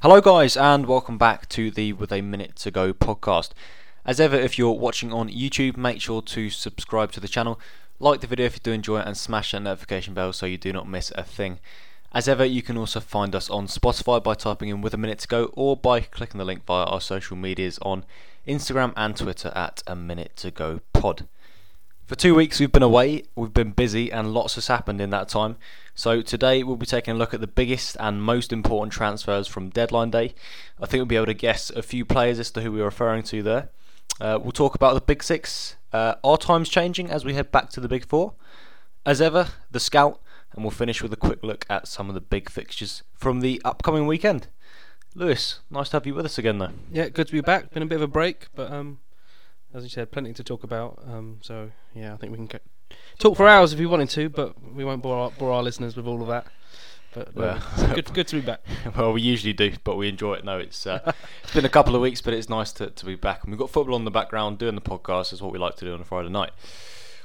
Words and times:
Hello, 0.00 0.20
guys, 0.20 0.56
and 0.56 0.86
welcome 0.86 1.18
back 1.18 1.48
to 1.48 1.72
the 1.72 1.92
With 1.92 2.12
a 2.12 2.20
Minute 2.20 2.54
to 2.58 2.70
Go 2.70 2.92
podcast. 2.92 3.50
As 4.04 4.20
ever, 4.20 4.36
if 4.36 4.56
you're 4.56 4.70
watching 4.70 5.12
on 5.12 5.28
YouTube, 5.28 5.76
make 5.76 6.00
sure 6.00 6.22
to 6.22 6.50
subscribe 6.50 7.10
to 7.10 7.18
the 7.18 7.26
channel, 7.26 7.58
like 7.98 8.20
the 8.20 8.28
video 8.28 8.46
if 8.46 8.54
you 8.54 8.60
do 8.62 8.70
enjoy 8.70 9.00
it, 9.00 9.08
and 9.08 9.16
smash 9.16 9.50
that 9.50 9.62
notification 9.62 10.14
bell 10.14 10.32
so 10.32 10.46
you 10.46 10.56
do 10.56 10.72
not 10.72 10.88
miss 10.88 11.10
a 11.16 11.24
thing. 11.24 11.58
As 12.12 12.28
ever, 12.28 12.44
you 12.44 12.62
can 12.62 12.78
also 12.78 13.00
find 13.00 13.34
us 13.34 13.50
on 13.50 13.66
Spotify 13.66 14.22
by 14.22 14.34
typing 14.34 14.68
in 14.68 14.82
With 14.82 14.94
a 14.94 14.96
Minute 14.96 15.18
to 15.18 15.26
Go 15.26 15.46
or 15.54 15.76
by 15.76 16.02
clicking 16.02 16.38
the 16.38 16.44
link 16.44 16.64
via 16.64 16.84
our 16.84 17.00
social 17.00 17.36
medias 17.36 17.80
on 17.82 18.04
Instagram 18.46 18.92
and 18.96 19.16
Twitter 19.16 19.50
at 19.56 19.82
A 19.88 19.96
Minute 19.96 20.36
to 20.36 20.52
Go 20.52 20.78
Pod. 20.92 21.26
For 22.08 22.14
two 22.14 22.34
weeks 22.34 22.58
we've 22.58 22.72
been 22.72 22.82
away, 22.82 23.24
we've 23.36 23.52
been 23.52 23.72
busy, 23.72 24.10
and 24.10 24.32
lots 24.32 24.54
has 24.54 24.68
happened 24.68 24.98
in 24.98 25.10
that 25.10 25.28
time. 25.28 25.56
So 25.94 26.22
today 26.22 26.62
we'll 26.62 26.76
be 26.76 26.86
taking 26.86 27.14
a 27.14 27.18
look 27.18 27.34
at 27.34 27.42
the 27.42 27.46
biggest 27.46 27.98
and 28.00 28.22
most 28.22 28.50
important 28.50 28.94
transfers 28.94 29.46
from 29.46 29.68
deadline 29.68 30.10
day. 30.10 30.34
I 30.80 30.86
think 30.86 31.00
we'll 31.00 31.04
be 31.04 31.16
able 31.16 31.26
to 31.26 31.34
guess 31.34 31.68
a 31.68 31.82
few 31.82 32.06
players 32.06 32.38
as 32.38 32.50
to 32.52 32.62
who 32.62 32.72
we're 32.72 32.86
referring 32.86 33.24
to 33.24 33.42
there. 33.42 33.68
Uh, 34.22 34.38
we'll 34.40 34.52
talk 34.52 34.74
about 34.74 34.94
the 34.94 35.02
big 35.02 35.22
six. 35.22 35.76
Uh, 35.92 36.14
our 36.24 36.38
time's 36.38 36.70
changing 36.70 37.10
as 37.10 37.26
we 37.26 37.34
head 37.34 37.52
back 37.52 37.68
to 37.72 37.80
the 37.80 37.88
big 37.88 38.06
four. 38.06 38.32
As 39.04 39.20
ever, 39.20 39.48
the 39.70 39.78
scout, 39.78 40.18
and 40.54 40.64
we'll 40.64 40.70
finish 40.70 41.02
with 41.02 41.12
a 41.12 41.16
quick 41.16 41.42
look 41.42 41.66
at 41.68 41.86
some 41.86 42.08
of 42.08 42.14
the 42.14 42.22
big 42.22 42.48
fixtures 42.48 43.02
from 43.12 43.40
the 43.40 43.60
upcoming 43.66 44.06
weekend. 44.06 44.46
Lewis, 45.14 45.60
nice 45.70 45.90
to 45.90 45.96
have 45.96 46.06
you 46.06 46.14
with 46.14 46.24
us 46.24 46.38
again, 46.38 46.56
though. 46.56 46.72
Yeah, 46.90 47.10
good 47.10 47.26
to 47.26 47.32
be 47.34 47.42
back. 47.42 47.70
Been 47.70 47.82
a 47.82 47.86
bit 47.86 47.96
of 47.96 48.02
a 48.02 48.06
break, 48.06 48.46
but 48.54 48.72
um, 48.72 49.00
as 49.74 49.82
you 49.82 49.88
said, 49.88 50.10
plenty 50.10 50.32
to 50.32 50.44
talk 50.44 50.64
about. 50.64 51.02
Um, 51.06 51.38
so 51.42 51.70
yeah, 51.94 52.14
I 52.14 52.16
think 52.16 52.32
we 52.32 52.38
can 52.38 52.46
get, 52.46 52.62
talk 53.18 53.36
for 53.36 53.46
hours 53.46 53.72
if 53.72 53.78
we 53.78 53.86
wanted 53.86 54.10
to, 54.10 54.28
but 54.28 54.54
we 54.74 54.84
won't 54.84 55.02
bore 55.02 55.16
our, 55.16 55.30
bore 55.30 55.52
our 55.52 55.62
listeners 55.62 55.96
with 55.96 56.06
all 56.06 56.22
of 56.22 56.28
that. 56.28 56.46
But 57.14 57.28
uh, 57.28 57.32
Well, 57.34 57.94
good, 57.94 58.12
good 58.12 58.28
to 58.28 58.36
be 58.36 58.42
back. 58.42 58.60
well, 58.96 59.12
we 59.12 59.22
usually 59.22 59.52
do, 59.52 59.72
but 59.84 59.96
we 59.96 60.08
enjoy 60.08 60.34
it. 60.34 60.44
No, 60.44 60.58
it's 60.58 60.86
uh, 60.86 61.12
it's 61.42 61.54
been 61.54 61.64
a 61.64 61.70
couple 61.70 61.94
of 61.94 62.02
weeks, 62.02 62.20
but 62.20 62.34
it's 62.34 62.48
nice 62.48 62.72
to, 62.72 62.90
to 62.90 63.06
be 63.06 63.14
back. 63.14 63.44
And 63.44 63.52
we've 63.52 63.58
got 63.58 63.70
football 63.70 63.94
on 63.94 64.04
the 64.04 64.10
background, 64.10 64.58
doing 64.58 64.74
the 64.74 64.80
podcast 64.80 65.32
is 65.32 65.40
what 65.40 65.52
we 65.52 65.58
like 65.58 65.76
to 65.76 65.84
do 65.84 65.94
on 65.94 66.00
a 66.00 66.04
Friday 66.04 66.28
night. 66.28 66.50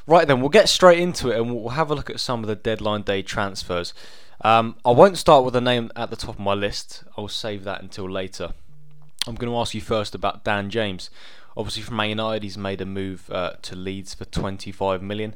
Right 0.06 0.28
then, 0.28 0.42
we'll 0.42 0.50
get 0.50 0.70
straight 0.70 1.00
into 1.00 1.30
it, 1.30 1.40
and 1.40 1.54
we'll 1.54 1.70
have 1.70 1.92
a 1.92 1.96
look 1.96 2.10
at 2.10 2.20
some 2.20 2.44
of 2.44 2.48
the 2.48 2.56
deadline 2.56 3.04
day 3.04 3.22
transfers. 3.22 3.94
Um, 4.42 4.76
I 4.84 4.92
won't 4.92 5.18
start 5.18 5.46
with 5.46 5.56
a 5.56 5.62
name 5.62 5.92
at 5.96 6.10
the 6.10 6.16
top 6.16 6.36
of 6.36 6.40
my 6.40 6.54
list. 6.54 7.04
I'll 7.18 7.30
save 7.30 7.64
that 7.64 7.82
until 7.82 8.10
later. 8.10 8.52
I'm 9.26 9.36
going 9.36 9.52
to 9.52 9.58
ask 9.58 9.74
you 9.74 9.80
first 9.80 10.16
about 10.16 10.44
Dan 10.44 10.70
James. 10.70 11.10
Obviously, 11.56 11.84
from 11.84 11.98
Man 11.98 12.10
United, 12.10 12.44
he's 12.44 12.58
made 12.58 12.82
a 12.82 12.86
move 12.86 13.30
uh, 13.32 13.54
to 13.62 13.76
Leeds 13.76 14.14
for 14.14 14.26
25 14.26 15.02
million. 15.02 15.36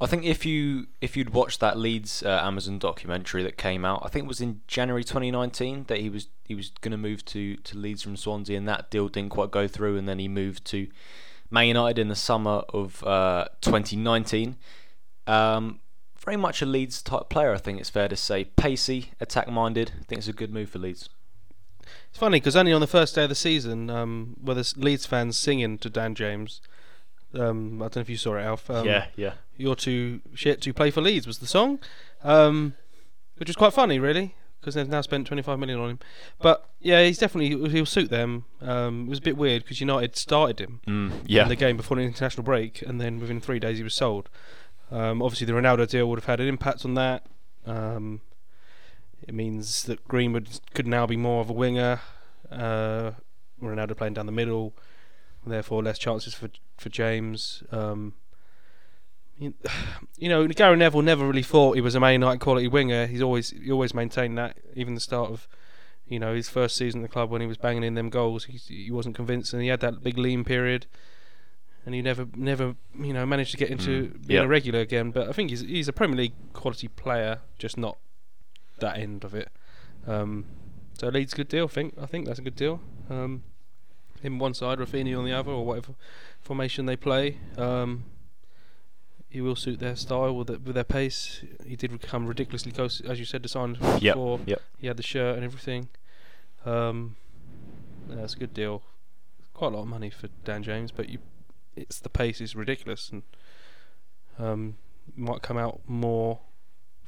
I 0.00 0.06
think 0.06 0.24
if 0.24 0.44
you 0.44 0.88
if 1.00 1.16
you'd 1.16 1.30
watched 1.30 1.60
that 1.60 1.78
Leeds 1.78 2.22
uh, 2.22 2.40
Amazon 2.42 2.78
documentary 2.78 3.42
that 3.44 3.56
came 3.56 3.84
out, 3.84 4.02
I 4.04 4.08
think 4.08 4.24
it 4.24 4.28
was 4.28 4.40
in 4.40 4.60
January 4.66 5.04
2019 5.04 5.84
that 5.84 5.98
he 5.98 6.10
was 6.10 6.28
he 6.44 6.54
was 6.54 6.70
going 6.80 6.92
to 6.92 6.98
move 6.98 7.24
to 7.26 7.56
to 7.56 7.78
Leeds 7.78 8.02
from 8.02 8.16
Swansea, 8.16 8.58
and 8.58 8.68
that 8.68 8.90
deal 8.90 9.08
didn't 9.08 9.30
quite 9.30 9.50
go 9.50 9.68
through, 9.68 9.96
and 9.96 10.08
then 10.08 10.18
he 10.18 10.28
moved 10.28 10.64
to 10.66 10.88
Man 11.50 11.68
United 11.68 12.00
in 12.00 12.08
the 12.08 12.16
summer 12.16 12.64
of 12.70 13.04
uh, 13.04 13.46
2019. 13.60 14.56
Um, 15.26 15.80
very 16.18 16.36
much 16.36 16.60
a 16.60 16.66
Leeds 16.66 17.02
type 17.02 17.28
player, 17.28 17.52
I 17.52 17.58
think 17.58 17.78
it's 17.80 17.90
fair 17.90 18.08
to 18.08 18.16
say. 18.16 18.44
Pacey, 18.44 19.12
attack 19.20 19.48
minded. 19.48 19.92
I 20.00 20.04
think 20.04 20.18
it's 20.18 20.28
a 20.28 20.32
good 20.32 20.52
move 20.52 20.70
for 20.70 20.78
Leeds. 20.78 21.08
It's 22.10 22.18
funny 22.18 22.38
because 22.40 22.56
only 22.56 22.72
on 22.72 22.80
the 22.80 22.86
first 22.86 23.14
day 23.14 23.24
of 23.24 23.28
the 23.28 23.34
season, 23.34 23.90
um, 23.90 24.36
were 24.42 24.54
the 24.54 24.72
Leeds 24.76 25.06
fans 25.06 25.36
singing 25.36 25.78
to 25.78 25.90
Dan 25.90 26.14
James. 26.14 26.60
Um, 27.34 27.82
I 27.82 27.86
don't 27.86 27.96
know 27.96 28.02
if 28.02 28.08
you 28.10 28.16
saw 28.16 28.36
it, 28.36 28.42
Alf. 28.42 28.70
Um, 28.70 28.86
yeah, 28.86 29.06
yeah. 29.16 29.32
You're 29.56 29.74
too 29.74 30.20
shit 30.34 30.60
to 30.62 30.72
play 30.72 30.90
for 30.90 31.00
Leeds 31.00 31.26
was 31.26 31.38
the 31.38 31.46
song, 31.46 31.80
um, 32.22 32.74
which 33.36 33.48
was 33.48 33.56
quite 33.56 33.72
funny, 33.72 33.98
really, 33.98 34.34
because 34.60 34.74
they've 34.74 34.88
now 34.88 35.00
spent 35.00 35.26
25 35.26 35.58
million 35.58 35.80
on 35.80 35.90
him. 35.90 35.98
But 36.40 36.68
yeah, 36.80 37.04
he's 37.04 37.18
definitely 37.18 37.70
he'll 37.70 37.86
suit 37.86 38.10
them. 38.10 38.44
Um, 38.60 39.06
it 39.06 39.10
was 39.10 39.18
a 39.18 39.22
bit 39.22 39.36
weird 39.36 39.62
because 39.64 39.80
United 39.80 40.16
started 40.16 40.60
him 40.60 40.80
Mm, 40.86 41.12
yeah. 41.26 41.42
in 41.42 41.48
the 41.48 41.56
game 41.56 41.76
before 41.76 41.96
the 41.96 42.04
international 42.04 42.44
break, 42.44 42.82
and 42.82 43.00
then 43.00 43.18
within 43.18 43.40
three 43.40 43.58
days 43.58 43.78
he 43.78 43.84
was 43.84 43.94
sold. 43.94 44.28
Um, 44.92 45.20
obviously, 45.22 45.46
the 45.46 45.52
Ronaldo 45.54 45.88
deal 45.88 46.08
would 46.08 46.18
have 46.18 46.26
had 46.26 46.40
an 46.40 46.46
impact 46.46 46.84
on 46.84 46.94
that. 46.94 47.26
Um, 47.66 48.20
it 49.26 49.34
means 49.34 49.84
that 49.84 50.06
Greenwood 50.06 50.60
could 50.74 50.86
now 50.86 51.06
be 51.06 51.16
more 51.16 51.40
of 51.40 51.50
a 51.50 51.52
winger. 51.54 52.00
Uh, 52.50 53.12
Ronaldo 53.62 53.96
playing 53.96 54.14
down 54.14 54.26
the 54.26 54.32
middle, 54.32 54.74
therefore 55.46 55.82
less 55.82 55.98
chances 55.98 56.34
for 56.34 56.48
for 56.76 56.88
James. 56.88 57.62
Um, 57.72 58.14
you, 59.38 59.54
you 60.18 60.28
know, 60.28 60.46
Gary 60.48 60.76
Neville 60.76 61.02
never 61.02 61.26
really 61.26 61.42
thought 61.42 61.74
he 61.74 61.80
was 61.80 61.94
a 61.94 62.00
Man 62.00 62.12
United 62.14 62.40
quality 62.40 62.68
winger. 62.68 63.06
He's 63.06 63.22
always 63.22 63.50
he 63.50 63.70
always 63.70 63.94
maintained 63.94 64.36
that. 64.38 64.56
Even 64.74 64.94
the 64.94 65.00
start 65.00 65.30
of, 65.30 65.48
you 66.06 66.18
know, 66.18 66.34
his 66.34 66.48
first 66.48 66.76
season 66.76 67.00
at 67.00 67.08
the 67.08 67.12
club 67.12 67.30
when 67.30 67.40
he 67.40 67.46
was 67.46 67.56
banging 67.56 67.84
in 67.84 67.94
them 67.94 68.10
goals, 68.10 68.44
he 68.44 68.58
he 68.58 68.90
wasn't 68.90 69.14
convinced, 69.16 69.52
and 69.52 69.62
he 69.62 69.68
had 69.68 69.80
that 69.80 70.02
big 70.02 70.18
lean 70.18 70.44
period, 70.44 70.86
and 71.86 71.94
he 71.94 72.02
never 72.02 72.26
never 72.36 72.76
you 72.98 73.12
know 73.12 73.24
managed 73.24 73.52
to 73.52 73.56
get 73.56 73.70
into 73.70 74.08
Mm, 74.08 74.26
being 74.26 74.38
yeah. 74.40 74.44
a 74.44 74.48
regular 74.48 74.80
again. 74.80 75.10
But 75.10 75.28
I 75.28 75.32
think 75.32 75.50
he's 75.50 75.60
he's 75.60 75.88
a 75.88 75.92
Premier 75.92 76.16
League 76.16 76.34
quality 76.52 76.88
player, 76.88 77.40
just 77.58 77.78
not 77.78 77.96
that 78.78 78.98
end 78.98 79.24
of 79.24 79.34
it. 79.34 79.48
Um, 80.06 80.46
so 80.98 81.08
Leeds 81.08 81.34
good 81.34 81.48
deal. 81.48 81.64
I 81.64 81.68
think 81.68 81.94
I 82.00 82.06
think 82.06 82.26
that's 82.26 82.38
a 82.38 82.42
good 82.42 82.56
deal. 82.56 82.80
Um, 83.10 83.42
him 84.22 84.38
one 84.38 84.54
side, 84.54 84.78
Raphinha 84.78 85.18
on 85.18 85.24
the 85.24 85.32
other, 85.32 85.50
or 85.52 85.64
whatever 85.66 85.94
formation 86.40 86.86
they 86.86 86.96
play. 86.96 87.38
Um, 87.58 88.04
he 89.28 89.40
will 89.40 89.56
suit 89.56 89.80
their 89.80 89.96
style 89.96 90.34
with, 90.36 90.46
the, 90.46 90.58
with 90.60 90.76
their 90.76 90.84
pace. 90.84 91.42
He 91.66 91.74
did 91.74 91.90
become 91.90 92.26
ridiculously 92.26 92.70
close, 92.70 93.00
as 93.00 93.18
you 93.18 93.24
said, 93.24 93.42
to 93.42 93.48
sign 93.48 93.76
Yep, 94.00 94.14
before. 94.14 94.40
yep. 94.46 94.62
He 94.78 94.86
had 94.86 94.96
the 94.96 95.02
shirt 95.02 95.34
and 95.34 95.44
everything. 95.44 95.88
Um, 96.64 97.16
yeah, 98.08 98.22
a 98.24 98.28
good 98.38 98.54
deal. 98.54 98.82
Quite 99.52 99.72
a 99.72 99.76
lot 99.76 99.82
of 99.82 99.88
money 99.88 100.08
for 100.08 100.28
Dan 100.44 100.62
James, 100.62 100.92
but 100.92 101.08
you, 101.08 101.18
it's 101.74 101.98
the 101.98 102.08
pace 102.08 102.40
is 102.40 102.54
ridiculous, 102.54 103.10
and 103.10 103.22
um, 104.38 104.76
might 105.16 105.42
come 105.42 105.58
out 105.58 105.80
more 105.86 106.38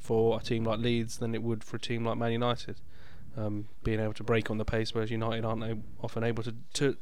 for 0.07 0.39
a 0.39 0.41
team 0.41 0.63
like 0.63 0.79
Leeds 0.79 1.17
than 1.17 1.35
it 1.35 1.43
would 1.43 1.65
for 1.65 1.75
a 1.75 1.79
team 1.79 2.05
like 2.05 2.17
Man 2.17 2.31
United. 2.31 2.77
Um, 3.35 3.67
being 3.83 3.99
able 3.99 4.13
to 4.13 4.23
break 4.23 4.49
on 4.49 4.57
the 4.57 4.65
pace, 4.65 4.95
whereas 4.95 5.11
United 5.11 5.45
aren't 5.45 5.63
a- 5.63 5.77
often 6.01 6.23
able 6.23 6.41
to 6.43 6.55
to 6.73 6.97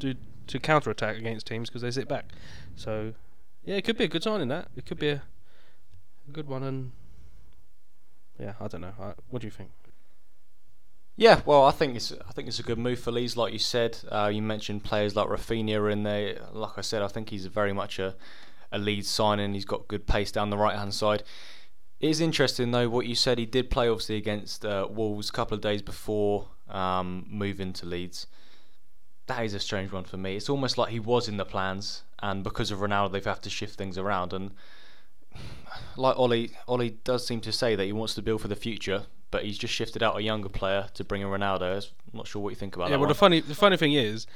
to, 0.00 0.14
to, 0.46 0.58
counter 0.58 0.90
attack 0.90 1.16
against 1.16 1.46
teams 1.46 1.68
because 1.68 1.82
they 1.82 1.90
sit 1.90 2.08
back. 2.08 2.32
So 2.74 3.12
yeah, 3.64 3.76
it 3.76 3.84
could 3.84 3.98
be 3.98 4.04
a 4.04 4.08
good 4.08 4.22
sign 4.22 4.40
in 4.40 4.48
that. 4.48 4.68
It 4.74 4.86
could 4.86 4.98
be 4.98 5.10
a, 5.10 5.22
a 6.28 6.32
good 6.32 6.48
one, 6.48 6.62
and 6.64 6.92
yeah, 8.40 8.54
I 8.58 8.66
don't 8.66 8.80
know. 8.80 8.94
I, 8.98 9.12
what 9.28 9.42
do 9.42 9.46
you 9.46 9.52
think? 9.52 9.70
Yeah, 11.14 11.40
well, 11.46 11.64
I 11.64 11.70
think 11.70 11.94
it's 11.94 12.10
I 12.12 12.32
think 12.32 12.48
it's 12.48 12.58
a 12.58 12.64
good 12.64 12.78
move 12.78 12.98
for 12.98 13.12
Leeds, 13.12 13.36
like 13.36 13.52
you 13.52 13.58
said. 13.58 13.98
Uh, 14.10 14.30
you 14.32 14.42
mentioned 14.42 14.82
players 14.82 15.14
like 15.14 15.28
Raphinha 15.28 15.92
in 15.92 16.02
there. 16.02 16.40
Like 16.52 16.78
I 16.78 16.80
said, 16.80 17.02
I 17.02 17.08
think 17.08 17.28
he's 17.28 17.46
very 17.46 17.74
much 17.74 17.98
a 17.98 18.16
a 18.72 18.78
Leeds 18.78 19.08
signing. 19.08 19.54
He's 19.54 19.64
got 19.64 19.86
good 19.86 20.06
pace 20.06 20.32
down 20.32 20.50
the 20.50 20.56
right 20.56 20.76
hand 20.76 20.94
side. 20.94 21.22
It 22.00 22.10
is 22.10 22.20
interesting 22.20 22.70
though 22.70 22.88
what 22.88 23.06
you 23.06 23.14
said. 23.14 23.38
He 23.38 23.46
did 23.46 23.70
play 23.70 23.88
obviously 23.88 24.16
against 24.16 24.64
uh, 24.64 24.86
Wolves 24.90 25.30
a 25.30 25.32
couple 25.32 25.54
of 25.54 25.60
days 25.60 25.82
before 25.82 26.48
um, 26.68 27.26
moving 27.28 27.72
to 27.74 27.86
Leeds. 27.86 28.26
That 29.26 29.44
is 29.44 29.54
a 29.54 29.60
strange 29.60 29.92
one 29.92 30.04
for 30.04 30.16
me. 30.16 30.36
It's 30.36 30.48
almost 30.48 30.78
like 30.78 30.90
he 30.90 31.00
was 31.00 31.26
in 31.26 31.36
the 31.36 31.44
plans, 31.44 32.02
and 32.20 32.44
because 32.44 32.70
of 32.70 32.78
Ronaldo, 32.78 33.12
they've 33.12 33.24
had 33.24 33.42
to 33.42 33.50
shift 33.50 33.76
things 33.76 33.98
around. 33.98 34.32
And 34.32 34.52
like 35.96 36.16
Ollie, 36.16 36.52
Ollie 36.68 36.98
does 37.02 37.26
seem 37.26 37.40
to 37.40 37.52
say 37.52 37.74
that 37.74 37.84
he 37.84 37.92
wants 37.92 38.14
to 38.14 38.22
build 38.22 38.40
for 38.42 38.48
the 38.48 38.56
future, 38.56 39.06
but 39.30 39.44
he's 39.44 39.58
just 39.58 39.74
shifted 39.74 40.02
out 40.02 40.16
a 40.16 40.22
younger 40.22 40.48
player 40.48 40.88
to 40.94 41.02
bring 41.02 41.22
in 41.22 41.28
Ronaldo. 41.28 41.76
I'm 42.12 42.18
not 42.18 42.28
sure 42.28 42.42
what 42.42 42.50
you 42.50 42.56
think 42.56 42.76
about 42.76 42.84
yeah, 42.84 42.96
that. 42.96 43.00
well, 43.00 43.08
the 43.08 43.14
funny 43.14 43.40
the 43.40 43.54
funny 43.54 43.76
thing 43.76 43.94
is, 43.94 44.26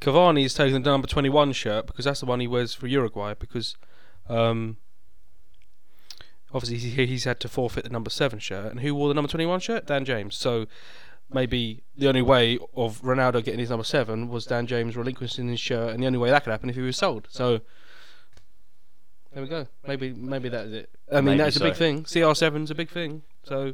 Cavani's 0.00 0.54
taken 0.54 0.82
the 0.82 0.90
number 0.90 1.06
twenty 1.06 1.28
one 1.28 1.52
shirt 1.52 1.86
because 1.86 2.06
that's 2.06 2.20
the 2.20 2.26
one 2.26 2.40
he 2.40 2.48
wears 2.48 2.74
for 2.74 2.86
Uruguay 2.86 3.34
because, 3.38 3.76
um, 4.28 4.78
obviously 6.52 6.78
he, 6.78 7.06
he's 7.06 7.24
had 7.24 7.40
to 7.40 7.48
forfeit 7.48 7.84
the 7.84 7.90
number 7.90 8.10
seven 8.10 8.38
shirt, 8.38 8.70
and 8.70 8.80
who 8.80 8.94
wore 8.94 9.08
the 9.08 9.14
number 9.14 9.28
twenty 9.28 9.46
one 9.46 9.60
shirt? 9.60 9.86
Dan 9.86 10.04
James. 10.04 10.36
So 10.36 10.66
maybe 11.32 11.82
the 11.96 12.08
only 12.08 12.22
way 12.22 12.58
of 12.76 13.00
Ronaldo 13.02 13.44
getting 13.44 13.60
his 13.60 13.70
number 13.70 13.84
seven 13.84 14.28
was 14.28 14.46
Dan 14.46 14.66
James 14.66 14.96
relinquishing 14.96 15.48
his 15.48 15.60
shirt, 15.60 15.92
and 15.92 16.02
the 16.02 16.06
only 16.06 16.18
way 16.18 16.30
that 16.30 16.44
could 16.44 16.50
happen 16.50 16.70
if 16.70 16.76
he 16.76 16.82
was 16.82 16.96
sold. 16.96 17.28
So. 17.30 17.60
There 19.32 19.42
we 19.42 19.48
go. 19.48 19.66
Maybe 19.88 20.12
maybe 20.12 20.50
that 20.50 20.66
is 20.66 20.72
it. 20.74 20.90
I 21.10 21.22
mean, 21.22 21.38
that's 21.38 21.56
a 21.56 21.60
big 21.60 21.74
thing. 21.74 22.04
CR7's 22.04 22.70
a 22.70 22.74
big 22.74 22.90
thing. 22.90 23.22
So 23.44 23.72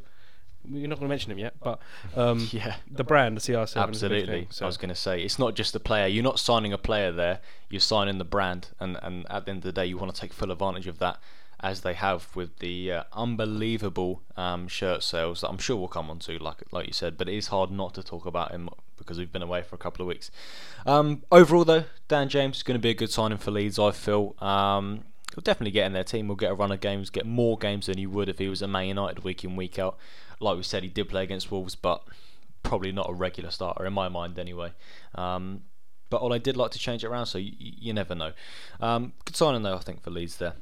you're 0.71 0.89
not 0.89 0.99
going 0.99 1.09
to 1.09 1.13
mention 1.13 1.33
him 1.33 1.39
yet, 1.39 1.55
but 1.61 1.81
um, 2.17 2.49
yeah, 2.53 2.77
the 2.91 3.05
brand, 3.05 3.37
the 3.37 3.41
CR7, 3.41 3.63
is 3.63 3.73
a 3.73 3.79
big 3.79 3.89
absolutely. 3.89 4.27
thing. 4.27 4.47
So. 4.51 4.65
I 4.65 4.67
was 4.67 4.77
going 4.77 4.91
to 4.91 4.95
say 4.95 5.23
it's 5.23 5.39
not 5.39 5.55
just 5.55 5.73
the 5.73 5.81
player. 5.81 6.07
You're 6.07 6.25
not 6.25 6.39
signing 6.39 6.73
a 6.73 6.79
player 6.79 7.13
there. 7.13 7.41
You're 7.71 7.81
signing 7.81 8.19
the 8.19 8.25
brand, 8.25 8.69
and 8.81 8.99
and 9.03 9.27
at 9.31 9.45
the 9.45 9.51
end 9.51 9.59
of 9.59 9.65
the 9.65 9.73
day, 9.73 9.87
you 9.87 9.97
want 9.97 10.15
to 10.15 10.21
take 10.21 10.33
full 10.33 10.51
advantage 10.51 10.87
of 10.87 10.99
that, 10.99 11.19
as 11.61 11.81
they 11.81 11.95
have 11.95 12.35
with 12.37 12.59
the 12.59 12.93
uh, 12.93 13.03
unbelievable 13.13 14.23
um, 14.37 14.69
shirt 14.69 15.03
sales 15.03 15.41
that 15.41 15.49
I'm 15.49 15.59
sure 15.59 15.77
we'll 15.77 15.89
come 15.89 16.11
on 16.11 16.19
to, 16.21 16.39
like 16.39 16.63
like 16.73 16.87
you 16.87 16.93
said. 16.93 17.19
But 17.19 17.29
it 17.29 17.37
is 17.37 17.49
hard 17.49 17.71
not 17.71 17.95
to 17.95 18.03
talk 18.03 18.27
about 18.27 18.53
him 18.53 18.69
because 18.97 19.19
we've 19.19 19.33
been 19.33 19.43
away 19.43 19.63
for 19.63 19.75
a 19.75 19.79
couple 19.79 20.03
of 20.03 20.09
weeks. 20.09 20.31
Um, 20.87 21.23
overall, 21.33 21.65
though, 21.65 21.85
Dan 22.07 22.29
James 22.29 22.59
is 22.59 22.63
going 22.63 22.79
to 22.79 22.83
be 22.83 22.91
a 22.91 22.95
good 22.95 23.11
signing 23.11 23.39
for 23.39 23.51
Leeds. 23.51 23.79
I 23.79 23.91
feel. 23.91 24.35
Um, 24.41 25.05
he'll 25.35 25.43
definitely 25.43 25.73
get 25.73 25.87
in 25.87 25.93
their 25.93 26.05
team. 26.05 26.27
He'll 26.27 26.37
get 26.37 26.53
a 26.53 26.55
run 26.55 26.73
of 26.73 26.81
games, 26.81 27.11
get 27.11 27.27
more 27.27 27.59
games 27.59 27.87
than 27.87 27.99
he 27.99 28.07
would 28.07 28.29
if 28.29 28.39
he 28.39 28.49
was 28.49 28.63
a 28.63 28.69
Man 28.69 28.87
United 28.87 29.25
week 29.25 29.45
in 29.45 29.57
week 29.57 29.79
out. 29.79 29.99
Like 30.41 30.57
we 30.57 30.63
said, 30.63 30.83
he 30.83 30.89
did 30.89 31.09
play 31.09 31.25
against 31.25 31.51
Wolves, 31.51 31.75
but 31.75 32.03
probably 32.63 32.93
not 32.93 33.09
a 33.09 33.13
regular 33.13 33.51
starter 33.51 33.85
in 33.87 33.93
my 33.93 34.09
mind 34.09 34.39
anyway. 34.39 34.73
Um, 35.15 35.63
but 36.11 36.27
I 36.27 36.39
did 36.39 36.57
like 36.57 36.71
to 36.73 36.79
change 36.79 37.05
it 37.05 37.09
around, 37.09 37.27
so 37.27 37.39
you, 37.39 37.53
you 37.59 37.93
never 37.93 38.15
know. 38.15 38.33
Um, 38.81 39.13
good 39.25 39.37
signing 39.37 39.63
though, 39.63 39.75
I 39.75 39.81
think 39.81 40.03
for 40.03 40.11
Leeds 40.11 40.37
there. 40.37 40.55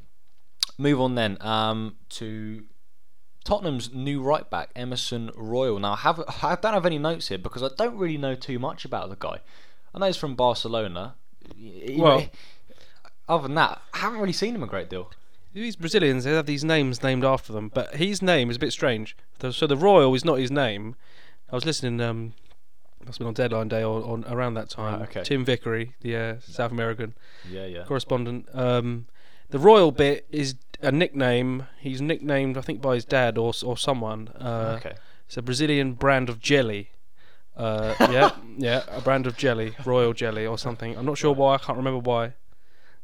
Move 0.79 1.01
on 1.01 1.15
then 1.15 1.39
um, 1.41 1.97
to 2.11 2.65
Tottenham's 3.45 3.93
new 3.95 4.23
right 4.23 4.49
back 4.51 4.71
Emerson 4.77 5.31
Royal. 5.35 5.79
Now 5.79 5.93
I 5.93 5.97
have 5.97 6.21
I 6.43 6.57
don't 6.61 6.75
have 6.75 6.87
any 6.87 6.99
notes 6.99 7.29
here 7.29 7.39
because 7.39 7.63
I 7.63 7.69
don't 7.79 7.97
really 7.97 8.19
know 8.19 8.35
too 8.35 8.59
much 8.59 8.85
about 8.85 9.09
the 9.09 9.17
guy. 9.17 9.39
I 9.95 9.99
know 9.99 10.07
he's 10.07 10.17
from 10.17 10.35
Barcelona. 10.35 11.15
Well- 11.97 12.27
other 13.29 13.43
than 13.45 13.55
that, 13.57 13.83
I 13.93 13.99
haven't 13.99 14.21
really 14.21 14.33
seen 14.33 14.55
him 14.55 14.63
a 14.63 14.69
great 14.69 14.89
deal. 14.89 15.11
These 15.53 15.75
Brazilians, 15.75 16.23
they 16.25 16.33
have 16.33 16.47
these 16.47 16.63
names 16.63 17.03
named 17.03 17.25
after 17.25 17.53
them, 17.53 17.71
but 17.75 17.97
his 17.97 18.23
name 18.23 18.51
is 18.51 18.57
a 18.57 18.61
bit 18.61 18.73
strange. 18.73 19.17
So 19.51 19.67
the 19.67 19.77
Royal 19.77 20.15
is 20.15 20.25
not 20.25 20.39
his 20.39 20.51
name. 20.53 20.95
I 21.51 21.55
was 21.57 21.65
listening, 21.65 22.01
um, 22.01 22.35
must 23.05 23.19
have 23.19 23.19
been 23.21 23.27
on 23.29 23.35
deadline 23.35 23.69
day 23.69 23.83
or 23.83 24.05
on 24.05 24.25
around 24.29 24.55
that 24.55 24.69
time. 24.71 25.01
Right, 25.01 25.09
okay. 25.09 25.23
Tim 25.25 25.45
Vickery, 25.45 25.95
the 26.03 26.17
uh, 26.17 26.37
South 26.41 26.71
American 26.71 27.15
Yeah, 27.51 27.67
yeah. 27.67 27.85
correspondent. 27.85 28.49
Um, 28.53 29.07
the 29.51 29.59
Royal 29.59 29.91
bit 29.93 30.27
is 30.31 30.55
a 30.83 30.93
nickname. 30.93 31.67
He's 31.79 32.01
nicknamed, 32.01 32.57
I 32.57 32.61
think, 32.61 32.81
by 32.81 32.95
his 32.95 33.05
dad 33.05 33.39
or 33.39 33.53
or 33.65 33.77
someone. 33.77 34.29
Uh, 34.41 34.79
okay. 34.81 34.95
It's 35.27 35.37
a 35.37 35.43
Brazilian 35.43 35.95
brand 35.95 36.29
of 36.29 36.41
jelly. 36.41 36.91
Uh, 37.57 37.95
yeah, 38.11 38.31
yeah, 38.59 38.83
a 38.91 39.01
brand 39.01 39.27
of 39.27 39.37
jelly, 39.37 39.75
royal 39.85 40.13
jelly 40.13 40.47
or 40.47 40.59
something. 40.59 40.97
I'm 40.97 41.07
not 41.07 41.19
sure 41.19 41.33
why. 41.33 41.55
I 41.55 41.59
can't 41.59 41.79
remember 41.79 42.01
why. 42.01 42.35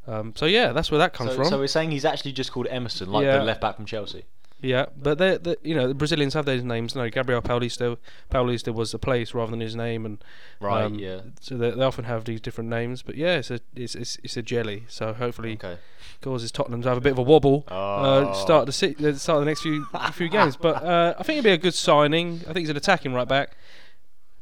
Um, 0.07 0.35
so 0.37 0.47
yeah, 0.47 0.73
that's 0.73 0.91
where 0.91 0.99
that 0.99 1.13
comes 1.15 1.31
So, 1.31 1.37
from. 1.37 1.45
so 1.47 1.59
we're 1.59 1.67
saying 1.69 1.91
he's 1.93 2.05
actually 2.05 2.33
just 2.33 2.53
called 2.53 2.67
Emerson, 2.69 3.11
like 3.11 3.25
Yeah. 3.25 3.39
the 3.39 3.45
left 3.45 3.61
back 3.61 3.77
from 3.77 3.87
Chelsea. 3.87 4.25
Yeah, 4.63 4.87
but 4.97 5.19
they, 5.19 5.39
they, 5.39 5.57
you 5.63 5.75
know, 5.75 5.89
the 5.89 5.95
Brazilians 5.95 6.35
have 6.35 6.45
those 6.47 6.63
names. 6.63 6.95
No, 6.95 7.11
Gabriel 7.11 7.43
Paulista, 7.43 7.97
Paulista 8.31 8.73
was 8.73 8.93
the 8.93 8.99
place 8.99 9.35
rather 9.35 9.51
than 9.51 9.59
his 9.61 9.75
name, 9.75 10.07
and 10.07 10.23
Right. 10.61 10.85
um, 10.85 10.95
yeah. 10.95 11.23
so 11.41 11.57
they, 11.57 11.73
they 11.73 11.83
often 11.83 12.05
have 12.05 12.25
these 12.27 12.41
different 12.41 12.71
names. 12.71 13.03
But 13.03 13.17
yeah, 13.17 13.39
it's 13.39 13.51
a 13.51 13.59
it's 13.75 13.97
it's, 13.97 14.19
it's 14.23 14.37
a 14.37 14.43
jelly. 14.43 14.85
So 14.89 15.13
hopefully 15.15 15.55
Okay. 15.55 15.79
causes 16.21 16.53
Tottenham 16.53 16.81
to 16.83 16.89
have 16.89 16.97
a 16.99 17.01
bit 17.01 17.11
of 17.13 17.19
a 17.19 17.23
wobble. 17.23 17.65
Oh. 17.69 17.75
Uh, 17.77 18.33
start 18.35 18.67
the 18.67 19.09
uh, 19.11 19.15
start 19.19 19.41
the 19.41 19.47
next 19.47 19.63
few 19.63 19.85
few 20.13 20.29
games, 20.29 20.57
but 20.57 20.77
uh, 20.85 21.15
I 21.19 21.23
think 21.25 21.39
it'd 21.39 21.45
be 21.45 21.51
a 21.51 21.59
good 21.59 21.75
signing. 21.75 22.43
I 22.43 22.53
think 22.53 22.59
he's 22.59 22.71
an 22.71 22.77
attacking 22.77 23.13
right 23.13 23.27
back. 23.29 23.57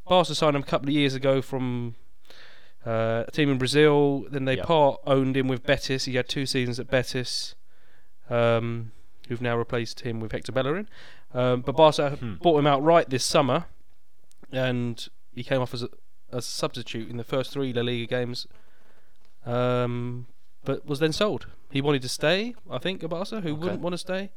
Barca 0.07 0.35
signed 0.35 0.55
him 0.57 0.63
a 0.63 0.67
couple 0.67 0.89
of 0.89 0.95
years 0.95 1.15
ago 1.15 1.41
from 1.41 1.95
uh, 2.87 3.25
a 3.27 3.31
team 3.31 3.49
in 3.51 3.57
Brazil. 3.57 4.27
Then 4.31 4.45
they 4.45 4.57
Yep. 4.57 4.67
part 4.67 5.01
owned 5.07 5.37
him 5.37 5.49
with 5.49 5.63
Betis. 5.63 6.05
He 6.05 6.17
had 6.17 6.29
two 6.29 6.45
seasons 6.45 6.79
at 6.79 6.91
Betis, 6.91 7.55
um, 8.29 8.93
who've 9.31 9.41
now 9.41 9.57
replaced 9.57 10.01
him 10.01 10.19
with 10.19 10.33
Hector 10.33 10.51
Bellerin. 10.53 10.89
Um, 11.33 11.61
but 11.63 11.77
Barca 11.77 12.11
Hmm. 12.17 12.35
bought 12.43 12.59
him 12.59 12.67
outright 12.67 13.09
this 13.11 13.25
summer, 13.25 13.67
and 14.53 15.09
he 15.33 15.45
came 15.45 15.63
off 15.63 15.73
as 15.73 15.85
a, 15.85 15.89
a 16.33 16.43
substitute 16.43 17.09
in 17.09 17.17
the 17.17 17.23
first 17.25 17.53
three 17.53 17.73
La 17.73 17.83
Liga 17.83 18.07
games. 18.07 18.49
Um, 19.47 20.27
but 20.65 20.85
was 20.85 20.99
then 20.99 21.13
sold. 21.13 21.47
He 21.71 21.81
wanted 21.81 22.03
to 22.03 22.09
stay, 22.09 22.55
I 22.69 22.79
think, 22.79 23.03
at 23.05 23.11
Barca, 23.11 23.41
who 23.41 23.51
Okay. 23.53 23.59
wouldn't 23.61 23.81
want 23.81 23.95
to 23.95 23.99
stay. 23.99 24.31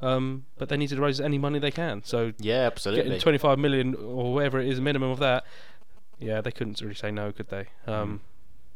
Um, 0.00 0.46
but 0.56 0.68
they 0.68 0.76
needed 0.76 0.94
to 0.96 1.02
raise 1.02 1.20
any 1.20 1.38
money 1.38 1.58
they 1.58 1.70
can. 1.72 2.04
So 2.04 2.32
Yeah, 2.38 2.66
absolutely. 2.66 3.04
getting 3.04 3.20
25 3.20 3.58
million 3.58 3.94
or 3.96 4.32
whatever 4.34 4.60
it 4.60 4.68
is, 4.68 4.80
minimum 4.80 5.10
of 5.10 5.18
that, 5.18 5.44
yeah, 6.20 6.40
they 6.40 6.52
couldn't 6.52 6.80
really 6.80 6.94
say 6.94 7.10
no, 7.10 7.32
could 7.32 7.48
they? 7.48 7.66
Um, 7.86 8.20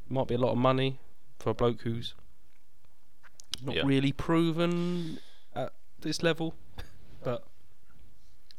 Might 0.08 0.26
be 0.26 0.34
a 0.34 0.38
lot 0.38 0.50
of 0.50 0.58
money 0.58 0.98
for 1.38 1.50
a 1.50 1.54
bloke 1.54 1.82
who's 1.82 2.14
not 3.62 3.76
Yeah. 3.76 3.82
really 3.84 4.10
proven 4.12 5.20
this 6.02 6.22
level, 6.22 6.54
but 7.22 7.44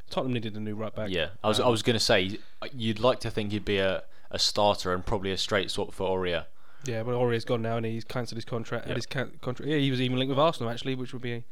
Tottenham 0.10 0.34
needed 0.34 0.56
a 0.56 0.60
new 0.60 0.76
right 0.76 0.94
back. 0.94 1.10
Yeah, 1.10 1.30
I 1.44 1.48
was 1.48 1.60
I 1.60 1.66
Um, 1.66 1.72
was 1.72 1.82
going 1.84 1.96
to 1.96 2.00
say 2.00 2.38
you'd 2.74 3.00
like 3.00 3.20
to 3.22 3.32
think 3.32 3.52
he'd 3.52 3.66
be 3.66 3.78
a, 3.78 4.04
a 4.30 4.40
starter 4.40 4.94
and 4.94 5.06
probably 5.06 5.32
a 5.32 5.38
straight 5.38 5.72
swap 5.72 5.94
for 5.94 6.08
Aurier. 6.18 6.46
Yeah, 6.86 7.04
but 7.04 7.14
Aurier's 7.14 7.46
gone 7.46 7.62
now 7.62 7.78
and 7.78 7.86
he's 7.86 8.04
cancelled 8.04 8.38
his 8.38 8.46
contract. 8.46 8.88
Yeah. 8.88 8.96
His 8.96 9.06
can- 9.06 9.32
contract. 9.42 9.70
Yeah, 9.70 9.78
he 9.78 9.92
was 9.92 10.02
even 10.02 10.18
linked 10.18 10.30
with 10.30 10.40
Arsenal 10.40 10.70
actually, 10.72 10.96
which 10.96 11.14
would 11.14 11.22
be. 11.22 11.44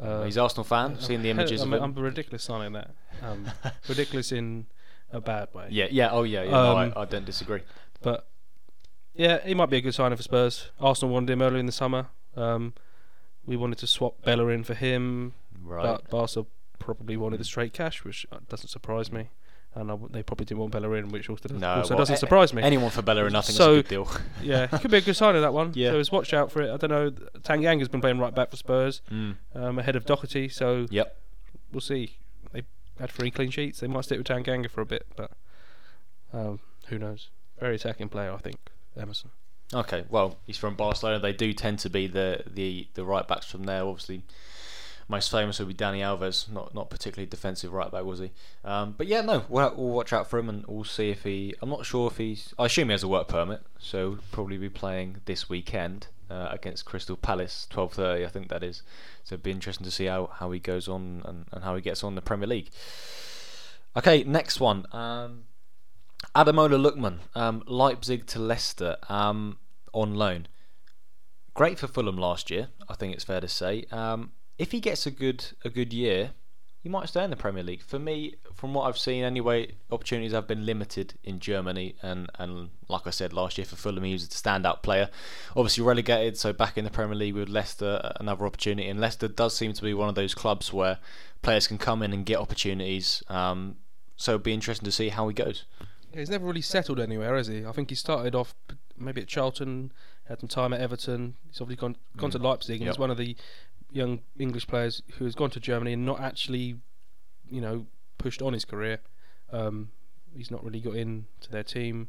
Uh, 0.00 0.24
He's 0.24 0.36
an 0.36 0.42
Arsenal 0.44 0.64
fan. 0.64 0.98
Seeing 1.00 1.22
the 1.22 1.30
images 1.34 1.60
I'm, 1.62 1.72
of 1.74 1.82
I'm 1.82 1.94
ridiculous 1.94 2.42
signing 2.44 2.72
that. 2.74 2.90
Um, 3.22 3.46
ridiculous 3.88 4.32
in 4.32 4.66
a 5.12 5.20
bad 5.20 5.48
way. 5.54 5.66
Yeah, 5.70 5.88
yeah, 5.90 6.10
oh 6.10 6.22
yeah, 6.22 6.42
yeah. 6.44 6.50
no, 6.52 6.76
Um, 6.78 6.92
I, 6.96 7.00
I 7.00 7.04
don't 7.04 7.24
disagree. 7.26 7.60
But 8.00 8.26
yeah, 9.14 9.44
he 9.44 9.54
might 9.54 9.68
be 9.70 9.76
a 9.78 9.80
good 9.80 9.94
signing 9.94 10.16
for 10.16 10.22
Spurs. 10.22 10.70
Arsenal 10.80 11.12
wanted 11.12 11.30
him 11.32 11.42
earlier 11.42 11.58
in 11.58 11.66
the 11.66 11.72
summer. 11.72 12.06
Um, 12.36 12.74
we 13.50 13.56
wanted 13.56 13.78
to 13.78 13.86
swap 13.88 14.14
Bellerin 14.24 14.62
for 14.62 14.74
him, 14.74 15.34
Right. 15.60 15.82
but 15.82 16.08
Barca 16.08 16.46
probably 16.78 17.16
wanted 17.16 17.40
the 17.40 17.44
straight 17.44 17.72
cash, 17.72 18.04
which 18.04 18.24
uh, 18.30 18.38
doesn't 18.48 18.68
surprise 18.68 19.10
me. 19.10 19.30
And 19.74 19.90
I 19.90 19.96
they 20.10 20.22
probably 20.22 20.46
didn't 20.46 20.60
want 20.60 20.72
Bellerin, 20.72 21.08
which 21.10 21.28
also, 21.28 21.42
doesn't- 21.42 21.60
no, 21.60 21.68
also 21.74 21.94
well, 21.94 21.98
doesn't 21.98 22.14
a- 22.14 22.18
surprise 22.18 22.54
me. 22.54 22.62
Anyone 22.62 22.90
for 22.90 23.02
Bellerin, 23.02 23.34
I 23.34 23.40
think 23.40 23.56
So- 23.56 23.72
a 23.72 23.76
good 23.82 23.88
deal. 23.88 24.08
yeah, 24.42 24.68
it 24.72 24.80
could 24.80 24.90
be 24.92 24.98
a 24.98 25.00
good 25.00 25.16
signing 25.16 25.42
that 25.42 25.52
one. 25.52 25.72
Yeah. 25.74 25.90
So 25.90 25.98
just 25.98 26.12
watch 26.12 26.32
out 26.32 26.52
for 26.52 26.62
it. 26.62 26.70
I 26.72 26.76
don't 26.76 26.90
know. 26.90 27.10
Tanganga's 27.40 27.88
been 27.88 28.00
playing 28.00 28.18
right 28.20 28.34
back 28.34 28.50
for 28.50 28.56
Spurs 28.56 29.02
Mm. 29.10 29.36
um, 29.54 29.78
ahead 29.80 29.96
of 29.96 30.04
Doherty, 30.06 30.48
so 30.48 30.86
Yep. 30.90 31.16
we'll 31.72 31.80
see. 31.80 32.18
They 32.52 32.62
had 33.00 33.10
three 33.10 33.30
clean 33.32 33.50
sheets. 33.50 33.80
They 33.80 33.88
might 33.88 34.04
stick 34.04 34.18
with 34.18 34.26
Tanganga 34.28 34.70
for 34.70 34.80
a 34.80 34.86
bit, 34.86 35.06
but 35.16 35.32
um, 36.32 36.60
who 36.86 36.98
knows? 36.98 37.30
Very 37.58 37.74
attacking 37.76 38.08
player, 38.10 38.32
I 38.32 38.38
think. 38.38 38.58
Emerson. 38.96 39.30
Okay. 39.72 40.04
Well, 40.08 40.38
he's 40.46 40.56
from 40.56 40.74
Barcelona. 40.74 41.18
They 41.18 41.32
do 41.32 41.52
tend 41.52 41.78
to 41.80 41.90
be 41.90 42.06
the 42.06 42.44
the 42.46 42.88
the 42.94 43.04
right 43.04 43.26
backs 43.26 43.50
from 43.50 43.64
there. 43.64 43.84
Obviously, 43.84 44.22
most 45.08 45.30
famous 45.30 45.58
would 45.58 45.68
be 45.68 45.74
Dani 45.74 46.00
Alves. 46.00 46.50
Not 46.50 46.74
not 46.74 46.90
particularly 46.90 47.26
defensive 47.26 47.72
right 47.72 47.90
back, 47.90 48.04
was 48.04 48.18
he? 48.18 48.32
Um, 48.64 48.94
but 48.96 49.06
yeah, 49.06 49.20
no. 49.20 49.44
We'll, 49.48 49.74
we'll 49.76 49.90
watch 49.90 50.12
out 50.12 50.28
for 50.28 50.38
him 50.38 50.48
and 50.48 50.64
we'll 50.66 50.84
see 50.84 51.10
if 51.10 51.22
he. 51.22 51.54
I'm 51.62 51.70
not 51.70 51.86
sure 51.86 52.08
if 52.08 52.16
he's. 52.16 52.52
I 52.58 52.66
assume 52.66 52.88
he 52.88 52.92
has 52.92 53.02
a 53.02 53.08
work 53.08 53.28
permit, 53.28 53.62
so 53.78 54.18
probably 54.32 54.58
be 54.58 54.68
playing 54.68 55.18
this 55.24 55.48
weekend 55.48 56.08
uh, 56.30 56.48
against 56.50 56.84
Crystal 56.84 57.16
Palace, 57.16 57.66
12:30, 57.70 58.24
I 58.24 58.28
think 58.28 58.48
that 58.48 58.62
is. 58.62 58.82
So 59.24 59.34
it'd 59.34 59.42
be 59.42 59.50
interesting 59.50 59.84
to 59.84 59.90
see 59.90 60.06
how, 60.06 60.30
how 60.34 60.50
he 60.52 60.60
goes 60.60 60.88
on 60.88 61.22
and, 61.24 61.46
and 61.52 61.64
how 61.64 61.74
he 61.74 61.82
gets 61.82 62.04
on 62.04 62.12
in 62.12 62.14
the 62.14 62.22
Premier 62.22 62.46
League. 62.46 62.70
Okay, 63.96 64.22
next 64.22 64.60
one. 64.60 64.86
Um, 64.92 65.44
Ademola 66.34 66.78
Lookman, 66.80 67.18
um, 67.34 67.62
Leipzig 67.66 68.26
to 68.26 68.38
Leicester 68.38 68.96
um, 69.08 69.58
on 69.92 70.14
loan. 70.14 70.46
Great 71.54 71.78
for 71.78 71.86
Fulham 71.86 72.16
last 72.16 72.50
year, 72.50 72.68
I 72.88 72.94
think 72.94 73.14
it's 73.14 73.24
fair 73.24 73.40
to 73.40 73.48
say. 73.48 73.84
Um, 73.90 74.32
if 74.58 74.72
he 74.72 74.80
gets 74.80 75.06
a 75.06 75.10
good 75.10 75.44
a 75.64 75.70
good 75.70 75.92
year, 75.92 76.32
he 76.82 76.88
might 76.88 77.08
stay 77.08 77.22
in 77.22 77.30
the 77.30 77.36
Premier 77.36 77.62
League. 77.62 77.82
For 77.82 77.98
me, 77.98 78.36
from 78.54 78.72
what 78.72 78.84
I've 78.84 78.96
seen 78.96 79.22
anyway, 79.22 79.72
opportunities 79.90 80.32
have 80.32 80.46
been 80.46 80.64
limited 80.64 81.14
in 81.22 81.38
Germany, 81.38 81.94
and, 82.02 82.30
and 82.38 82.70
like 82.88 83.06
I 83.06 83.10
said 83.10 83.34
last 83.34 83.58
year 83.58 83.66
for 83.66 83.76
Fulham, 83.76 84.04
he 84.04 84.14
was 84.14 84.24
a 84.24 84.28
standout 84.28 84.82
player. 84.82 85.10
Obviously 85.54 85.84
relegated, 85.84 86.38
so 86.38 86.54
back 86.54 86.78
in 86.78 86.84
the 86.84 86.90
Premier 86.90 87.16
League 87.16 87.34
with 87.34 87.50
Leicester, 87.50 88.12
another 88.18 88.46
opportunity. 88.46 88.88
And 88.88 88.98
Leicester 88.98 89.28
does 89.28 89.54
seem 89.54 89.74
to 89.74 89.82
be 89.82 89.92
one 89.92 90.08
of 90.08 90.14
those 90.14 90.34
clubs 90.34 90.72
where 90.72 90.98
players 91.42 91.66
can 91.66 91.76
come 91.76 92.02
in 92.02 92.14
and 92.14 92.24
get 92.24 92.38
opportunities. 92.38 93.22
Um, 93.28 93.76
so 94.16 94.32
it'd 94.32 94.42
be 94.42 94.54
interesting 94.54 94.86
to 94.86 94.92
see 94.92 95.10
how 95.10 95.28
he 95.28 95.34
goes. 95.34 95.64
He's 96.14 96.30
never 96.30 96.46
really 96.46 96.62
settled 96.62 96.98
anywhere, 96.98 97.36
has 97.36 97.48
he? 97.48 97.64
I 97.66 97.72
think 97.72 97.90
he 97.90 97.94
started 97.94 98.34
off 98.34 98.54
maybe 99.00 99.20
at 99.22 99.28
Charlton, 99.28 99.92
had 100.28 100.40
some 100.40 100.48
time 100.48 100.72
at 100.72 100.80
Everton. 100.80 101.34
He's 101.48 101.60
obviously 101.60 101.80
gone 101.80 101.96
gone 102.16 102.30
to 102.30 102.38
Mm. 102.38 102.44
Leipzig, 102.44 102.76
and 102.80 102.86
Yep. 102.86 102.94
he's 102.94 102.98
one 102.98 103.10
of 103.10 103.16
the 103.16 103.36
young 103.92 104.20
English 104.38 104.66
players 104.68 105.02
who 105.18 105.24
has 105.24 105.34
gone 105.34 105.50
to 105.50 105.60
Germany 105.60 105.92
and 105.94 106.06
not 106.06 106.20
actually, 106.20 106.76
you 107.50 107.60
know, 107.60 107.86
pushed 108.18 108.40
on 108.42 108.52
his 108.52 108.64
career. 108.64 109.00
Um, 109.50 109.90
he's 110.36 110.50
not 110.50 110.62
really 110.64 110.80
got 110.80 110.94
into 110.94 111.50
their 111.50 111.64
team. 111.64 112.08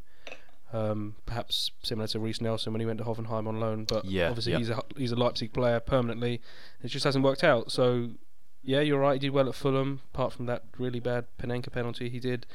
Um, 0.74 1.16
perhaps 1.26 1.72
similar 1.84 2.08
to 2.10 2.20
Reiss 2.20 2.40
Nelson 2.40 2.72
when 2.72 2.80
he 2.80 2.86
went 2.86 3.00
to 3.00 3.04
Hoffenheim 3.04 3.46
on 3.48 3.60
loan, 3.60 3.84
but 3.86 4.06
Yeah, 4.06 4.30
obviously 4.30 4.54
yeah. 4.54 4.58
he's 4.60 4.70
a 4.70 4.84
he's 4.96 5.12
a 5.12 5.18
Leipzig 5.18 5.52
player 5.54 5.80
permanently. 5.82 6.40
It 6.82 6.88
just 6.90 7.04
hasn't 7.04 7.26
worked 7.26 7.44
out. 7.44 7.72
So, 7.72 8.12
yeah, 8.64 8.80
you're 8.80 9.00
right. 9.00 9.14
He 9.14 9.20
did 9.20 9.32
well 9.34 9.50
at 9.50 9.56
Fulham, 9.56 10.00
apart 10.14 10.32
from 10.32 10.46
that 10.46 10.64
really 10.78 11.02
bad 11.02 11.26
Panenka 11.38 11.72
penalty 11.74 12.08
he 12.10 12.20
did 12.20 12.46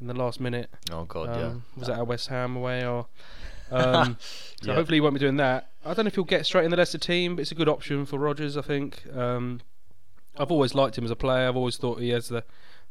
in 0.00 0.06
the 0.06 0.14
last 0.14 0.40
minute. 0.40 0.70
Oh 0.90 1.04
God, 1.04 1.28
Um, 1.28 1.38
yeah. 1.40 1.54
Was 1.80 1.88
that 1.88 1.98
at 1.98 2.06
West 2.06 2.28
Ham 2.28 2.56
away 2.56 2.86
or? 2.86 3.06
Um, 3.70 4.16
so 4.62 4.68
Yeah. 4.70 4.74
hopefully 4.74 4.96
he 4.96 5.00
won't 5.00 5.14
be 5.14 5.20
doing 5.20 5.36
that. 5.36 5.70
I 5.84 5.94
don't 5.94 6.04
know 6.04 6.08
if 6.08 6.14
he'll 6.14 6.24
get 6.24 6.44
straight 6.46 6.64
in 6.64 6.70
the 6.70 6.76
Leicester 6.76 6.98
team, 6.98 7.36
but 7.36 7.42
it's 7.42 7.52
a 7.52 7.54
good 7.54 7.68
option 7.68 8.04
for 8.06 8.18
Rodgers. 8.18 8.56
I 8.56 8.62
think. 8.62 9.02
Um, 9.14 9.60
I've 10.36 10.50
always 10.52 10.74
liked 10.74 10.96
him 10.96 11.04
as 11.04 11.10
a 11.10 11.16
player. 11.16 11.48
I've 11.48 11.56
always 11.56 11.76
thought 11.76 12.00
he 12.00 12.10
has 12.10 12.28
the 12.28 12.44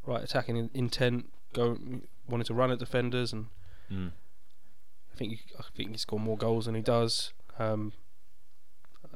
right 0.06 0.22
attacking 0.24 0.70
intent. 0.74 1.32
going 1.54 2.04
wanting 2.28 2.46
to 2.46 2.54
run 2.54 2.72
at 2.72 2.80
defenders, 2.80 3.32
and 3.34 3.48
Mm. 3.92 4.12
I 5.14 5.18
think 5.18 5.32
he, 5.32 5.40
I 5.58 5.64
think 5.76 5.92
he 5.92 5.98
scored 5.98 6.22
more 6.22 6.38
goals 6.38 6.66
than 6.66 6.76
he 6.76 6.82
does. 6.82 7.32
Um, 7.58 7.94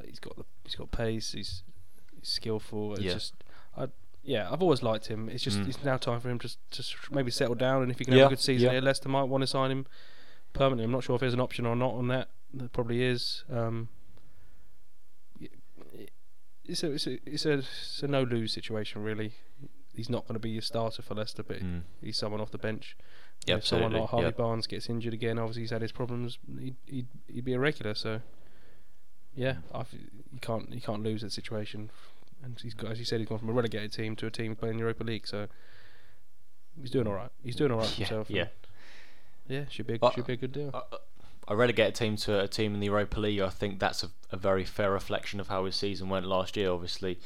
he's 0.06 0.20
got 0.20 0.36
the, 0.38 0.46
he's 0.64 0.76
got 0.76 0.92
pace. 0.92 1.34
He's, 1.34 1.64
he's 2.20 2.30
skillful. 2.30 2.94
It's 2.94 3.04
Yeah. 3.04 3.14
just 3.14 3.34
I, 3.78 3.88
yeah, 4.24 4.50
I've 4.52 4.62
always 4.62 4.82
liked 4.82 5.08
him. 5.08 5.28
It's 5.30 5.44
just 5.44 5.60
Mm. 5.60 5.68
it's 5.68 5.84
now 5.84 5.98
time 5.98 6.20
for 6.22 6.30
him 6.30 6.40
to 6.40 6.50
to 6.72 6.84
maybe 7.12 7.32
settle 7.32 7.56
down. 7.56 7.82
And 7.84 7.92
if 7.92 8.00
he 8.00 8.06
can 8.06 8.14
Yeah, 8.14 8.22
have 8.24 8.32
a 8.32 8.36
good 8.36 8.40
season 8.44 8.66
yeah. 8.68 8.72
here, 8.74 8.82
Leicester 8.82 9.10
might 9.10 9.24
want 9.24 9.42
to 9.42 9.48
sign 9.48 9.72
him 9.72 9.86
permanently. 10.54 10.86
I'm 10.86 10.92
not 10.92 11.04
sure 11.04 11.16
if 11.16 11.22
there's 11.22 11.34
an 11.34 11.40
option 11.42 11.66
or 11.66 11.76
not 11.76 11.94
on 11.94 12.08
that. 12.10 12.30
There 12.54 12.68
probably 12.70 13.04
is. 13.04 13.44
Um, 13.52 13.90
it's 16.66 16.84
a 16.84 16.92
it's 16.92 17.08
a 17.08 17.18
it's 17.26 17.46
a, 17.46 17.52
it's 17.60 18.02
a 18.04 18.08
no 18.08 18.24
lose 18.24 18.54
situation 18.54 19.04
really. 19.04 19.34
he's 19.94 20.10
not 20.10 20.26
going 20.26 20.36
to 20.36 20.40
be 20.40 20.58
a 20.58 20.62
starter 20.62 21.02
for 21.02 21.16
Leicester, 21.16 21.44
but 21.44 21.60
Mm. 21.60 21.82
he's 22.02 22.18
someone 22.18 22.40
off 22.40 22.52
the 22.52 22.58
bench. 22.58 22.96
Yeah, 23.46 23.58
if 23.58 23.66
someone 23.66 23.92
like 23.92 24.10
Harvey 24.10 24.26
yeah. 24.28 24.32
Barnes 24.32 24.68
gets 24.68 24.90
injured 24.90 25.14
again, 25.14 25.38
obviously 25.38 25.64
he's 25.64 25.72
had 25.72 25.82
his 25.82 25.92
problems. 25.92 26.38
He'd 26.60 26.76
he'd, 26.86 27.08
he'd 27.28 27.44
be 27.46 27.54
a 27.54 27.60
regular. 27.60 27.94
So 27.94 28.22
yeah, 29.36 29.54
Mm. 29.54 29.76
I 29.76 29.80
f 29.82 29.94
you 29.94 30.40
can't 30.42 30.72
you 30.74 30.82
can't 30.82 31.04
lose 31.04 31.22
that 31.22 31.32
situation. 31.32 31.90
And 32.44 32.58
he's 32.60 32.74
got, 32.74 32.92
as 32.92 32.98
you 33.00 33.06
said, 33.06 33.20
he's 33.20 33.28
gone 33.30 33.38
from 33.38 33.50
a 33.50 33.54
relegated 33.54 33.92
team 33.94 34.16
to 34.16 34.26
a 34.26 34.32
team 34.32 34.56
playing 34.56 34.74
in 34.74 34.78
the 34.78 34.82
Europa 34.82 35.04
League. 35.04 35.28
So 35.28 35.48
he's 36.80 36.90
doing 36.90 37.06
all 37.06 37.14
right. 37.14 37.30
He's 37.44 37.56
doing 37.56 37.72
all 37.72 37.78
right 37.80 37.88
for 37.88 37.94
Yeah, 38.02 38.08
himself. 38.08 38.30
yeah. 38.32 38.46
Yeah, 39.48 39.66
should 39.70 39.88
be 39.88 39.96
a, 39.96 40.00
But- 40.00 40.14
should 40.14 40.28
be 40.28 40.34
a 40.34 40.38
good 40.38 40.52
deal. 40.52 40.72
I 41.48 41.54
relegate 41.54 41.90
a 41.90 41.92
team 41.92 42.16
to 42.18 42.40
a 42.40 42.48
team 42.48 42.74
in 42.76 42.80
the 42.80 42.86
Europa 42.86 43.20
League, 43.20 43.42
I 43.42 43.50
think 43.50 43.80
that's 43.80 44.04
a, 44.04 44.10
a 44.32 44.38
very 44.38 44.64
fair 44.64 44.92
reflection 44.92 45.40
of 45.40 45.48
how 45.48 45.66
his 45.66 45.76
season 45.76 46.08
went 46.08 46.26
last 46.26 46.56
year. 46.56 46.72
Obviously, 46.72 47.20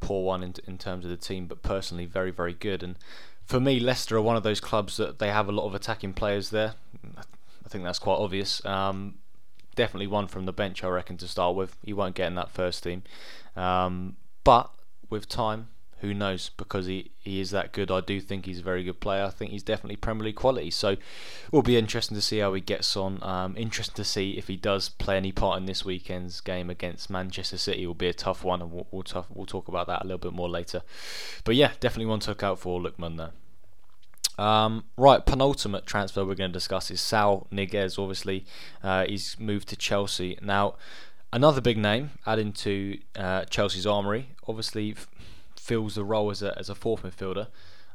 poor 0.00 0.24
one 0.24 0.42
in, 0.42 0.54
in 0.66 0.78
terms 0.78 1.04
of 1.04 1.10
the 1.10 1.16
team, 1.16 1.46
but 1.46 1.62
personally 1.62 2.06
very, 2.06 2.30
very 2.30 2.54
good. 2.54 2.82
And 2.82 2.96
for 3.44 3.60
me, 3.60 3.80
Leicester 3.80 4.16
are 4.16 4.22
one 4.22 4.36
of 4.36 4.42
those 4.42 4.60
clubs 4.60 4.96
that 4.96 5.18
they 5.18 5.28
have 5.28 5.48
a 5.48 5.52
lot 5.52 5.66
of 5.66 5.74
attacking 5.74 6.14
players 6.14 6.50
there. 6.50 6.74
I 7.16 7.68
think 7.68 7.84
that's 7.84 7.98
quite 7.98 8.16
obvious. 8.16 8.64
Um, 8.64 9.16
definitely 9.74 10.06
one 10.06 10.28
from 10.28 10.46
the 10.46 10.52
bench, 10.52 10.82
I 10.84 10.88
reckon, 10.88 11.16
to 11.18 11.28
start 11.28 11.56
with. 11.56 11.76
He 11.84 11.92
won't 11.92 12.14
get 12.14 12.28
in 12.28 12.36
that 12.36 12.50
first 12.50 12.84
team. 12.84 13.02
Um, 13.56 14.16
but 14.44 14.70
with 15.10 15.28
time, 15.28 15.68
who 16.02 16.12
knows? 16.12 16.50
Because 16.56 16.86
he, 16.86 17.12
he 17.20 17.40
is 17.40 17.50
that 17.52 17.72
good. 17.72 17.90
I 17.90 18.00
do 18.00 18.20
think 18.20 18.44
he's 18.44 18.58
a 18.58 18.62
very 18.62 18.82
good 18.82 19.00
player. 19.00 19.24
I 19.24 19.30
think 19.30 19.52
he's 19.52 19.62
definitely 19.62 19.96
Premier 19.96 20.24
League 20.24 20.36
quality. 20.36 20.70
So 20.70 20.90
it 20.90 20.98
will 21.52 21.62
be 21.62 21.78
interesting 21.78 22.16
to 22.16 22.20
see 22.20 22.38
how 22.38 22.52
he 22.54 22.60
gets 22.60 22.96
on. 22.96 23.22
Um, 23.22 23.56
interesting 23.56 23.94
to 23.94 24.04
see 24.04 24.32
if 24.32 24.48
he 24.48 24.56
does 24.56 24.88
play 24.88 25.16
any 25.16 25.32
part 25.32 25.58
in 25.58 25.66
this 25.66 25.84
weekend's 25.84 26.40
game 26.40 26.68
against 26.70 27.08
Manchester 27.08 27.56
City. 27.56 27.84
It 27.84 27.86
will 27.86 27.94
be 27.94 28.08
a 28.08 28.12
tough 28.12 28.42
one, 28.44 28.60
and 28.60 28.72
we'll, 28.72 28.88
we'll, 28.90 29.04
tough, 29.04 29.26
we'll 29.32 29.46
talk 29.46 29.68
about 29.68 29.86
that 29.86 30.02
a 30.02 30.04
little 30.04 30.18
bit 30.18 30.32
more 30.32 30.48
later. 30.48 30.82
But 31.44 31.54
yeah, 31.54 31.70
definitely 31.80 32.06
one 32.06 32.20
to 32.20 32.30
look 32.30 32.42
out 32.42 32.58
for, 32.58 32.80
Lookman 32.80 33.16
there. 33.16 33.30
Um, 34.44 34.84
right, 34.96 35.24
penultimate 35.24 35.86
transfer 35.86 36.24
we're 36.24 36.34
going 36.34 36.50
to 36.50 36.58
discuss 36.58 36.90
is 36.90 37.00
Saul 37.00 37.46
Niguez. 37.52 37.96
Obviously, 37.98 38.44
uh, 38.82 39.04
he's 39.06 39.38
moved 39.38 39.68
to 39.68 39.76
Chelsea. 39.76 40.36
Now, 40.42 40.74
another 41.32 41.60
big 41.60 41.78
name 41.78 42.10
adding 42.26 42.52
to 42.52 42.98
uh, 43.16 43.44
Chelsea's 43.44 43.86
armoury. 43.86 44.30
Obviously, 44.46 44.94
fills 45.62 45.94
the 45.94 46.04
role 46.04 46.30
as 46.30 46.42
a, 46.42 46.58
as 46.58 46.68
a 46.68 46.74
fourth 46.74 47.02
midfielder. 47.02 47.46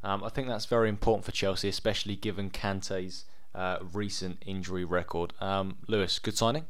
Um, 0.04 0.24
I 0.24 0.30
think 0.30 0.48
that's 0.48 0.66
very 0.66 0.88
important 0.88 1.26
for 1.26 1.32
Chelsea, 1.32 1.68
especially 1.68 2.16
given 2.16 2.50
Kante's 2.50 3.26
uh, 3.54 3.80
recent 3.92 4.42
injury 4.46 4.86
record. 4.86 5.34
Um, 5.42 5.78
Lewis, 5.88 6.18
good 6.20 6.38
signing. 6.38 6.66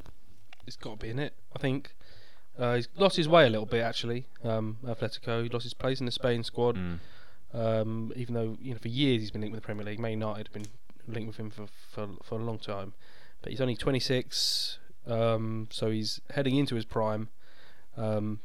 It's 0.66 0.76
got 0.76 1.00
to 1.00 1.06
be 1.06 1.10
in 1.12 1.20
it. 1.20 1.34
I 1.56 1.60
think 1.60 1.94
uh, 2.58 2.76
he's 2.76 2.88
lost 2.98 3.16
his 3.16 3.30
way 3.30 3.46
a 3.46 3.50
little 3.50 3.66
bit 3.66 3.82
actually. 3.82 4.26
Um, 4.44 4.78
Atletico, 4.84 5.44
he 5.44 5.50
lost 5.50 5.64
his 5.64 5.74
place 5.74 6.00
in 6.00 6.06
the 6.06 6.12
Spain 6.12 6.44
squad. 6.44 6.78
Mm. 6.78 7.00
Um, 7.54 8.12
even 8.16 8.34
though 8.34 8.58
you 8.60 8.74
know 8.74 8.80
for 8.80 8.90
years 8.90 9.22
he's 9.22 9.32
been 9.32 9.42
linked 9.42 9.54
with 9.54 9.62
the 9.62 9.66
Premier 9.66 9.86
League, 9.86 10.00
Man 10.00 10.12
United 10.12 10.48
have 10.48 10.54
been 10.54 10.68
linked 11.08 11.28
with 11.28 11.38
him 11.38 11.52
for 11.52 11.68
for, 11.92 12.10
for 12.24 12.40
a 12.40 12.44
long 12.44 12.58
time. 12.58 12.94
But 13.42 13.52
he's 13.52 13.62
only 13.62 13.76
26, 13.76 14.80
um, 15.06 15.68
so 15.70 15.92
he's 15.92 16.20
heading 16.32 16.56
into 16.56 16.74
his 16.74 16.86
prime. 16.86 17.30
Um, 17.96 18.40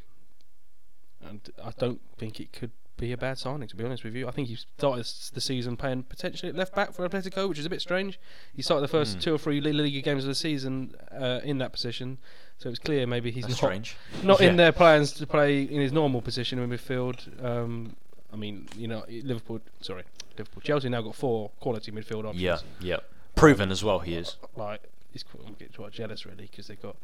and 1.29 1.41
I 1.63 1.73
don't 1.79 2.01
think 2.19 2.41
it 2.41 2.53
could 2.53 2.71
be 2.99 3.13
a 3.13 3.17
bad 3.17 3.37
signing, 3.39 3.67
to 3.69 3.75
be 3.77 3.85
honest 3.85 4.05
with 4.05 4.15
you. 4.15 4.29
I 4.29 4.31
think 4.31 4.49
he 4.49 4.55
started 4.57 5.07
the 5.33 5.41
season 5.41 5.77
playing 5.77 6.05
potentially 6.05 6.51
at 6.51 6.55
left 6.57 6.75
back 6.75 6.93
for 6.93 7.09
Atletico, 7.09 7.49
which 7.49 7.59
is 7.59 7.67
a 7.67 7.71
bit 7.71 7.81
strange. 7.81 8.21
He 8.55 8.63
started 8.63 8.83
the 8.83 8.89
first 8.89 9.19
Mm. 9.19 9.23
two 9.23 9.35
or 9.35 9.39
three 9.39 9.61
La 9.61 9.71
Liga 9.71 10.01
games 10.03 10.25
of 10.25 10.29
the 10.29 10.35
season 10.35 10.95
uh, 11.11 11.41
in 11.43 11.59
that 11.59 11.73
position, 11.73 12.19
so 12.59 12.69
it's 12.69 12.79
clear 12.79 13.07
maybe 13.07 13.31
he's 13.31 13.45
That's 13.45 13.55
not 13.63 13.69
strange. 13.69 13.97
not 14.23 14.41
Yeah. 14.41 14.51
in 14.51 14.57
their 14.57 14.73
plans 14.73 15.13
to 15.15 15.27
play 15.27 15.63
in 15.63 15.81
his 15.81 15.91
normal 15.93 16.21
position 16.23 16.59
in 16.59 16.69
midfield. 16.71 17.43
Um, 17.45 17.97
I 18.33 18.37
mean, 18.37 18.69
you 18.77 18.87
know, 18.89 19.05
Liverpool. 19.09 19.61
Sorry, 19.81 20.05
Liverpool. 20.39 20.63
Chelsea 20.63 20.89
now 20.89 21.01
got 21.03 21.15
four 21.17 21.51
quality 21.61 21.91
midfield 21.93 22.25
options. 22.25 22.41
Yeah, 22.41 22.59
yeah. 22.81 22.97
Proven 23.35 23.71
as 23.73 23.83
well, 23.83 23.99
he 24.01 24.15
is. 24.15 24.37
Like, 24.57 24.83
it's 25.15 25.23
qu- 25.23 25.39
I'm 25.47 25.55
getting 25.55 25.75
quite 25.75 25.93
jealous 25.93 26.25
really 26.27 26.49
because 26.51 26.67
they've 26.69 26.81
got 26.81 26.97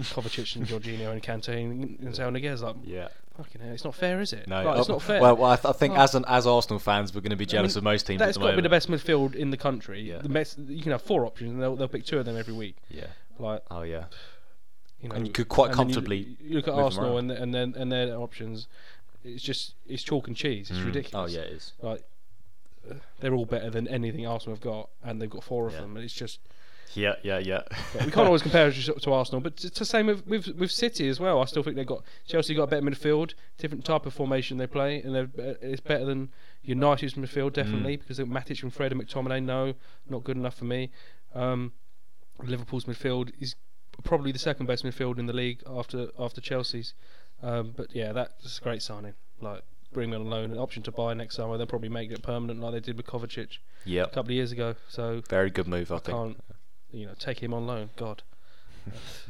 Kovacic 0.00 0.56
and 0.56 0.66
Jorginho 0.66 1.12
and 1.12 1.22
Kante 1.22 1.48
and, 1.48 1.98
and 2.00 2.14
Saul 2.14 2.30
Niguez. 2.32 2.60
Like, 2.62 2.76
Yeah. 2.84 3.08
fucking 3.36 3.60
hell, 3.60 3.72
it's 3.72 3.84
not 3.84 3.94
fair, 3.94 4.20
is 4.20 4.32
it? 4.32 4.46
No, 4.48 4.62
Like, 4.64 4.78
it's 4.78 4.88
not 4.88 5.02
fair. 5.02 5.20
Well, 5.20 5.36
well 5.36 5.50
I, 5.52 5.56
th- 5.56 5.66
I 5.66 5.72
think 5.72 5.94
Like- 5.94 6.02
as 6.02 6.14
an, 6.14 6.24
as 6.28 6.46
Arsenal 6.46 6.78
fans, 6.78 7.14
we're 7.14 7.20
going 7.20 7.30
to 7.30 7.36
be 7.36 7.46
jealous 7.46 7.74
mean, 7.74 7.78
of 7.78 7.84
most 7.84 8.06
teams 8.06 8.20
at 8.20 8.26
that's 8.26 8.36
the 8.38 8.44
got 8.44 8.50
to 8.52 8.56
be 8.56 8.62
the 8.62 8.68
best 8.68 8.88
midfield 8.88 9.34
in 9.34 9.50
the 9.50 9.56
country. 9.56 10.00
Yeah. 10.00 10.18
The 10.18 10.28
best, 10.28 10.58
you 10.58 10.82
can 10.82 10.92
have 10.92 11.02
four 11.02 11.24
options, 11.26 11.52
and 11.52 11.62
they'll, 11.62 11.76
they'll 11.76 11.88
pick 11.88 12.04
two 12.04 12.18
of 12.18 12.24
them 12.24 12.36
every 12.36 12.54
week. 12.54 12.76
Yeah. 12.90 13.06
Like, 13.38 13.62
Oh 13.70 13.82
yeah. 13.82 14.04
you 15.02 15.08
know, 15.08 15.14
And 15.16 15.26
you 15.26 15.32
could 15.32 15.48
quite 15.48 15.70
and 15.70 15.78
then 15.78 15.88
you- 15.88 15.94
comfortably 15.94 16.36
You, 16.40 16.54
look 16.56 16.68
at 16.68 16.74
Arsenal 16.74 17.18
and 17.18 17.30
and 17.30 17.54
then 17.54 17.74
and 17.76 17.90
their 17.92 18.16
options. 18.16 18.66
It's 19.24 19.42
just 19.42 19.74
it's 19.88 20.02
chalk 20.02 20.28
and 20.28 20.36
cheese. 20.36 20.70
It's 20.70 20.78
Mm. 20.78 20.86
ridiculous. 20.86 21.32
Oh 21.32 21.34
yeah, 21.36 21.44
it 21.44 21.52
is. 21.52 21.72
like 21.82 22.02
uh, 22.90 22.94
they're 23.20 23.34
all 23.34 23.44
better 23.44 23.68
than 23.68 23.88
anything 23.88 24.26
Arsenal 24.26 24.54
have 24.54 24.62
got, 24.62 24.88
and 25.04 25.20
they've 25.20 25.28
got 25.28 25.42
four 25.42 25.66
of 25.66 25.72
Yeah. 25.74 25.80
them. 25.80 25.96
And 25.96 26.04
it's 26.04 26.14
just 26.14 26.38
Yeah, 26.94 27.16
yeah, 27.22 27.38
yeah. 27.38 27.62
we 28.04 28.10
can't 28.10 28.18
always 28.26 28.42
compare 28.42 28.70
to, 28.70 28.92
to 28.94 29.12
Arsenal, 29.12 29.40
but 29.40 29.64
it's 29.64 29.78
the 29.78 29.84
same 29.84 30.06
with, 30.06 30.26
with 30.26 30.48
with 30.56 30.70
City 30.70 31.08
as 31.08 31.18
well. 31.20 31.40
I 31.42 31.44
still 31.46 31.62
think 31.62 31.76
they've 31.76 31.86
got 31.86 32.02
Chelsea 32.26 32.54
got 32.54 32.64
a 32.64 32.66
better 32.68 32.86
midfield, 32.86 33.34
different 33.58 33.84
type 33.84 34.06
of 34.06 34.14
formation 34.14 34.56
they 34.56 34.66
play, 34.66 35.02
and 35.02 35.14
they're, 35.14 35.28
it's 35.60 35.80
better 35.80 36.04
than 36.04 36.30
United's 36.62 37.14
midfield 37.14 37.52
definitely 37.52 37.96
because 37.96 38.16
they've 38.16 38.26
Matic 38.26 38.62
and 38.62 38.72
Fred 38.72 38.92
and 38.92 39.00
McTominay. 39.06 39.42
No, 39.42 39.74
not 40.08 40.24
good 40.24 40.36
enough 40.36 40.54
for 40.56 40.64
me. 40.64 40.90
Um, 41.34 41.72
Liverpool's 42.42 42.84
midfield 42.84 43.32
is 43.40 43.56
probably 44.04 44.30
the 44.32 44.38
second 44.38 44.66
best 44.66 44.84
midfield 44.84 45.18
in 45.18 45.26
the 45.26 45.32
league 45.32 45.62
after 45.66 46.08
after 46.18 46.40
Chelsea's. 46.40 46.94
Um, 47.42 47.74
but 47.76 47.94
yeah, 47.94 48.12
that's 48.12 48.58
a 48.58 48.62
great 48.62 48.82
signing. 48.82 49.14
Like 49.40 49.62
bring 49.92 50.10
me 50.10 50.16
on 50.16 50.28
loan, 50.28 50.50
an 50.52 50.58
option 50.58 50.82
to 50.82 50.92
buy 50.92 51.14
next 51.14 51.36
summer. 51.36 51.56
They'll 51.56 51.66
probably 51.66 51.88
make 51.88 52.10
it 52.10 52.22
permanent 52.22 52.60
like 52.60 52.72
they 52.72 52.80
did 52.80 52.96
with 52.96 53.06
Kovacic 53.06 53.58
a 53.86 54.06
couple 54.06 54.22
of 54.26 54.30
years 54.32 54.52
ago. 54.52 54.74
So 54.88 55.22
Very 55.28 55.48
good 55.50 55.66
move, 55.68 55.90
I 55.92 55.96
I 55.96 55.98
think. 56.00 56.16
can't, 56.18 56.44
you 56.90 57.06
know, 57.06 57.12
take 57.18 57.40
him 57.40 57.52
on 57.54 57.66
loan. 57.66 57.90
God, 57.96 58.22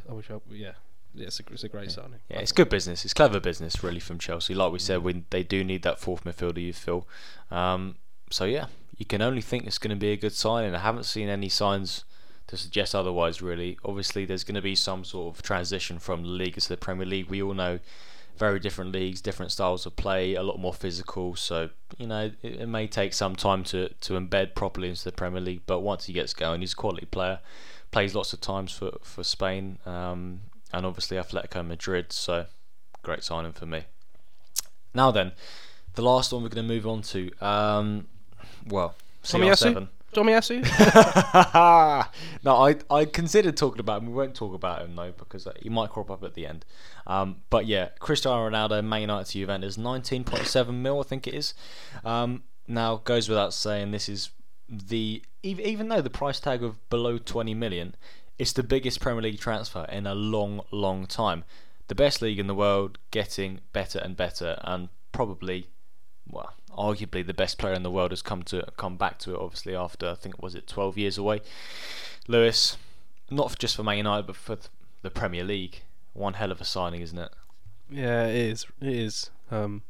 I 0.08 0.12
wish 0.12 0.30
I, 0.30 0.38
yeah, 0.50 0.72
yeah, 1.14 1.26
it's 1.26 1.40
a, 1.40 1.42
it's 1.50 1.64
a 1.64 1.68
great 1.68 1.90
signing. 1.90 2.20
Yeah, 2.28 2.38
it's 2.38 2.52
good 2.52 2.68
business. 2.68 3.04
It's 3.04 3.14
clever 3.14 3.40
business, 3.40 3.82
really, 3.82 4.00
from 4.00 4.18
Chelsea. 4.18 4.54
Like 4.54 4.72
we 4.72 4.78
said, 4.78 5.02
we, 5.02 5.24
they 5.30 5.42
do 5.42 5.64
need 5.64 5.82
that 5.82 5.98
fourth 5.98 6.24
midfielder, 6.24 6.62
you 6.62 6.72
feel. 6.72 7.06
Um, 7.50 7.96
so 8.30 8.44
yeah, 8.44 8.66
you 8.96 9.06
can 9.06 9.22
only 9.22 9.42
think 9.42 9.66
it's 9.66 9.78
going 9.78 9.94
to 9.94 10.00
be 10.00 10.12
a 10.12 10.16
good 10.16 10.32
signing. 10.32 10.74
I 10.74 10.80
haven't 10.80 11.04
seen 11.04 11.28
any 11.28 11.48
signs 11.48 12.04
to 12.48 12.56
suggest 12.56 12.94
otherwise. 12.94 13.42
Really, 13.42 13.78
obviously, 13.84 14.24
there's 14.24 14.44
going 14.44 14.56
to 14.56 14.62
be 14.62 14.74
some 14.74 15.04
sort 15.04 15.34
of 15.34 15.42
transition 15.42 15.98
from 15.98 16.22
the 16.22 16.28
league 16.28 16.56
to 16.56 16.68
the 16.68 16.76
Premier 16.76 17.06
League. 17.06 17.28
We 17.28 17.42
all 17.42 17.54
know 17.54 17.78
very 18.38 18.60
different 18.60 18.92
leagues, 18.92 19.20
different 19.20 19.52
styles 19.52 19.86
of 19.86 19.96
play, 19.96 20.34
a 20.34 20.42
lot 20.42 20.58
more 20.58 20.74
physical. 20.74 21.34
So 21.36 21.70
you 21.96 22.06
know, 22.06 22.30
it, 22.42 22.60
it 22.60 22.68
may 22.68 22.86
take 22.86 23.12
some 23.12 23.36
time 23.36 23.64
to 23.64 23.88
to 23.88 24.14
embed 24.14 24.54
properly 24.54 24.88
into 24.88 25.04
the 25.04 25.12
Premier 25.12 25.40
League. 25.40 25.62
But 25.66 25.80
once 25.80 26.06
he 26.06 26.12
gets 26.12 26.34
going, 26.34 26.60
he's 26.60 26.72
a 26.72 26.76
quality 26.76 27.06
player. 27.06 27.40
Plays 27.90 28.14
lots 28.14 28.32
of 28.32 28.40
times 28.40 28.72
for 28.72 28.92
for 29.02 29.24
Spain, 29.24 29.78
um, 29.86 30.40
and 30.72 30.84
obviously 30.84 31.16
Atletico 31.16 31.66
Madrid. 31.66 32.12
So 32.12 32.46
great 33.02 33.22
signing 33.22 33.52
for 33.52 33.66
me. 33.66 33.84
Now 34.92 35.10
then, 35.10 35.32
the 35.94 36.02
last 36.02 36.32
one 36.32 36.42
we're 36.42 36.48
going 36.48 36.66
to 36.66 36.74
move 36.74 36.86
on 36.86 37.02
to. 37.02 37.30
Um, 37.40 38.08
well, 38.66 38.94
CR7. 40.12 40.62
Tomiyasu? 40.64 42.04
no, 42.44 42.56
I 42.56 42.76
I 42.90 43.04
considered 43.04 43.56
talking 43.56 43.80
about 43.80 44.02
him. 44.02 44.08
We 44.08 44.14
won't 44.14 44.34
talk 44.34 44.54
about 44.54 44.82
him 44.82 44.96
though 44.96 45.12
because 45.12 45.46
uh, 45.46 45.52
he 45.60 45.68
might 45.68 45.90
crop 45.90 46.10
up 46.10 46.22
at 46.22 46.34
the 46.34 46.46
end. 46.46 46.64
Um, 47.06 47.42
but 47.50 47.66
yeah, 47.66 47.90
Cristiano 47.98 48.48
Ronaldo, 48.48 48.84
Man 48.84 49.02
United 49.02 49.26
to 49.26 49.38
Juventus, 49.38 49.76
nineteen 49.78 50.24
point 50.24 50.46
seven 50.46 50.82
mil, 50.82 51.00
I 51.00 51.02
think 51.02 51.26
it 51.26 51.34
is. 51.34 51.54
Um, 52.04 52.44
now 52.68 52.96
goes 52.96 53.28
without 53.28 53.54
saying, 53.54 53.90
this 53.92 54.08
is 54.08 54.30
the 54.68 55.22
even 55.42 55.64
even 55.64 55.88
though 55.88 56.02
the 56.02 56.10
price 56.10 56.40
tag 56.40 56.62
of 56.62 56.88
below 56.90 57.18
twenty 57.18 57.54
million, 57.54 57.94
it's 58.38 58.52
the 58.52 58.62
biggest 58.62 59.00
Premier 59.00 59.22
League 59.22 59.40
transfer 59.40 59.84
in 59.90 60.06
a 60.06 60.14
long, 60.14 60.62
long 60.70 61.06
time. 61.06 61.44
The 61.88 61.94
best 61.94 62.20
league 62.20 62.40
in 62.40 62.48
the 62.48 62.54
world, 62.54 62.98
getting 63.12 63.60
better 63.72 64.00
and 64.00 64.16
better, 64.16 64.58
and 64.64 64.88
probably 65.12 65.68
well, 66.28 66.52
arguably 66.76 67.26
the 67.26 67.34
best 67.34 67.58
player 67.58 67.74
in 67.74 67.82
the 67.82 67.90
world 67.90 68.10
has 68.12 68.22
come 68.22 68.42
to 68.44 68.64
come 68.76 68.96
back 68.96 69.18
to 69.20 69.34
it. 69.34 69.40
Obviously, 69.40 69.74
after 69.74 70.08
I 70.08 70.14
think 70.14 70.42
was 70.42 70.54
it 70.54 70.66
twelve 70.66 70.96
years 70.98 71.18
away. 71.18 71.40
Lewis, 72.28 72.76
not 73.30 73.58
just 73.58 73.76
for 73.76 73.82
Man 73.82 73.98
United, 73.98 74.26
but 74.26 74.36
for 74.36 74.58
the 75.02 75.10
Premier 75.10 75.44
League. 75.44 75.82
One 76.12 76.34
hell 76.34 76.50
of 76.50 76.60
a 76.60 76.64
signing, 76.64 77.02
isn't 77.02 77.18
it? 77.18 77.30
yeah, 77.90 78.26
it 78.26 78.34
is. 78.34 78.66
It 78.80 78.88
is. 78.88 79.30
Um, 79.50 79.82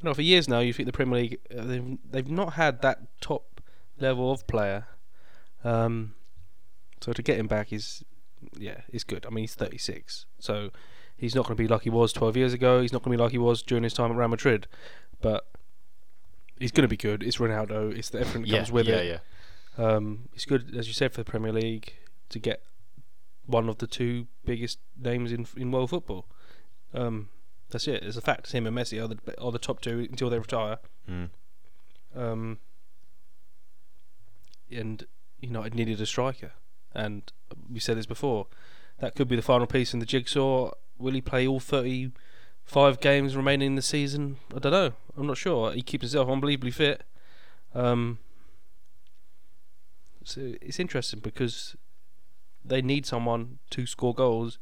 you 0.00 0.08
know, 0.08 0.14
for 0.14 0.22
years 0.22 0.48
now, 0.48 0.60
you 0.60 0.72
think 0.72 0.86
the 0.86 0.92
Premier 0.92 1.20
League 1.20 1.38
uh, 1.56 1.64
they've 1.64 1.98
they've 2.10 2.30
not 2.30 2.54
had 2.54 2.82
that 2.82 3.00
top 3.20 3.60
level 3.98 4.30
of 4.30 4.46
player. 4.46 4.86
Um, 5.64 6.14
so 7.00 7.12
to 7.12 7.22
get 7.22 7.38
him 7.38 7.46
back 7.46 7.72
is, 7.72 8.04
yeah, 8.58 8.82
it's 8.92 9.04
good. 9.04 9.26
I 9.26 9.30
mean, 9.30 9.42
he's 9.42 9.54
36, 9.54 10.26
so 10.38 10.70
he's 11.16 11.34
not 11.34 11.46
going 11.46 11.56
to 11.56 11.62
be 11.62 11.68
like 11.68 11.82
he 11.82 11.90
was 11.90 12.12
12 12.12 12.36
years 12.36 12.52
ago. 12.52 12.80
He's 12.80 12.92
not 12.92 13.02
going 13.02 13.16
to 13.16 13.18
be 13.18 13.22
like 13.22 13.32
he 13.32 13.38
was 13.38 13.62
during 13.62 13.84
his 13.84 13.92
time 13.92 14.10
at 14.10 14.16
Real 14.16 14.28
Madrid, 14.28 14.66
but 15.20 15.46
he's 16.58 16.72
going 16.72 16.82
to 16.82 16.88
be 16.88 16.96
good. 16.96 17.22
It's 17.22 17.38
Ronaldo. 17.38 17.96
It's 17.96 18.10
the 18.10 18.20
everything 18.20 18.42
that 18.42 18.48
yeah, 18.48 18.58
comes 18.58 18.72
with 18.72 18.86
yeah, 18.86 18.96
it. 18.96 19.20
yeah. 19.78 19.84
Um, 19.84 20.28
it's 20.34 20.44
good, 20.44 20.74
as 20.76 20.88
you 20.88 20.94
said, 20.94 21.12
for 21.12 21.20
the 21.20 21.30
Premier 21.30 21.52
League 21.52 21.94
to 22.30 22.38
get 22.38 22.62
one 23.46 23.68
of 23.68 23.78
the 23.78 23.86
two 23.86 24.26
biggest 24.44 24.78
names 24.98 25.32
in 25.32 25.46
in 25.56 25.70
world 25.70 25.90
football. 25.90 26.26
Um, 26.94 27.28
That's 27.70 27.86
it. 27.88 28.02
It's 28.02 28.16
a 28.16 28.20
fact. 28.20 28.52
Him 28.52 28.66
and 28.66 28.76
Messi 28.76 29.02
are 29.02 29.08
the 29.08 29.18
are 29.40 29.52
the 29.52 29.58
top 29.58 29.80
two 29.80 30.06
until 30.10 30.30
they 30.30 30.38
retire. 30.38 30.78
Mm. 31.08 31.30
Um, 32.14 32.58
and 34.70 35.06
United 35.40 35.74
needed 35.74 36.00
a 36.00 36.06
striker, 36.06 36.52
and 36.94 37.30
we 37.70 37.80
said 37.80 37.96
this 37.96 38.06
before. 38.06 38.46
That 38.98 39.14
could 39.14 39.28
be 39.28 39.36
the 39.36 39.42
final 39.42 39.66
piece 39.66 39.92
in 39.92 40.00
the 40.00 40.06
jigsaw. 40.06 40.70
Will 40.98 41.12
he 41.12 41.20
play 41.20 41.46
all 41.46 41.60
thirty-five 42.66 43.00
games 43.00 43.36
remaining 43.36 43.68
in 43.68 43.74
the 43.76 43.82
season? 43.82 44.36
I 44.54 44.58
don't 44.58 44.72
know. 44.72 44.92
I'm 45.16 45.26
not 45.26 45.38
sure. 45.38 45.72
He 45.72 45.82
keeps 45.82 46.02
himself 46.02 46.28
unbelievably 46.28 46.72
fit. 46.72 47.02
Um, 47.74 48.18
so 50.24 50.54
it's 50.60 50.80
interesting 50.80 51.20
because 51.20 51.76
they 52.64 52.82
need 52.82 53.06
someone 53.06 53.58
to 53.70 53.86
score 53.86 54.14
goals, 54.14 54.58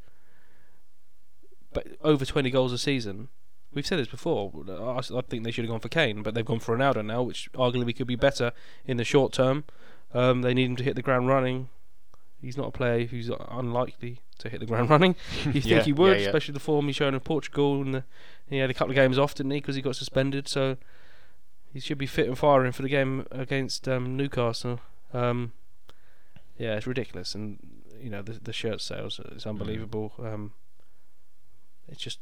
but 1.72 1.86
over 2.02 2.24
20 2.24 2.50
goals 2.50 2.72
a 2.72 2.78
season. 2.78 3.28
We've 3.72 3.86
said 3.86 3.98
this 3.98 4.08
before. 4.08 4.52
I, 4.68 4.98
I 4.98 5.20
think 5.22 5.42
they 5.42 5.50
should 5.50 5.64
have 5.64 5.70
gone 5.70 5.80
for 5.80 5.88
Kane, 5.88 6.22
but 6.22 6.34
they've 6.34 6.44
gone 6.44 6.60
for 6.60 6.76
Ronaldo 6.76 7.04
now, 7.04 7.22
which 7.22 7.50
arguably 7.54 7.96
could 7.96 8.06
be 8.06 8.14
better 8.14 8.52
in 8.86 8.98
the 8.98 9.04
short 9.04 9.32
term. 9.32 9.64
Um, 10.12 10.42
they 10.42 10.54
need 10.54 10.66
him 10.66 10.76
to 10.76 10.84
hit 10.84 10.94
the 10.94 11.02
ground 11.02 11.26
running. 11.26 11.70
He's 12.44 12.56
not 12.56 12.68
a 12.68 12.70
player 12.70 13.06
who's 13.06 13.30
unlikely 13.48 14.20
to 14.38 14.48
hit 14.48 14.60
the 14.60 14.66
ground 14.66 14.90
running. 14.90 15.16
You 15.46 15.52
think 15.52 15.64
Yeah, 15.66 15.82
he 15.82 15.92
would, 15.92 16.16
yeah, 16.16 16.22
yeah. 16.22 16.26
especially 16.28 16.52
the 16.54 16.60
form 16.60 16.86
he's 16.86 16.96
shown 16.96 17.14
in 17.14 17.20
Portugal, 17.20 17.80
and 17.82 17.94
the, 17.94 18.04
he 18.48 18.58
had 18.58 18.70
a 18.70 18.74
couple 18.74 18.90
of 18.90 18.96
games 18.96 19.18
off, 19.18 19.34
didn't 19.34 19.52
he? 19.52 19.58
Because 19.60 19.76
he 19.76 19.82
got 19.82 19.96
suspended, 19.96 20.46
so 20.48 20.76
he 21.72 21.80
should 21.80 21.98
be 21.98 22.06
fit 22.06 22.26
and 22.28 22.38
firing 22.38 22.72
for 22.72 22.82
the 22.82 22.88
game 22.88 23.26
against 23.30 23.88
um, 23.88 24.16
Newcastle. 24.16 24.80
Um, 25.12 25.52
yeah, 26.58 26.74
it's 26.76 26.86
ridiculous, 26.86 27.34
and 27.34 27.58
you 28.00 28.10
know 28.10 28.22
the 28.22 28.32
the 28.32 28.52
shirt 28.52 28.80
sales 28.80 29.18
is 29.34 29.46
unbelievable. 29.46 30.12
Um, 30.18 30.52
it's 31.88 32.00
just 32.02 32.18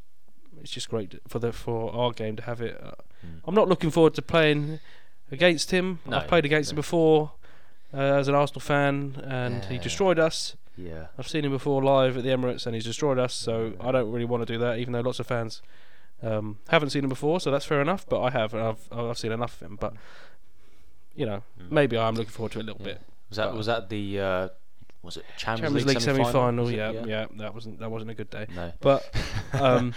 it's 0.61 0.71
just 0.71 0.89
great 0.89 1.19
for 1.29 1.39
the 1.39 1.53
for 1.53 1.93
our 1.95 2.13
game 2.13 2.37
to 2.37 2.43
have 2.45 2.61
it. 2.61 2.81
Uh, 2.83 2.93
Mm. 3.25 3.39
I'm 3.45 3.55
not 3.55 3.69
looking 3.69 3.93
forward 3.93 4.15
to 4.15 4.23
playing 4.23 4.81
against 5.31 5.71
him. 5.71 6.01
No, 6.05 6.17
I've 6.17 6.27
played 6.27 6.45
against 6.45 6.73
him 6.73 6.75
before 6.75 7.31
uh, 7.95 7.99
as 7.99 8.29
an 8.29 8.35
Arsenal 8.35 8.61
fan, 8.61 9.23
and 9.27 9.65
he 9.67 9.79
destroyed 9.79 10.19
us. 10.19 10.57
Yeah. 10.77 11.07
I've 11.19 11.29
seen 11.29 11.45
him 11.45 11.51
before 11.53 11.83
live 11.83 12.17
at 12.17 12.25
the 12.25 12.31
Emirates, 12.31 12.65
and 12.67 12.75
he's 12.75 12.85
destroyed 12.85 13.19
us. 13.19 13.35
So 13.35 13.75
I 13.81 13.93
don't 13.93 14.11
really 14.11 14.25
want 14.25 14.47
to 14.47 14.53
do 14.53 14.59
that, 14.61 14.79
even 14.79 14.93
though 14.93 15.01
lots 15.01 15.21
of 15.21 15.27
fans 15.27 15.61
um, 16.23 16.59
haven't 16.69 16.91
seen 16.91 17.05
him 17.05 17.11
before. 17.11 17.41
So 17.41 17.51
that's 17.51 17.65
fair 17.67 17.81
enough. 17.83 18.07
But 18.09 18.23
I 18.23 18.31
have, 18.31 18.55
and 18.55 18.63
I've 18.63 18.89
I've 18.93 19.19
seen 19.19 19.33
enough 19.33 19.61
of 19.61 19.67
him. 19.69 19.77
But 19.77 19.95
you 21.15 21.27
know, 21.27 21.43
Mm. 21.61 21.71
maybe 21.71 21.97
I 21.99 22.09
am 22.09 22.15
looking 22.15 22.31
forward 22.33 22.53
to 22.53 22.59
it 22.61 22.63
a 22.63 22.67
little 22.67 22.81
Yeah. 22.81 22.93
bit. 22.95 23.01
Was 23.29 23.37
that 23.37 23.55
was 23.55 23.67
that 23.67 23.89
the 23.91 24.21
uh, 24.21 24.49
was 25.03 25.17
it 25.19 25.25
Champions, 25.37 25.73
Champions 25.85 25.87
League 25.87 26.01
semi-final, 26.01 26.65
Was 26.65 26.73
it? 26.73 26.77
yeah, 26.77 26.93
yeah, 27.07 27.27
that 27.37 27.53
wasn't 27.55 27.79
that 27.81 27.91
wasn't 27.91 28.11
a 28.11 28.15
good 28.15 28.31
day. 28.31 28.47
No. 28.55 28.73
But 28.81 29.11
um, 29.53 29.95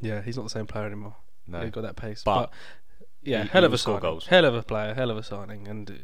yeah, 0.00 0.22
he's 0.22 0.36
not 0.36 0.44
the 0.44 0.50
same 0.50 0.66
player 0.66 0.86
anymore. 0.86 1.16
No. 1.46 1.60
He's 1.60 1.70
got 1.70 1.82
that 1.82 1.96
pace. 1.96 2.22
But 2.24 2.40
But, 2.40 2.52
yeah, 3.22 3.42
he- 3.42 3.48
hell 3.50 3.62
he 3.62 3.66
of 3.66 3.72
a 3.74 3.78
score 3.78 3.94
signing. 3.96 4.02
goals. 4.02 4.26
Hell 4.28 4.44
of 4.46 4.54
a 4.54 4.62
player, 4.62 4.94
hell 4.94 5.10
of 5.10 5.16
a 5.18 5.22
signing, 5.22 5.66
and 5.68 5.90
uh, 5.90 5.94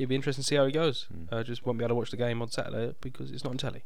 it'd 0.00 0.08
be 0.08 0.14
interesting 0.14 0.42
to 0.42 0.46
see 0.48 0.56
how 0.56 0.66
he 0.66 0.72
goes. 0.72 1.06
Mm. 1.14 1.32
I 1.38 1.42
just 1.42 1.64
won't 1.66 1.78
be 1.78 1.84
able 1.84 1.90
to 1.90 1.94
watch 1.96 2.10
the 2.10 2.16
game 2.16 2.40
on 2.42 2.50
Saturday 2.50 2.94
because 3.00 3.30
it's 3.30 3.44
not 3.44 3.50
on 3.50 3.58
telly. 3.58 3.82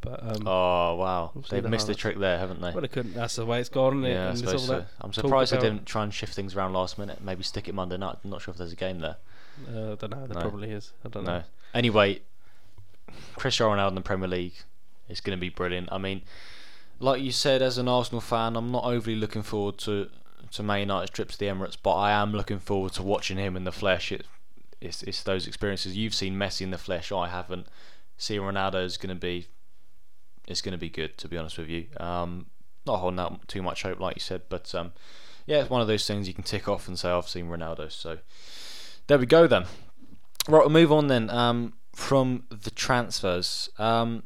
But 0.00 0.22
um, 0.22 0.46
Oh 0.46 0.94
wow, 0.94 1.30
We'll 1.34 1.44
they've 1.50 1.62
the 1.62 1.68
missed 1.68 1.86
the 1.86 1.94
trick 1.94 2.18
there, 2.18 2.38
haven't 2.38 2.60
they? 2.62 2.70
well, 2.70 2.80
they 2.80 2.88
couldn't. 2.88 3.12
That's 3.14 3.36
the 3.36 3.44
way 3.44 3.60
it's 3.60 3.68
gone. 3.68 4.02
It? 4.04 4.12
yeah, 4.12 4.20
I 4.26 4.28
and 4.28 4.30
it's 4.30 4.40
suppose 4.40 4.60
all 4.62 4.66
so. 4.66 4.78
that 4.78 4.88
I'm 5.02 5.12
surprised 5.12 5.52
they 5.52 5.58
didn't 5.58 5.84
try 5.84 6.02
and 6.04 6.14
shift 6.14 6.34
things 6.34 6.56
around 6.56 6.72
last 6.72 6.98
minute. 6.98 7.22
Maybe 7.22 7.42
stick 7.42 7.68
it 7.68 7.74
Monday 7.74 7.98
night. 7.98 8.16
I'm 8.24 8.30
not 8.30 8.40
sure 8.40 8.52
if 8.52 8.58
there's 8.58 8.72
a 8.72 8.76
game 8.76 9.00
there. 9.00 9.16
Uh, 9.68 9.92
I 9.92 9.94
don't 9.96 10.10
know. 10.10 10.26
There 10.26 10.34
No. 10.36 10.40
probably 10.40 10.70
is. 10.70 10.92
I 11.04 11.08
don't 11.10 11.24
No. 11.24 11.38
know. 11.38 11.44
Anyway, 11.74 12.20
Cristiano 13.36 13.74
Ronaldo 13.74 13.88
in 13.90 13.94
the 13.96 14.00
Premier 14.00 14.28
League 14.28 14.54
is 15.08 15.20
going 15.20 15.36
to 15.36 15.40
be 15.40 15.48
brilliant. 15.50 15.88
I 15.92 15.98
mean, 15.98 16.22
like 16.98 17.20
you 17.22 17.32
said, 17.32 17.60
as 17.60 17.76
an 17.78 17.88
Arsenal 17.88 18.20
fan, 18.22 18.56
I'm 18.56 18.70
not 18.72 18.84
overly 18.84 19.16
looking 19.16 19.42
forward 19.42 19.78
to 19.78 20.08
to 20.52 20.62
Man 20.64 20.80
United's 20.80 21.10
trip 21.12 21.28
to 21.30 21.38
the 21.38 21.46
Emirates, 21.46 21.76
but 21.80 21.94
I 21.94 22.10
am 22.10 22.32
looking 22.32 22.58
forward 22.58 22.92
to 22.94 23.02
watching 23.04 23.36
him 23.38 23.56
in 23.56 23.64
the 23.64 23.70
flesh. 23.70 24.10
It, 24.10 24.26
it's 24.80 25.02
it's 25.02 25.22
those 25.22 25.46
experiences. 25.46 25.96
You've 25.96 26.14
seen 26.14 26.36
Messi 26.36 26.62
in 26.62 26.70
the 26.70 26.78
flesh. 26.78 27.12
I 27.12 27.28
haven't. 27.28 27.66
Seeing 28.16 28.40
Ronaldo 28.40 28.84
is 28.84 28.96
going 28.96 29.14
to 29.14 29.20
be 29.20 29.46
it's 30.46 30.60
going 30.60 30.72
to 30.72 30.78
be 30.78 30.90
good. 30.90 31.16
To 31.18 31.28
be 31.28 31.36
honest 31.36 31.58
with 31.58 31.68
you, 31.68 31.86
um, 31.98 32.46
not 32.86 32.98
holding 32.98 33.20
out 33.20 33.46
too 33.48 33.62
much 33.62 33.82
hope, 33.82 34.00
like 34.00 34.16
you 34.16 34.20
said, 34.20 34.42
but 34.48 34.74
um, 34.74 34.92
yeah, 35.46 35.60
it's 35.60 35.70
one 35.70 35.80
of 35.80 35.86
those 35.86 36.06
things 36.06 36.28
you 36.28 36.34
can 36.34 36.44
tick 36.44 36.68
off 36.68 36.88
and 36.88 36.98
say 36.98 37.10
I've 37.10 37.28
seen 37.28 37.48
Ronaldo. 37.48 37.90
So 37.90 38.18
there 39.06 39.18
we 39.18 39.26
go 39.26 39.46
then. 39.46 39.64
Right, 40.48 40.60
we'll 40.60 40.70
move 40.70 40.92
on 40.92 41.08
then. 41.08 41.30
Um, 41.30 41.74
from 41.94 42.44
the 42.50 42.70
transfers, 42.70 43.68
um, 43.78 44.22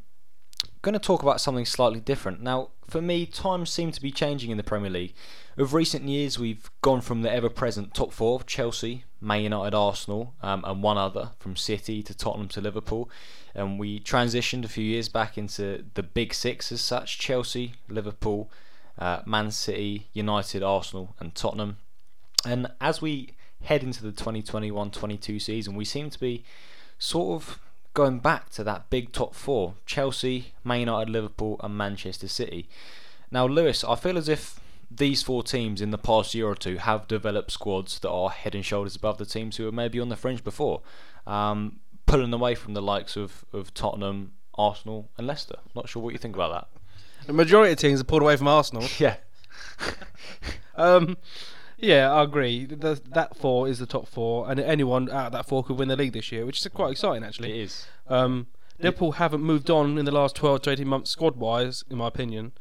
going 0.81 0.93
to 0.93 0.99
talk 0.99 1.23
about 1.23 1.41
something 1.41 1.65
slightly 1.65 1.99
different. 1.99 2.41
Now, 2.41 2.69
for 2.87 3.01
me, 3.01 3.25
times 3.25 3.69
seem 3.69 3.91
to 3.91 4.01
be 4.01 4.11
changing 4.11 4.51
in 4.51 4.57
the 4.57 4.63
Premier 4.63 4.89
League. 4.89 5.13
Of 5.57 5.73
recent 5.73 6.09
years, 6.09 6.37
we've 6.37 6.69
gone 6.81 6.99
from 6.99 7.21
the 7.21 7.31
ever-present 7.31 7.93
top 7.93 8.11
four: 8.11 8.43
Chelsea, 8.43 9.05
Man 9.21 9.43
United, 9.43 9.73
Arsenal, 9.73 10.33
um, 10.41 10.65
and 10.67 10.83
one 10.83 10.97
other 10.97 11.29
from 11.39 11.55
City 11.55 12.03
to 12.03 12.13
Tottenham 12.13 12.49
to 12.49 12.59
Liverpool. 12.59 13.09
And 13.53 13.79
we 13.79 14.01
transitioned 14.01 14.65
a 14.65 14.67
few 14.67 14.83
years 14.83 15.07
back 15.07 15.37
into 15.37 15.85
the 15.93 16.03
big 16.03 16.33
six 16.33 16.73
as 16.73 16.81
such: 16.81 17.17
Chelsea, 17.19 17.75
Liverpool, 17.87 18.51
uh, 18.99 19.21
Man 19.25 19.49
City, 19.49 20.07
United, 20.11 20.61
Arsenal, 20.61 21.15
and 21.21 21.33
Tottenham. 21.33 21.77
And 22.45 22.67
as 22.81 23.01
we 23.01 23.29
head 23.61 23.81
into 23.81 24.03
the 24.03 24.11
2021-22 24.11 25.41
season, 25.41 25.75
we 25.75 25.85
seem 25.85 26.09
to 26.09 26.19
be 26.19 26.43
sort 26.99 27.41
of 27.41 27.59
going 27.93 28.19
back 28.19 28.49
to 28.49 28.63
that 28.65 28.89
big 28.89 29.13
top 29.13 29.33
four: 29.33 29.75
Chelsea, 29.85 30.51
Man 30.65 30.81
United, 30.81 31.09
Liverpool, 31.09 31.61
and 31.63 31.77
Manchester 31.77 32.27
City. 32.27 32.67
Now, 33.31 33.47
Lewis, 33.47 33.85
I 33.85 33.95
feel 33.95 34.17
as 34.17 34.27
if 34.27 34.59
these 34.89 35.23
four 35.23 35.43
teams 35.43 35.81
in 35.81 35.91
the 35.91 35.97
past 35.97 36.33
year 36.33 36.47
or 36.47 36.55
two 36.55 36.77
have 36.77 37.07
developed 37.07 37.51
squads 37.51 37.99
that 37.99 38.09
are 38.09 38.29
head 38.29 38.55
and 38.55 38.65
shoulders 38.65 38.95
above 38.95 39.17
the 39.17 39.25
teams 39.25 39.57
who 39.57 39.65
were 39.65 39.71
maybe 39.71 39.99
on 39.99 40.09
the 40.09 40.15
fringe 40.15 40.43
before, 40.43 40.81
um, 41.27 41.79
pulling 42.05 42.33
away 42.33 42.55
from 42.55 42.73
the 42.73 42.81
likes 42.81 43.15
of, 43.17 43.45
of 43.51 43.73
Tottenham, 43.73 44.33
Arsenal, 44.55 45.09
and 45.17 45.27
Leicester. 45.27 45.57
Not 45.75 45.89
sure 45.89 46.01
what 46.03 46.13
you 46.13 46.19
think 46.19 46.35
about 46.35 46.51
that. 46.51 47.27
The 47.27 47.33
majority 47.33 47.71
of 47.73 47.79
teams 47.79 47.99
are 47.99 48.05
pulled 48.05 48.21
away 48.21 48.37
from 48.37 48.47
Arsenal. 48.47 48.87
Yeah. 48.99 49.15
Um, 50.77 51.17
yeah, 51.77 52.11
I 52.11 52.23
agree. 52.23 52.65
The, 52.65 52.99
that 53.13 53.35
four 53.37 53.67
is 53.67 53.79
the 53.79 53.85
top 53.85 54.07
four, 54.07 54.49
and 54.49 54.59
anyone 54.59 55.09
out 55.09 55.27
of 55.27 55.31
that 55.33 55.45
four 55.45 55.63
could 55.63 55.77
win 55.77 55.87
the 55.87 55.95
league 55.95 56.13
this 56.13 56.31
year, 56.31 56.45
which 56.45 56.59
is 56.59 56.67
quite 56.73 56.91
exciting 56.91 57.23
It 57.23 57.27
actually. 57.27 57.61
is. 57.61 57.87
Um, 58.07 58.47
Liverpool 58.79 59.13
haven't 59.13 59.41
moved 59.41 59.69
on 59.69 59.97
in 59.97 60.03
the 60.05 60.11
last 60.11 60.35
12 60.35 60.63
to 60.63 60.69
18 60.71 60.87
months 60.87 61.11
squad 61.11 61.37
wise, 61.37 61.83
in 61.89 61.97
my 61.97 62.07
opinion. 62.07 62.51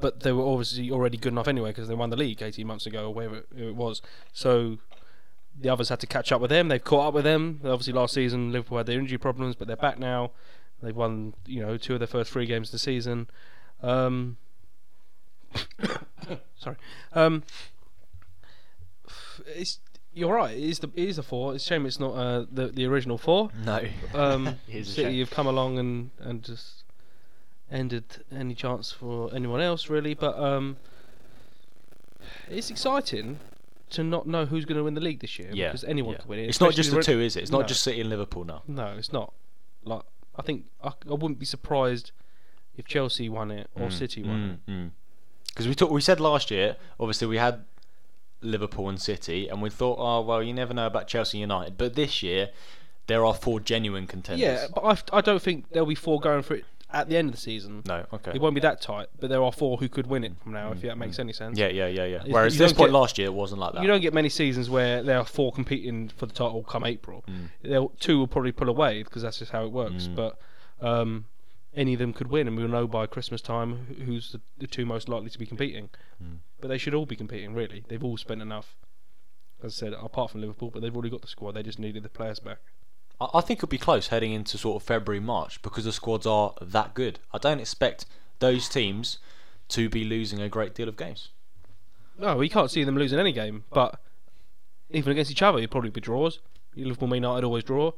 But 0.00 0.20
they 0.20 0.32
were 0.32 0.46
obviously 0.46 0.90
already 0.90 1.16
good 1.16 1.32
enough 1.32 1.48
anyway 1.48 1.70
because 1.70 1.88
they 1.88 1.94
won 1.94 2.10
the 2.10 2.16
league 2.16 2.42
18 2.42 2.66
months 2.66 2.86
ago 2.86 3.06
or 3.06 3.14
wherever 3.14 3.44
it 3.56 3.74
was. 3.74 4.02
So 4.32 4.78
the 5.58 5.68
others 5.68 5.88
had 5.88 6.00
to 6.00 6.06
catch 6.06 6.32
up 6.32 6.40
with 6.40 6.50
them. 6.50 6.68
They've 6.68 6.82
caught 6.82 7.08
up 7.08 7.14
with 7.14 7.24
them. 7.24 7.60
Obviously, 7.64 7.92
last 7.92 8.14
season 8.14 8.52
Liverpool 8.52 8.78
had 8.78 8.86
their 8.86 8.98
injury 8.98 9.18
problems, 9.18 9.56
but 9.56 9.66
they're 9.66 9.76
back 9.76 9.98
now. 9.98 10.30
They've 10.82 10.96
won, 10.96 11.34
you 11.46 11.60
know, 11.60 11.76
two 11.76 11.94
of 11.94 12.00
their 12.00 12.06
first 12.06 12.30
three 12.32 12.46
games 12.46 12.68
of 12.68 12.72
the 12.72 12.78
season. 12.78 13.28
Um, 13.82 14.38
sorry. 16.56 16.76
Um, 17.12 17.42
it's 19.46 19.78
you're 20.12 20.34
right. 20.34 20.56
It 20.56 20.62
is 20.62 20.78
the 20.80 20.90
it 20.94 21.08
is 21.08 21.16
the 21.16 21.22
four. 21.22 21.54
It's 21.54 21.64
a 21.64 21.68
shame 21.68 21.86
it's 21.86 22.00
not 22.00 22.12
uh, 22.12 22.46
the 22.50 22.68
the 22.68 22.86
original 22.86 23.18
four. 23.18 23.50
No. 23.64 23.84
Um, 24.14 24.46
It 24.68 24.76
is 24.76 24.88
a 24.90 24.92
City 24.92 25.20
have 25.20 25.30
come 25.30 25.46
along 25.46 25.78
and, 25.78 26.10
and 26.18 26.42
just 26.42 26.84
ended 27.70 28.04
any 28.34 28.54
chance 28.54 28.92
for 28.92 29.32
anyone 29.34 29.60
else 29.60 29.88
really. 29.88 30.14
But 30.14 30.38
um, 30.38 30.76
it's 32.48 32.70
exciting 32.70 33.38
to 33.90 34.04
not 34.04 34.26
know 34.26 34.44
who's 34.46 34.64
going 34.64 34.76
to 34.78 34.84
win 34.84 34.94
the 34.94 35.00
league 35.00 35.20
this 35.20 35.38
year 35.38 35.50
Yeah, 35.52 35.68
because 35.68 35.84
anyone 35.84 36.12
yeah. 36.14 36.20
can 36.20 36.28
win 36.28 36.38
it. 36.40 36.48
It's 36.48 36.60
not 36.60 36.74
just 36.74 36.90
the 36.90 36.98
re- 36.98 37.02
two, 37.02 37.20
is 37.20 37.36
it? 37.36 37.42
It's 37.42 37.50
not 37.50 37.62
No. 37.62 37.66
just 37.66 37.82
City 37.82 38.00
and 38.00 38.08
Liverpool 38.10 38.44
now. 38.44 38.62
No, 38.68 38.86
it's 38.96 39.12
not. 39.12 39.32
Like 39.84 40.02
I 40.36 40.42
think 40.42 40.66
I, 40.82 40.88
I 40.88 41.14
wouldn't 41.14 41.38
be 41.38 41.46
surprised 41.46 42.12
if 42.76 42.86
Chelsea 42.86 43.28
won 43.28 43.50
it 43.50 43.68
or 43.74 43.88
Mm, 43.88 43.92
City 43.92 44.22
won 44.22 44.60
it. 44.66 44.90
Because 45.48 45.66
we 45.66 45.74
talked, 45.74 45.92
we 45.92 46.00
said 46.00 46.20
last 46.20 46.50
year, 46.50 46.76
obviously 47.00 47.26
we 47.26 47.36
had 47.38 47.64
Liverpool 48.40 48.88
and 48.88 49.00
City, 49.00 49.48
and 49.48 49.60
we 49.60 49.68
thought, 49.70 49.96
oh 49.98 50.20
well, 50.22 50.42
you 50.42 50.54
never 50.54 50.72
know 50.72 50.86
about 50.86 51.08
Chelsea 51.08 51.38
United. 51.38 51.76
But 51.76 51.94
this 51.94 52.22
year, 52.22 52.50
there 53.08 53.24
are 53.24 53.34
four 53.34 53.58
genuine 53.58 54.06
contenders. 54.06 54.40
Yeah, 54.42 54.66
but 54.72 55.04
I, 55.12 55.18
I 55.18 55.20
don't 55.20 55.42
think 55.42 55.70
there'll 55.70 55.88
be 55.88 55.94
four 55.96 56.20
going 56.20 56.42
for 56.42 56.54
it 56.54 56.64
at 56.92 57.08
the 57.08 57.16
end 57.16 57.28
of 57.28 57.34
the 57.34 57.40
season. 57.40 57.82
No. 57.86 58.04
Okay. 58.12 58.32
It 58.34 58.40
won't 58.40 58.54
be 58.54 58.60
that 58.62 58.80
tight, 58.80 59.08
but 59.20 59.30
there 59.30 59.42
are 59.42 59.52
four 59.52 59.76
who 59.78 59.88
could 59.88 60.06
win 60.06 60.24
it 60.24 60.32
from 60.42 60.52
now, 60.52 60.72
if 60.72 60.78
Mm, 60.78 60.82
that 60.88 60.98
makes 60.98 61.16
mm. 61.16 61.20
any 61.20 61.32
sense. 61.32 61.58
Yeah, 61.58 61.68
yeah, 61.68 61.86
yeah, 61.86 62.04
yeah. 62.04 62.16
It's- 62.16 62.28
Whereas 62.28 62.54
you 62.54 62.58
this 62.58 62.72
don't 62.72 62.78
point 62.78 62.88
get- 62.92 62.98
last 62.98 63.18
year, 63.18 63.26
it 63.28 63.34
wasn't 63.34 63.60
like 63.60 63.74
that. 63.74 63.82
You 63.82 63.88
don't 63.88 64.00
get 64.00 64.12
many 64.14 64.28
seasons 64.28 64.68
where 64.68 65.02
there 65.02 65.18
are 65.18 65.24
four 65.24 65.52
competing 65.52 66.08
for 66.08 66.26
the 66.26 66.32
title 66.32 66.62
come 66.64 66.84
April. 66.84 67.24
Mm. 67.64 67.98
Two 68.00 68.18
will 68.18 68.26
probably 68.26 68.52
pull 68.52 68.68
away 68.68 69.02
because 69.02 69.22
that's 69.22 69.38
just 69.38 69.52
how 69.52 69.64
it 69.64 69.72
works. 69.72 70.06
But 70.08 70.38
um, 70.80 71.26
any 71.74 71.92
of 71.92 71.98
them 72.00 72.12
could 72.12 72.28
win, 72.28 72.48
and 72.48 72.56
we'll 72.56 72.66
know 72.68 72.86
by 72.86 73.06
Christmas 73.06 73.40
time 73.40 73.86
wh- 73.98 74.02
who's 74.04 74.32
the, 74.32 74.40
the 74.58 74.66
two 74.66 74.84
most 74.86 75.08
likely 75.08 75.30
to 75.30 75.38
be 75.38 75.46
competing. 75.46 75.90
But 76.60 76.68
they 76.68 76.78
should 76.78 76.94
all 76.94 77.06
be 77.06 77.16
competing, 77.16 77.54
really. 77.54 77.84
They've 77.88 78.02
all 78.04 78.16
spent 78.16 78.42
enough. 78.42 78.76
As 79.62 79.74
I 79.74 79.86
said, 79.86 79.92
apart 79.92 80.30
from 80.30 80.40
Liverpool, 80.40 80.70
but 80.70 80.80
they've 80.82 80.94
already 80.94 81.10
got 81.10 81.20
the 81.22 81.28
squad. 81.28 81.52
They 81.52 81.62
just 81.62 81.78
needed 81.78 82.02
the 82.02 82.08
players 82.08 82.38
back. 82.38 82.58
I, 83.20 83.40
think 83.40 83.58
it'll 83.58 83.68
be 83.68 83.78
close 83.78 84.08
heading 84.08 84.32
into 84.32 84.56
sort 84.56 84.82
of 84.82 84.86
February, 84.86 85.20
March 85.20 85.60
because 85.62 85.84
the 85.84 85.92
squads 85.92 86.26
are 86.26 86.54
that 86.60 86.94
good. 86.94 87.18
I 87.32 87.38
don't 87.38 87.60
expect 87.60 88.06
those 88.38 88.68
teams 88.68 89.18
to 89.68 89.88
be 89.88 90.04
losing 90.04 90.40
a 90.40 90.48
great 90.48 90.74
deal 90.74 90.88
of 90.88 90.96
games. 90.96 91.28
No, 92.18 92.36
we 92.36 92.48
can't 92.48 92.70
see 92.70 92.84
them 92.84 92.96
losing 92.96 93.18
any 93.18 93.32
game. 93.32 93.64
But 93.72 94.00
even 94.90 95.12
against 95.12 95.30
each 95.30 95.42
other, 95.42 95.58
it'd 95.58 95.70
probably 95.70 95.90
be 95.90 96.00
draws. 96.00 96.40
Liverpool, 96.74 97.14
United 97.14 97.44
always 97.44 97.64
draw. 97.64 97.92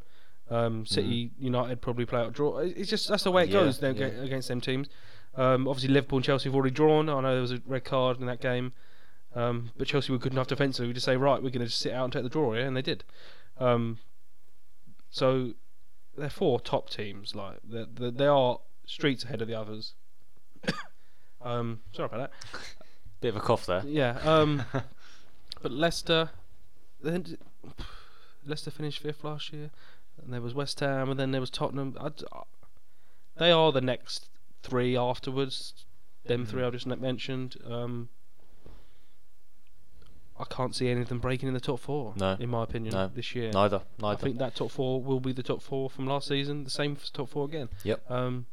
Um, 0.51 0.85
City, 0.87 1.31
United 1.39 1.81
probably 1.81 2.05
play 2.05 2.21
out 2.21 2.33
draw. 2.33 2.59
It's 2.59 2.91
just 2.91 3.09
that's 3.09 3.25
the 3.25 3.31
way 3.31 3.45
it 3.45 3.51
Mm. 3.51 3.53
Yeah, 3.53 3.61
goes 3.61 3.83
yeah. 3.83 4.07
against 4.23 4.49
them 4.49 4.61
teams. 4.61 4.89
Um, 5.35 5.67
obviously, 5.67 5.93
Liverpool 5.95 6.19
and 6.19 6.25
Chelsea 6.25 6.49
have 6.49 6.55
already 6.55 6.75
drawn. 6.75 7.09
I 7.09 7.21
know 7.21 7.33
there 7.33 7.41
was 7.41 7.53
a 7.53 7.63
red 7.67 7.85
card 7.85 8.21
in 8.21 8.27
that 8.27 8.41
game, 8.41 8.73
um, 9.35 9.71
but 9.79 9.87
Chelsea 9.87 10.13
were 10.13 10.19
good 10.19 10.33
enough 10.33 10.49
defensively 10.49 10.93
to 10.93 11.01
say, 11.01 11.17
right, 11.17 11.43
we're 11.43 11.51
going 11.51 11.61
to 11.61 11.67
just 11.67 11.81
sit 11.81 11.93
out 11.93 12.05
and 12.05 12.13
take 12.13 12.23
the 12.23 12.29
draw 12.29 12.53
here, 12.53 12.67
and 12.67 12.77
they 12.77 12.83
did. 12.83 13.05
Um, 13.59 13.99
so 15.13 15.53
they're 16.17 16.31
four 16.31 16.59
top 16.59 16.91
teams. 16.91 17.37
Like 17.37 17.59
they 17.63 17.85
they 17.95 18.11
they 18.11 18.27
are 18.27 18.59
streets 18.87 19.23
ahead 19.25 19.41
of 19.41 19.47
the 19.47 19.55
others. 19.55 19.95
um, 21.43 21.81
sorry 21.93 22.07
about 22.07 22.31
that. 22.31 22.61
Bit 23.21 23.29
of 23.29 23.37
a 23.37 23.41
cough 23.41 23.67
there. 23.67 23.85
Yeah. 23.87 24.19
Um, 24.25 24.65
but 25.63 25.71
Leicester, 25.71 26.31
then 27.01 27.39
Leicester 28.45 28.73
finished 28.73 29.01
fifth 29.01 29.23
last 29.23 29.53
year, 29.53 29.71
and 30.21 30.33
there 30.33 30.41
was 30.41 30.55
West 30.55 30.81
Ham, 30.81 31.11
and 31.11 31.21
then 31.21 31.31
there 31.31 31.41
was 31.41 31.51
Tottenham. 31.51 31.97
I 32.01 32.11
they 33.37 33.53
are 33.53 33.71
the 33.71 33.81
next 33.81 34.29
three 34.63 34.97
afterwards. 34.97 35.85
Them 36.25 36.47
three 36.47 36.63
I 36.63 36.71
just 36.71 36.87
n- 36.87 37.01
mentioned. 37.01 37.57
Um, 37.69 38.09
I 40.39 40.45
can't 40.45 40.75
see 40.75 40.89
any 40.89 41.03
of 41.03 41.09
them 41.09 41.19
breaking 41.21 41.49
in 41.49 41.55
the 41.55 41.61
top 41.61 41.79
four. 41.81 42.15
No. 42.17 42.37
in 42.41 42.49
my 42.49 42.65
opinion, 42.65 42.95
No. 42.95 43.09
this 43.09 43.35
year. 43.35 43.51
Neither, 43.53 43.83
neither. 44.01 44.19
I 44.19 44.21
think 44.21 44.39
that 44.39 44.55
top 44.57 44.71
four 44.71 45.03
will 45.03 45.21
be 45.21 45.33
the 45.33 45.43
top 45.43 45.63
four 45.63 45.91
from 45.91 46.07
last 46.07 46.27
season. 46.29 46.65
The 46.65 46.71
same 46.71 46.97
top 47.13 47.29
four 47.29 47.45
again. 47.45 47.69
Yep. 47.85 48.11
Um, 48.11 48.47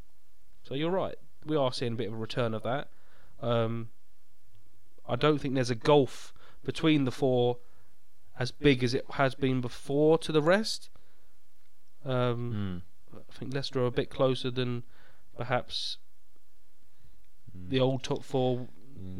so 0.63 0.75
you're 0.75 0.91
right. 0.91 1.15
We 1.45 1.55
are 1.55 1.71
seeing 1.73 1.93
a 1.93 1.95
bit 1.95 2.07
of 2.09 2.13
a 2.13 2.17
return 2.17 2.53
of 2.53 2.63
that. 2.63 2.89
Um, 3.41 3.89
I 5.07 5.15
don't 5.15 5.39
think 5.39 5.55
there's 5.55 5.69
a 5.69 5.75
gulf 5.75 6.33
between 6.63 7.05
the 7.05 7.11
four 7.11 7.57
as 8.37 8.51
big 8.51 8.83
as 8.83 8.93
it 8.93 9.05
has 9.11 9.33
been 9.33 9.61
before 9.61 10.17
to 10.19 10.31
the 10.31 10.41
rest. 10.41 10.89
Um, 12.05 12.83
Mm. 13.13 13.19
I 13.29 13.33
think 13.33 13.53
Leicester 13.53 13.81
are 13.81 13.85
a 13.87 13.91
bit 13.91 14.09
closer 14.09 14.51
than 14.51 14.83
perhaps 15.35 15.97
the 17.53 17.79
old 17.79 18.03
top 18.03 18.23
four 18.23 18.57
Mm. 18.57 18.67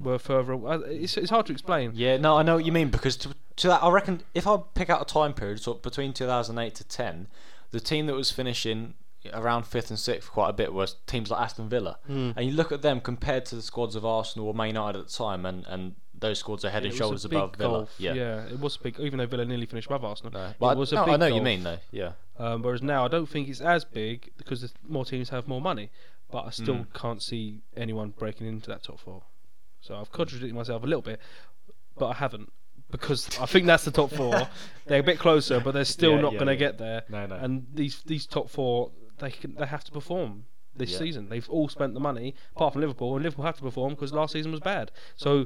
Were 0.02 0.20
further. 0.20 0.54
aw- 0.54 0.68
uh, 0.74 0.80
It's, 0.88 1.18
it's 1.18 1.30
hard 1.30 1.46
to 1.48 1.52
explain. 1.54 1.92
Yeah, 1.94 2.18
no, 2.18 2.38
I 2.38 2.44
know 2.44 2.56
what 2.56 2.66
you 2.66 2.72
mean 2.72 2.90
because 2.90 3.16
to, 3.18 3.36
to 3.58 3.68
that, 3.68 3.84
I 3.84 3.90
reckon 3.90 4.22
if 4.34 4.48
I 4.48 4.58
pick 4.74 4.90
out 4.90 5.02
a 5.02 5.06
time 5.06 5.34
period, 5.34 5.62
sort 5.62 5.78
of 5.78 5.84
between 5.84 6.14
2008 6.14 6.76
to 6.76 6.84
10, 6.84 7.28
the 7.72 7.80
team 7.80 8.06
that 8.08 8.14
was 8.16 8.32
finishing 8.32 8.94
around 9.34 9.64
fifth 9.68 9.90
and 9.90 10.00
sixth 10.00 10.32
quite 10.32 10.50
a 10.50 10.54
bit 10.54 10.74
was 10.74 10.96
teams 11.06 11.30
like 11.30 11.42
Aston 11.42 11.68
Villa, 11.70 11.98
Mm. 12.10 12.34
and 12.38 12.46
you 12.46 12.54
look 12.54 12.72
at 12.72 12.82
them 12.82 13.02
compared 13.02 13.46
to 13.48 13.56
the 13.56 13.62
squads 13.62 13.96
of 13.96 14.06
Arsenal 14.06 14.48
or 14.48 14.54
Man 14.54 14.68
United 14.68 14.98
at 15.00 15.08
the 15.08 15.14
time, 15.14 15.46
and, 15.46 15.66
and 15.68 15.96
those 16.18 16.40
squads 16.40 16.64
are 16.66 16.70
head 16.70 16.86
and 16.86 16.94
shoulders 16.94 17.26
above 17.26 17.56
Villa. 17.58 17.80
gulf, 17.80 17.96
Yeah, 17.98 18.46
it 18.46 18.60
was 18.60 18.78
a 18.78 18.80
big. 18.80 19.00
Even 19.00 19.20
though 19.20 19.26
Villa 19.26 19.44
nearly 19.46 19.66
finished 19.66 19.88
above 19.88 20.04
Arsenal, 20.06 20.32
No. 20.34 20.48
it 20.48 20.56
But 20.60 20.78
was 20.78 20.92
a 20.94 20.96
no, 20.96 21.06
big 21.06 21.14
I 21.14 21.18
know 21.18 21.26
what 21.28 21.36
you 21.36 21.42
mean 21.42 21.64
though. 21.64 21.80
Yeah, 21.92 22.12
Um, 22.38 22.62
whereas 22.62 22.82
now 22.82 23.04
I 23.06 23.08
don't 23.10 23.28
think 23.28 23.50
it's 23.50 23.62
as 23.62 23.84
big 23.86 24.32
because 24.38 24.74
more 24.88 25.04
teams 25.06 25.30
have 25.30 25.48
more 25.48 25.62
money, 25.62 25.90
but 26.32 26.46
I 26.46 26.50
still 26.52 26.76
Mm. 26.76 26.94
can't 26.94 27.22
see 27.22 27.62
anyone 27.76 28.14
breaking 28.18 28.48
into 28.48 28.68
that 28.70 28.84
top 28.84 29.00
four. 29.00 29.24
So 29.82 29.96
I've 29.96 30.12
contradicted 30.12 30.54
myself 30.56 30.84
a 30.84 30.86
little 30.86 31.02
bit, 31.02 31.20
but 31.98 32.08
I 32.08 32.14
haven't 32.14 32.52
because 32.92 33.30
I 33.40 33.46
think 33.46 33.66
that's 33.68 33.86
the 33.86 33.92
top 33.92 34.12
four. 34.12 34.48
they're 34.88 35.00
a 35.00 35.04
bit 35.04 35.20
closer, 35.20 35.60
but 35.60 35.74
they're 35.74 35.86
still 35.86 36.16
Yeah, 36.16 36.22
not 36.22 36.34
yeah, 36.34 36.40
going 36.40 36.48
to 36.48 36.54
yeah. 36.54 36.60
get 36.60 36.78
there. 36.80 37.04
no, 37.10 37.26
no. 37.28 37.36
And 37.36 37.68
these 37.74 38.02
these 38.04 38.26
top 38.26 38.50
four, 38.50 38.92
they 39.20 39.32
can, 39.32 39.56
they 39.56 39.66
have 39.66 39.84
to 39.86 39.92
perform 39.92 40.46
this 40.76 40.98
season. 40.98 41.30
They've 41.30 41.48
all 41.50 41.68
spent 41.70 41.94
the 41.94 42.00
money, 42.00 42.36
apart 42.56 42.74
from 42.74 42.82
Liverpool, 42.82 43.16
and 43.16 43.24
Liverpool 43.24 43.46
have 43.46 43.58
to 43.58 43.62
perform 43.64 43.94
because 43.94 44.12
last 44.14 44.34
season 44.34 44.52
was 44.52 44.62
bad. 44.62 44.92
So 45.18 45.46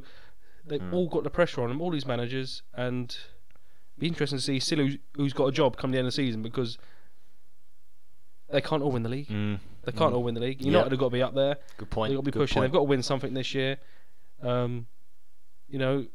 they've 0.66 0.80
Mm. 0.82 0.94
all 0.94 1.10
got 1.10 1.24
the 1.24 1.30
pressure 1.30 1.62
on 1.64 1.70
them, 1.70 1.82
all 1.82 1.92
these 1.92 2.06
managers, 2.06 2.62
and 2.76 3.10
it'd 3.10 4.00
be 4.00 4.08
interesting 4.08 4.38
to 4.40 4.44
see 4.44 4.60
still 4.60 4.80
who's, 4.80 4.98
who's 5.16 5.34
got 5.34 5.46
a 5.48 5.52
job 5.52 5.76
come 5.76 5.92
the 5.92 5.98
end 5.98 6.08
of 6.08 6.14
the 6.14 6.16
season 6.16 6.42
because 6.44 6.78
they 8.50 8.62
can't 8.62 8.84
all 8.84 8.92
win 8.92 9.04
the 9.04 9.10
league. 9.10 9.28
Mm. 9.28 9.60
They 9.84 9.92
can't 9.92 10.14
Mm. 10.14 10.18
all 10.18 10.24
win 10.24 10.36
the 10.36 10.42
league. 10.42 10.62
United 10.62 10.92
have 10.92 11.00
got 11.00 11.08
to 11.08 11.14
be 11.14 11.22
up 11.24 11.34
there. 11.34 11.58
Good 11.78 11.90
point. 11.90 12.10
They've 12.12 12.18
got 12.18 12.22
to 12.22 12.26
be 12.26 12.32
good 12.32 12.40
pushing. 12.40 12.56
point. 12.56 12.64
They've 12.66 12.74
got 12.74 12.80
to 12.80 12.84
win 12.84 13.04
something 13.04 13.34
this 13.34 13.54
year. 13.54 13.78
Um, 14.44 14.88
you 15.70 15.80
know, 15.80 16.06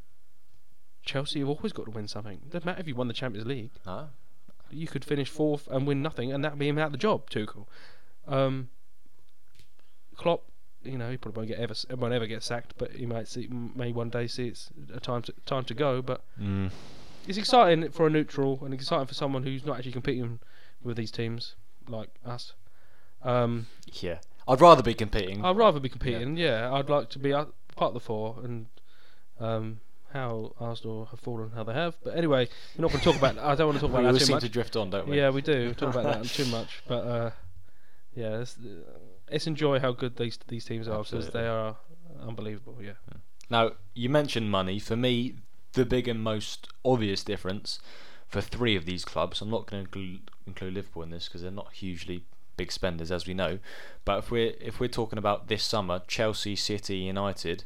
Chelsea 1.05 1.41
have 1.41 1.49
always 1.49 1.73
got 1.73 1.85
to 1.87 1.91
win 1.91 2.07
something. 2.09 2.35
It 2.35 2.51
doesn't 2.51 2.67
matter 2.67 2.81
if 2.81 2.87
you 2.87 2.95
won 2.95 3.09
the 3.09 3.15
Champions 3.15 3.47
League. 3.47 3.71
No. 3.87 4.09
You 4.71 4.87
could 4.87 5.05
finish 5.05 5.29
fourth 5.31 5.67
and 5.69 5.87
win 5.87 6.03
nothing, 6.03 6.31
and 6.33 6.45
that'd 6.45 6.59
be 6.59 6.69
him 6.69 6.79
out 6.79 6.93
the 6.93 6.99
job. 6.99 7.31
Tuchel. 7.31 7.67
Um, 8.27 8.69
Klopp, 10.17 10.43
you 10.85 10.99
know, 10.99 11.11
he 11.11 11.17
probably 11.17 11.39
won't 11.41 11.49
get 11.49 11.59
ever 11.59 11.75
won't 11.97 12.13
ever 12.13 12.27
get 12.27 12.43
sacked, 12.43 12.75
but 12.77 12.93
he 12.93 13.07
might 13.07 13.29
see 13.29 13.49
may 13.51 13.93
one 13.93 14.11
day 14.11 14.27
see 14.27 14.49
it's 14.49 14.71
a 14.93 15.01
time 15.01 15.23
to 15.23 15.33
time 15.47 15.65
to 15.65 15.75
go. 15.75 16.03
But 16.03 16.23
Mm. 16.39 16.71
it's 17.27 17.39
exciting 17.39 17.91
for 17.91 18.07
a 18.07 18.11
neutral 18.11 18.63
and 18.65 18.75
exciting 18.75 19.07
for 19.07 19.15
someone 19.15 19.43
who's 19.45 19.65
not 19.65 19.79
actually 19.79 19.93
competing 19.93 20.41
with 20.83 20.97
these 20.97 21.11
teams 21.11 21.55
like 21.89 22.11
us. 22.25 22.53
Um, 23.23 23.67
Yeah, 24.03 24.19
I'd 24.47 24.61
rather 24.61 24.83
be 24.83 24.95
competing. 24.95 25.45
I'd 25.45 25.57
rather 25.57 25.81
be 25.81 25.89
competing. 25.89 26.37
Yeah, 26.37 26.73
I'd 26.73 26.91
like 26.91 27.09
to 27.11 27.19
be 27.19 27.33
out- 27.33 27.55
part 27.79 27.91
of 27.91 27.95
the 27.95 28.01
four 28.01 28.37
and 28.43 28.67
um, 29.41 29.81
how 30.13 30.53
Arsenal 30.59 31.07
have 31.07 31.21
fallen, 31.21 31.53
how 31.55 31.65
they 31.65 31.75
have. 31.75 31.97
But 32.03 32.17
anyway, 32.17 32.49
we're 32.77 32.83
not 32.83 32.91
going 32.91 33.01
to 33.01 33.05
talk 33.05 33.17
about. 33.17 33.39
I 33.39 33.55
don't 33.55 33.69
want 33.69 33.79
to 33.79 33.81
talk 33.83 33.91
about 33.91 34.05
always 34.05 34.15
that 34.15 34.21
too 34.21 34.25
seem 34.27 34.35
much. 34.35 34.43
to 34.43 34.49
drift 34.49 34.77
on, 34.77 34.91
don't 34.91 35.09
we? 35.09 35.19
Yeah, 35.19 35.31
we 35.31 35.43
do 35.43 35.73
talk 35.75 35.95
about 35.95 36.23
that 36.23 36.25
too 36.31 36.47
much. 36.47 36.83
But 36.87 37.07
uh, 37.07 37.31
yeah, 38.15 38.31
let's, 38.31 38.59
let's 39.31 39.47
enjoy 39.47 39.79
how 39.79 39.93
good 39.93 40.17
these 40.17 40.39
these 40.49 40.65
teams 40.65 40.89
are 40.89 41.03
because 41.03 41.31
they 41.31 41.47
are 41.47 41.77
unbelievable. 42.27 42.79
Yeah. 42.81 42.93
Now, 43.51 43.73
you 43.95 44.09
mentioned 44.09 44.51
money. 44.51 44.79
For 44.79 44.97
me, 44.97 45.37
the 45.73 45.87
big 45.87 46.09
and 46.09 46.23
most 46.23 46.69
obvious 46.85 47.23
difference 47.23 47.79
for 48.27 48.41
three 48.41 48.77
of 48.77 48.85
these 48.85 49.05
clubs, 49.05 49.41
I'm 49.41 49.51
not 49.51 49.67
going 49.67 49.85
to 49.85 49.87
include, 49.87 50.31
include 50.47 50.75
Liverpool 50.75 51.03
in 51.03 51.11
this 51.11 51.29
because 51.29 51.43
they're 51.43 51.51
not 51.51 51.73
hugely 51.73 52.25
big 52.59 52.71
spenders, 52.71 53.11
as 53.11 53.27
we 53.27 53.33
know. 53.33 53.59
But 54.05 54.19
if 54.19 54.31
we're 54.31 54.53
if 54.61 54.79
we're 54.79 54.89
talking 54.89 55.19
about 55.19 55.49
this 55.49 55.65
summer, 55.65 56.03
Chelsea, 56.07 56.55
City, 56.57 56.97
United, 56.99 57.65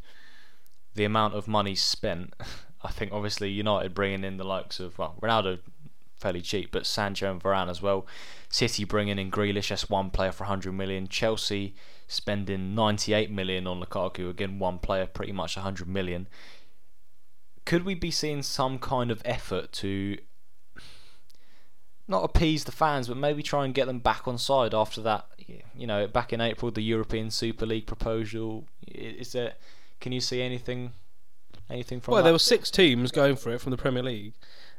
the 0.94 1.04
amount 1.04 1.34
of 1.34 1.48
money 1.48 1.74
spent, 1.74 2.34
I 2.84 2.92
think 2.92 3.12
obviously 3.12 3.50
United 3.50 3.94
bringing 3.94 4.22
in 4.22 4.36
the 4.36 4.44
likes 4.44 4.78
of 4.78 4.96
well, 4.98 5.16
Ronaldo, 5.20 5.58
fairly 6.16 6.40
cheap, 6.40 6.70
but 6.70 6.86
Sancho 6.86 7.30
and 7.32 7.42
Varane 7.42 7.68
as 7.68 7.82
well. 7.82 8.06
City 8.48 8.84
bringing 8.84 9.18
in 9.18 9.30
Grealish, 9.30 9.70
that's 9.70 9.90
one 9.90 10.10
player 10.10 10.30
for 10.30 10.44
100 10.44 10.72
million. 10.72 11.08
Chelsea 11.08 11.74
spending 12.06 12.74
98 12.74 13.30
million 13.30 13.66
on 13.66 13.82
Lukaku, 13.82 14.30
again 14.30 14.58
one 14.58 14.78
player, 14.78 15.06
pretty 15.06 15.32
much 15.32 15.56
100 15.56 15.88
million. 15.88 16.28
Could 17.64 17.84
we 17.84 17.94
be 17.94 18.10
seeing 18.10 18.42
some 18.42 18.78
kind 18.78 19.10
of 19.10 19.22
effort 19.24 19.72
to 19.72 20.18
not 22.08 22.24
appease 22.24 22.64
the 22.64 22.72
fans, 22.72 23.08
but 23.08 23.16
maybe 23.16 23.42
try 23.42 23.64
and 23.64 23.74
get 23.74 23.86
them 23.86 24.00
back 24.00 24.26
on 24.26 24.38
side 24.38 24.74
after 24.74 25.00
that? 25.02 25.26
You 25.76 25.86
know, 25.86 26.06
back 26.06 26.32
in 26.32 26.40
April, 26.40 26.70
the 26.70 26.82
European 26.82 27.30
Super 27.30 27.66
League 27.66 27.86
proposal. 27.86 28.66
Is 28.86 29.32
there? 29.32 29.54
Can 30.00 30.12
you 30.12 30.20
see 30.20 30.42
anything? 30.42 30.92
Anything 31.70 32.00
from 32.00 32.12
Well, 32.12 32.22
that? 32.22 32.24
there 32.24 32.32
were 32.34 32.38
six 32.38 32.70
teams 32.70 33.12
going 33.12 33.36
for 33.36 33.52
it 33.52 33.60
from 33.60 33.70
the 33.70 33.76
Premier 33.76 34.02
League, 34.02 34.34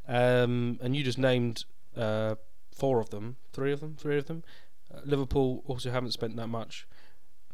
um, 0.07 0.79
and 0.81 0.95
you 0.95 1.03
just 1.03 1.17
named 1.17 1.65
uh, 1.95 2.36
four 2.75 2.99
of 2.99 3.09
them, 3.09 3.38
three 3.51 3.71
of 3.71 3.79
them, 3.79 3.95
three 3.97 4.17
of 4.17 4.25
them. 4.27 4.43
Uh, 4.93 4.99
Liverpool 5.05 5.63
also 5.65 5.89
haven't 5.91 6.12
spent 6.12 6.36
that 6.36 6.47
much, 6.47 6.86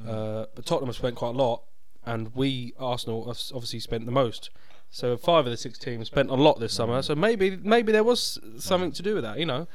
uh, 0.05 0.45
but 0.55 0.65
Tottenham 0.65 0.87
have 0.87 0.95
spent 0.95 1.15
quite 1.15 1.35
a 1.35 1.37
lot, 1.37 1.63
and 2.05 2.35
we 2.35 2.73
Arsenal 2.79 3.27
have 3.27 3.39
obviously 3.53 3.79
spent 3.79 4.05
the 4.05 4.11
most. 4.11 4.49
So 4.91 5.15
five 5.17 5.45
of 5.45 5.51
the 5.51 5.57
six 5.57 5.77
teams 5.77 6.07
spent 6.07 6.29
a 6.29 6.35
lot 6.35 6.59
this 6.59 6.73
summer. 6.73 7.01
So 7.01 7.15
maybe 7.15 7.57
maybe 7.57 7.91
there 7.91 8.03
was 8.03 8.39
something 8.57 8.91
to 8.93 9.03
do 9.03 9.13
with 9.15 9.23
that. 9.23 9.37
You 9.39 9.45
know, 9.45 9.67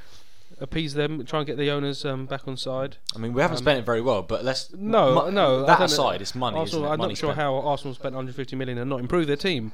appease 0.61 0.94
them, 0.94 1.24
try 1.24 1.40
and 1.40 1.46
get 1.46 1.57
the 1.57 1.70
owners 1.70 2.05
um, 2.05 2.27
back 2.27 2.46
on 2.48 2.57
side. 2.57 2.96
I 3.14 3.18
mean, 3.18 3.33
we 3.33 3.40
haven't 3.42 3.59
um, 3.59 3.62
spent 3.62 3.79
it 3.79 3.87
very 3.87 4.00
well, 4.00 4.22
but 4.22 4.44
let's 4.44 4.72
No, 4.74 5.31
no, 5.31 5.64
That 5.66 5.79
know. 5.79 5.85
aside, 5.85 6.20
it's 6.20 6.35
money. 6.35 6.59
Arsenal, 6.59 6.87
it? 6.87 6.88
I'm 6.90 6.98
Money 6.98 7.12
not 7.12 7.18
sure 7.18 7.29
spent. 7.31 7.38
how 7.40 7.55
Arsenal 7.57 7.94
spent 7.94 8.14
150 8.14 8.57
million 8.57 8.79
and 8.79 8.90
not 8.90 9.00
improved 9.00 9.29
their 9.29 9.37
team, 9.37 9.72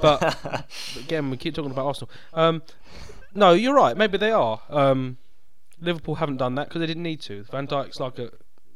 but 0.00 0.66
again, 0.98 1.30
we 1.30 1.36
keep 1.36 1.54
talking 1.54 1.70
about 1.70 1.86
Arsenal. 1.86 2.10
Um, 2.34 2.62
no, 3.34 3.52
you're 3.52 3.74
right. 3.74 3.96
Maybe 3.96 4.18
they 4.18 4.30
are. 4.30 4.60
Um, 4.68 5.16
Liverpool 5.80 6.16
haven't 6.16 6.36
done 6.36 6.54
that 6.56 6.68
because 6.68 6.80
they 6.80 6.86
didn't 6.86 7.02
need 7.02 7.20
to. 7.22 7.44
Van 7.44 7.66
Dijk's 7.66 7.98
like 7.98 8.18
a 8.18 8.30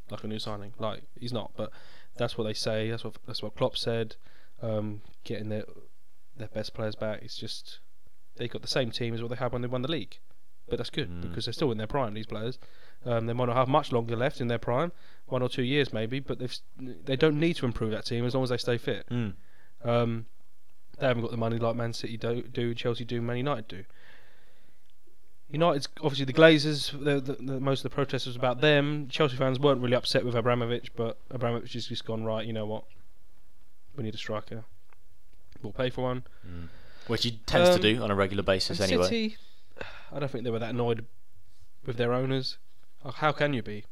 like 0.09 0.23
a 0.23 0.27
new 0.27 0.39
signing. 0.39 0.73
Like 0.79 1.03
he's 1.19 1.31
not, 1.33 1.51
but 1.55 1.71
that's 2.17 2.37
what 2.37 2.45
they 2.45 2.53
say. 2.53 2.89
That's 2.89 3.03
what 3.03 3.15
that's 3.27 3.41
what 3.43 3.55
Klopp 3.55 3.77
said. 3.77 4.15
Um, 4.61 5.01
getting 5.23 5.49
their 5.49 5.63
their 6.37 6.47
best 6.49 6.73
players 6.73 6.95
back. 6.95 7.21
It's 7.21 7.37
just 7.37 7.79
they 8.35 8.47
got 8.47 8.61
the 8.61 8.67
same 8.67 8.91
team 8.91 9.13
as 9.13 9.21
what 9.21 9.29
they 9.29 9.35
had 9.37 9.51
when 9.51 9.61
they 9.61 9.67
won 9.67 9.81
the 9.81 9.91
league, 9.91 10.19
but 10.69 10.77
that's 10.77 10.89
good 10.89 11.09
Mm. 11.09 11.21
because 11.21 11.45
they're 11.45 11.53
still 11.53 11.71
in 11.71 11.77
their 11.77 11.87
prime. 11.87 12.13
These 12.13 12.27
players. 12.27 12.59
Um, 13.05 13.25
they 13.27 13.33
might 13.33 13.45
not 13.45 13.55
have 13.55 13.67
much 13.67 13.91
longer 13.91 14.15
left 14.15 14.41
in 14.41 14.47
their 14.47 14.57
prime, 14.57 14.91
one 15.27 15.41
or 15.43 15.49
two 15.49 15.63
years 15.63 15.93
maybe, 15.93 16.19
but 16.19 16.39
they've 16.39 16.57
they 16.79 17.15
don't 17.15 17.39
need 17.39 17.55
to 17.57 17.65
improve 17.65 17.91
that 17.91 18.05
team 18.05 18.25
as 18.25 18.33
long 18.33 18.43
as 18.43 18.49
they 18.49 18.57
stay 18.57 18.77
fit. 18.77 19.05
Mm. 19.09 19.33
Um, 19.83 20.25
they 20.99 21.05
haven't 21.07 21.21
got 21.21 21.31
the 21.31 21.37
money 21.37 21.57
like 21.59 21.75
Man 21.75 21.93
City 21.93 22.17
do, 22.17 22.41
do 22.41 22.73
Chelsea 22.73 23.05
do, 23.05 23.21
Man 23.21 23.37
United 23.37 23.67
do. 23.67 23.83
United's 25.49 25.87
obviously 26.01 26.25
the 26.25 26.33
Glazers. 26.33 26.91
The, 26.91 27.21
the, 27.21 27.33
the, 27.41 27.59
most 27.59 27.79
of 27.85 27.91
the 27.91 27.95
protest 27.95 28.25
was 28.27 28.35
about 28.35 28.59
them. 28.59 29.07
Chelsea 29.09 29.37
fans 29.37 29.59
weren't 29.59 29.81
really 29.81 29.95
upset 29.95 30.25
with 30.25 30.35
Abramovich, 30.35 30.93
but 30.95 31.19
Abramovich 31.29 31.73
has 31.73 31.87
just 31.87 32.03
gone 32.05 32.23
right. 32.25 32.45
You 32.45 32.51
know 32.53 32.65
what? 32.65 32.83
We 33.95 34.03
need 34.03 34.13
a 34.15 34.17
striker. 34.17 34.65
We'll 35.61 35.73
pay 35.73 35.89
for 35.89 36.03
one. 36.03 36.23
Mm. 36.45 36.67
Which 37.07 37.23
he 37.23 37.31
tends 37.45 37.69
to 37.69 37.75
Um, 37.75 37.81
do 37.81 38.03
on 38.03 38.11
a 38.11 38.15
regular 38.15 38.43
basis 38.43 38.81
anyway. 38.81 39.03
City, 39.05 39.37
I 40.11 40.19
don't 40.19 40.29
think 40.29 40.43
they 40.43 40.49
were 40.51 40.59
that 40.59 40.71
annoyed 40.71 41.05
with 41.85 41.97
their 41.97 42.13
owners. 42.13 42.57
How 43.15 43.31
can 43.31 43.53
you 43.53 43.63
be? 43.63 43.85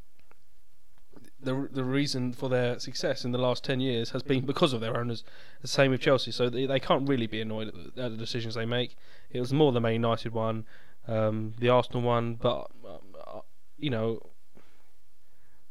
The 1.41 1.69
the 1.71 1.83
reason 1.83 2.33
for 2.33 2.49
their 2.49 2.79
success 2.79 3.23
in 3.23 3.31
the 3.31 3.37
last 3.37 3.63
ten 3.63 3.79
years 3.79 4.09
has 4.11 4.23
been 4.23 4.45
because 4.45 4.73
of 4.73 4.81
their 4.81 4.97
owners. 4.97 5.23
The 5.61 5.67
same 5.67 5.91
with 5.91 6.01
Chelsea, 6.01 6.31
so 6.31 6.49
they, 6.49 6.65
they 6.65 6.79
can't 6.79 7.07
really 7.07 7.27
be 7.27 7.39
annoyed 7.39 7.67
at 7.69 7.73
the, 7.95 8.03
at 8.03 8.11
the 8.11 8.17
decisions 8.17 8.55
they 8.55 8.65
make. 8.65 8.97
It 9.29 9.39
was 9.39 9.53
more 9.53 9.71
the 9.71 9.79
Man 9.79 9.93
United 9.93 10.33
one, 10.33 10.65
um, 11.07 11.53
the 11.59 11.69
Arsenal 11.69 12.01
one, 12.01 12.35
but 12.35 12.71
um, 12.85 13.41
you 13.77 13.89
know, 13.89 14.21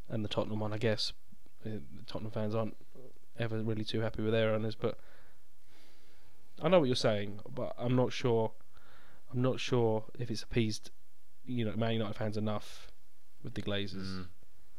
and 0.09 0.23
the 0.23 0.29
Tottenham 0.29 0.59
one, 0.61 0.73
I 0.73 0.77
guess. 0.77 1.13
Uh, 1.65 1.79
Tottenham 2.07 2.31
fans 2.31 2.55
aren't 2.55 2.77
ever 3.37 3.57
really 3.61 3.83
too 3.83 3.99
happy 3.99 4.23
with 4.23 4.31
their 4.31 4.53
owners, 4.53 4.75
but 4.75 4.97
I 6.61 6.69
know 6.69 6.79
what 6.79 6.85
you're 6.85 6.95
saying, 6.95 7.39
but 7.53 7.73
I'm 7.77 7.95
not 7.95 8.13
sure. 8.13 8.51
I'm 9.33 9.41
not 9.41 9.59
sure 9.59 10.05
if 10.17 10.31
it's 10.31 10.43
appeased, 10.43 10.91
you 11.45 11.65
know, 11.65 11.73
Man 11.75 11.93
United 11.93 12.15
fans 12.15 12.37
enough 12.37 12.87
with 13.43 13.53
the 13.55 13.61
Glazers. 13.61 14.19
Mm. 14.19 14.25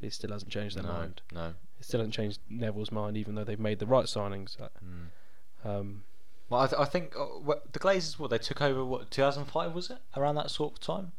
It 0.00 0.12
still 0.12 0.30
hasn't 0.30 0.50
changed 0.50 0.76
their 0.76 0.84
no, 0.84 0.92
mind. 0.92 1.20
no. 1.32 1.54
It 1.78 1.84
still 1.84 2.00
hasn't 2.00 2.14
changed 2.14 2.40
Neville's 2.48 2.90
mind, 2.92 3.16
even 3.16 3.34
though 3.34 3.44
they've 3.44 3.58
made 3.60 3.78
the 3.78 3.86
right 3.86 4.06
signings. 4.06 4.60
Uh, 4.60 4.68
Mm. 4.84 5.68
Um, 5.68 6.04
Well, 6.48 6.60
I, 6.60 6.66
th- 6.68 6.80
I 6.80 6.84
think 6.84 7.14
uh, 7.16 7.24
what, 7.24 7.72
the 7.72 7.78
Glazers, 7.78 8.18
what 8.18 8.30
they 8.30 8.38
took 8.38 8.62
over, 8.62 8.84
what 8.84 9.10
2005 9.10 9.74
was 9.74 9.90
it? 9.90 9.98
Around 10.16 10.36
that 10.36 10.50
sort 10.50 10.74
of 10.74 10.80
time. 10.80 11.12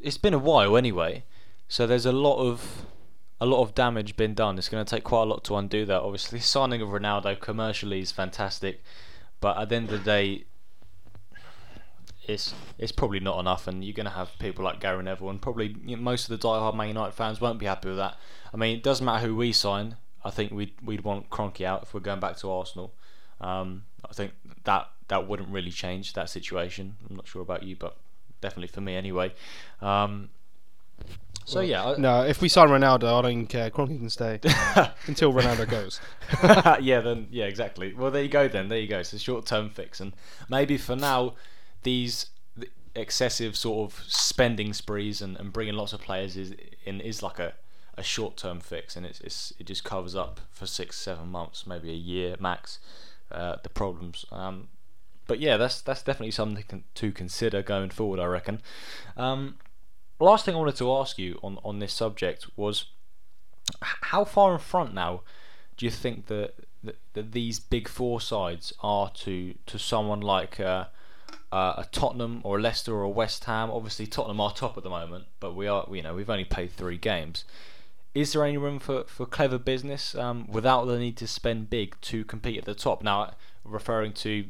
It's 0.00 0.18
been 0.18 0.34
a 0.34 0.38
while 0.38 0.76
anyway, 0.76 1.24
so 1.68 1.86
there's 1.86 2.06
a 2.06 2.12
lot 2.12 2.38
of 2.38 2.86
a 3.40 3.46
lot 3.46 3.62
of 3.62 3.74
damage 3.74 4.16
been 4.16 4.34
done. 4.34 4.58
It's 4.58 4.68
going 4.68 4.84
to 4.84 4.88
take 4.96 5.02
quite 5.04 5.22
a 5.22 5.26
lot 5.26 5.42
to 5.44 5.56
undo 5.56 5.84
that. 5.86 6.00
Obviously, 6.02 6.38
signing 6.54 6.82
of 6.82 6.90
Ronaldo 6.90 7.38
commercially 7.40 8.00
is 8.00 8.12
fantastic, 8.12 8.82
but 9.42 9.58
at 9.58 9.68
the 9.68 9.74
end 9.74 9.90
of 9.90 9.98
the 9.98 10.04
day, 10.04 10.44
it's 12.26 12.54
it's 12.78 12.92
probably 12.92 13.20
not 13.20 13.40
enough, 13.40 13.66
and 13.66 13.84
you're 13.84 13.92
going 13.92 14.06
to 14.06 14.12
have 14.12 14.38
people 14.38 14.64
like 14.64 14.80
Gary 14.80 15.02
Neville, 15.02 15.28
and 15.28 15.42
probably 15.42 15.76
you 15.84 15.96
know, 15.96 16.02
most 16.02 16.30
of 16.30 16.40
the 16.40 16.48
diehard 16.48 16.76
Man 16.76 16.88
United 16.88 17.12
fans 17.12 17.40
won't 17.40 17.58
be 17.58 17.66
happy 17.66 17.88
with 17.88 17.98
that. 17.98 18.16
I 18.54 18.56
mean, 18.56 18.76
it 18.76 18.84
doesn't 18.84 19.04
matter 19.04 19.26
who 19.26 19.36
we 19.36 19.52
sign. 19.52 19.96
I 20.24 20.30
think 20.30 20.52
we'd 20.52 20.72
we'd 20.82 21.02
want 21.02 21.28
Kroenke 21.28 21.66
out 21.66 21.82
if 21.82 21.92
we're 21.92 22.00
going 22.00 22.20
back 22.20 22.36
to 22.38 22.50
Arsenal. 22.50 22.94
Um, 23.40 23.82
I 24.08 24.14
think 24.14 24.32
that 24.62 24.88
that 25.08 25.26
wouldn't 25.26 25.48
really 25.48 25.72
change 25.72 26.12
that 26.12 26.30
situation. 26.30 26.96
I'm 27.10 27.16
not 27.16 27.26
sure 27.26 27.42
about 27.42 27.64
you, 27.64 27.74
but 27.74 27.96
definitely 28.40 28.68
for 28.68 28.80
me 28.80 28.94
anyway. 28.94 29.34
Um, 29.80 30.30
so 31.44 31.60
Well, 31.60 31.68
yeah, 31.68 31.84
I- 31.84 31.96
no, 31.96 32.22
if 32.24 32.40
we 32.40 32.48
sign 32.48 32.68
Ronaldo, 32.68 33.18
I 33.18 33.22
don't 33.22 33.46
care. 33.46 33.70
Kroenke 33.70 33.98
can 33.98 34.10
stay 34.10 34.40
until 35.06 35.32
Ronaldo 35.32 35.68
goes. 35.68 36.00
yeah, 36.82 37.00
then 37.00 37.28
yeah, 37.30 37.44
exactly. 37.46 37.92
Well, 37.94 38.10
there 38.10 38.22
you 38.22 38.28
go. 38.28 38.48
Then 38.48 38.68
there 38.68 38.78
you 38.78 38.88
go. 38.88 38.98
It's 39.00 39.12
a 39.12 39.18
short-term 39.18 39.70
fix, 39.70 40.00
and 40.00 40.12
maybe 40.48 40.76
for 40.78 40.96
now, 40.96 41.34
these 41.82 42.26
excessive 42.94 43.56
sort 43.56 43.90
of 43.90 44.04
spending 44.06 44.72
sprees 44.74 45.22
and, 45.22 45.36
and 45.38 45.52
bringing 45.52 45.74
lots 45.74 45.92
of 45.94 46.00
players 46.00 46.36
is 46.36 46.54
in 46.84 47.00
is 47.00 47.22
like 47.22 47.38
a, 47.38 47.54
a 47.96 48.02
short-term 48.02 48.60
fix, 48.60 48.96
and 48.96 49.06
it's, 49.06 49.20
it's 49.20 49.52
it 49.58 49.66
just 49.66 49.84
covers 49.84 50.14
up 50.14 50.40
for 50.50 50.66
six, 50.66 50.98
seven 50.98 51.28
months, 51.28 51.66
maybe 51.66 51.90
a 51.90 51.94
year 51.94 52.36
max, 52.38 52.78
uh, 53.30 53.56
the 53.62 53.68
problems. 53.70 54.24
Um, 54.30 54.68
but 55.26 55.40
yeah, 55.40 55.56
that's 55.56 55.80
that's 55.80 56.02
definitely 56.02 56.32
something 56.32 56.84
to 56.94 57.12
consider 57.12 57.62
going 57.62 57.90
forward. 57.90 58.20
I 58.20 58.26
reckon. 58.26 58.60
Um, 59.16 59.56
last 60.18 60.44
thing 60.44 60.54
I 60.54 60.58
wanted 60.58 60.76
to 60.76 60.92
ask 60.92 61.18
you 61.18 61.38
on 61.42 61.58
on 61.64 61.78
this 61.78 61.92
subject 61.92 62.46
was 62.56 62.86
how 63.80 64.24
far 64.24 64.52
in 64.52 64.58
front 64.58 64.94
now 64.94 65.22
do 65.76 65.86
you 65.86 65.90
think 65.90 66.26
that, 66.26 66.54
that, 67.14 67.32
these 67.32 67.58
big 67.58 67.88
four 67.88 68.20
sides 68.20 68.72
are 68.80 69.10
to 69.10 69.54
to 69.66 69.78
someone 69.78 70.20
like 70.20 70.60
uh, 70.60 70.86
uh, 71.50 71.74
a 71.78 71.86
Tottenham 71.90 72.40
or 72.44 72.58
a 72.58 72.60
Leicester 72.60 72.94
or 72.94 73.02
a 73.02 73.08
West 73.08 73.44
Ham? 73.44 73.70
Obviously, 73.70 74.06
Tottenham 74.06 74.40
are 74.40 74.52
top 74.52 74.76
at 74.76 74.82
the 74.82 74.90
moment, 74.90 75.24
but 75.40 75.54
we 75.54 75.66
are 75.66 75.86
you 75.90 76.02
know 76.02 76.14
we've 76.14 76.30
only 76.30 76.44
played 76.44 76.72
three 76.72 76.98
games. 76.98 77.44
Is 78.14 78.32
there 78.32 78.44
any 78.44 78.58
room 78.58 78.78
for, 78.78 79.04
for 79.04 79.24
clever 79.24 79.58
business 79.58 80.14
um, 80.14 80.46
without 80.46 80.84
the 80.84 80.98
need 80.98 81.16
to 81.16 81.26
spend 81.26 81.70
big 81.70 81.98
to 82.02 82.24
compete 82.24 82.58
at 82.58 82.66
the 82.66 82.74
top? 82.74 83.02
Now, 83.02 83.32
referring 83.64 84.12
to 84.12 84.44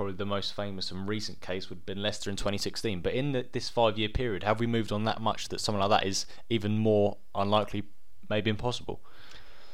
probably 0.00 0.16
the 0.16 0.24
most 0.24 0.54
famous 0.54 0.90
and 0.90 1.06
recent 1.06 1.42
case 1.42 1.68
would 1.68 1.76
have 1.76 1.84
been 1.84 2.00
Leicester 2.00 2.30
in 2.30 2.36
2016. 2.36 3.00
But 3.02 3.12
in 3.12 3.32
the, 3.32 3.44
this 3.52 3.68
five-year 3.68 4.08
period, 4.08 4.44
have 4.44 4.58
we 4.58 4.66
moved 4.66 4.92
on 4.92 5.04
that 5.04 5.20
much 5.20 5.50
that 5.50 5.60
someone 5.60 5.86
like 5.86 6.00
that 6.00 6.08
is 6.08 6.24
even 6.48 6.78
more 6.78 7.18
unlikely, 7.34 7.82
maybe 8.30 8.48
impossible? 8.48 9.02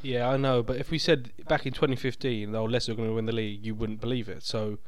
Yeah, 0.03 0.29
I 0.29 0.37
know, 0.37 0.65
but 0.65 0.79
if 0.79 0.91
we 0.91 0.99
said 0.99 1.31
back 1.47 1.65
in 1.65 1.73
2015, 1.73 2.53
oh, 2.57 2.65
Leicester 2.65 2.91
are 2.91 2.95
going 2.97 3.09
to 3.09 3.15
win 3.15 3.27
the 3.27 3.33
league, 3.33 3.65
you 3.65 3.77
wouldn't 3.77 4.01
believe 4.01 4.29
it. 4.29 4.43
So 4.43 4.79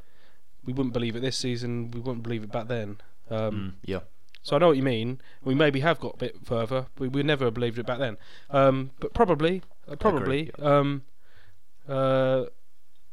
we 0.64 0.72
wouldn't 0.72 0.92
believe 0.92 1.14
it 1.14 1.20
this 1.20 1.37
season. 1.37 1.92
We 1.92 2.01
wouldn't 2.01 2.24
believe 2.24 2.42
it 2.42 2.51
back 2.51 2.66
then. 2.66 2.98
Um, 3.31 3.53
Mm, 3.53 3.72
yeah. 3.85 4.01
So 4.42 4.57
I 4.57 4.59
know 4.59 4.66
what 4.66 4.77
you 4.77 4.83
mean. 4.83 5.20
We 5.44 5.55
maybe 5.55 5.79
have 5.81 6.01
got 6.01 6.14
a 6.14 6.18
bit 6.18 6.38
further. 6.44 6.87
We 6.98 7.07
we 7.07 7.22
never 7.22 7.48
believed 7.53 7.79
it 7.79 7.87
back 7.87 8.01
then. 8.01 8.16
Um, 8.51 8.90
but 8.98 9.14
probably, 9.14 9.62
uh, 9.87 9.94
probably, 9.94 10.51
um, 10.59 11.03
uh, 11.88 12.46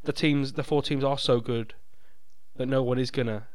the 0.03 0.13
teams, 0.13 0.53
the 0.53 0.63
four 0.63 0.81
teams 0.81 1.03
are 1.03 1.19
so 1.19 1.39
good 1.39 1.75
that 2.57 2.67
no 2.67 2.81
one 2.83 2.97
is 2.99 3.11
gonna, 3.11 3.47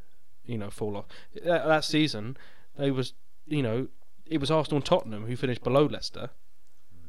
you 0.44 0.58
know, 0.58 0.70
fall 0.70 0.96
off. 0.96 1.06
That, 1.44 1.66
that 1.66 1.84
season, 1.84 2.36
they 2.78 2.90
was, 2.90 3.12
you 3.46 3.62
know, 3.62 3.88
it 4.26 4.38
was 4.40 4.50
Arsenal 4.50 4.76
and 4.76 4.84
Tottenham 4.84 5.26
who 5.26 5.36
finished 5.36 5.62
below 5.62 5.86
Leicester. 5.86 6.30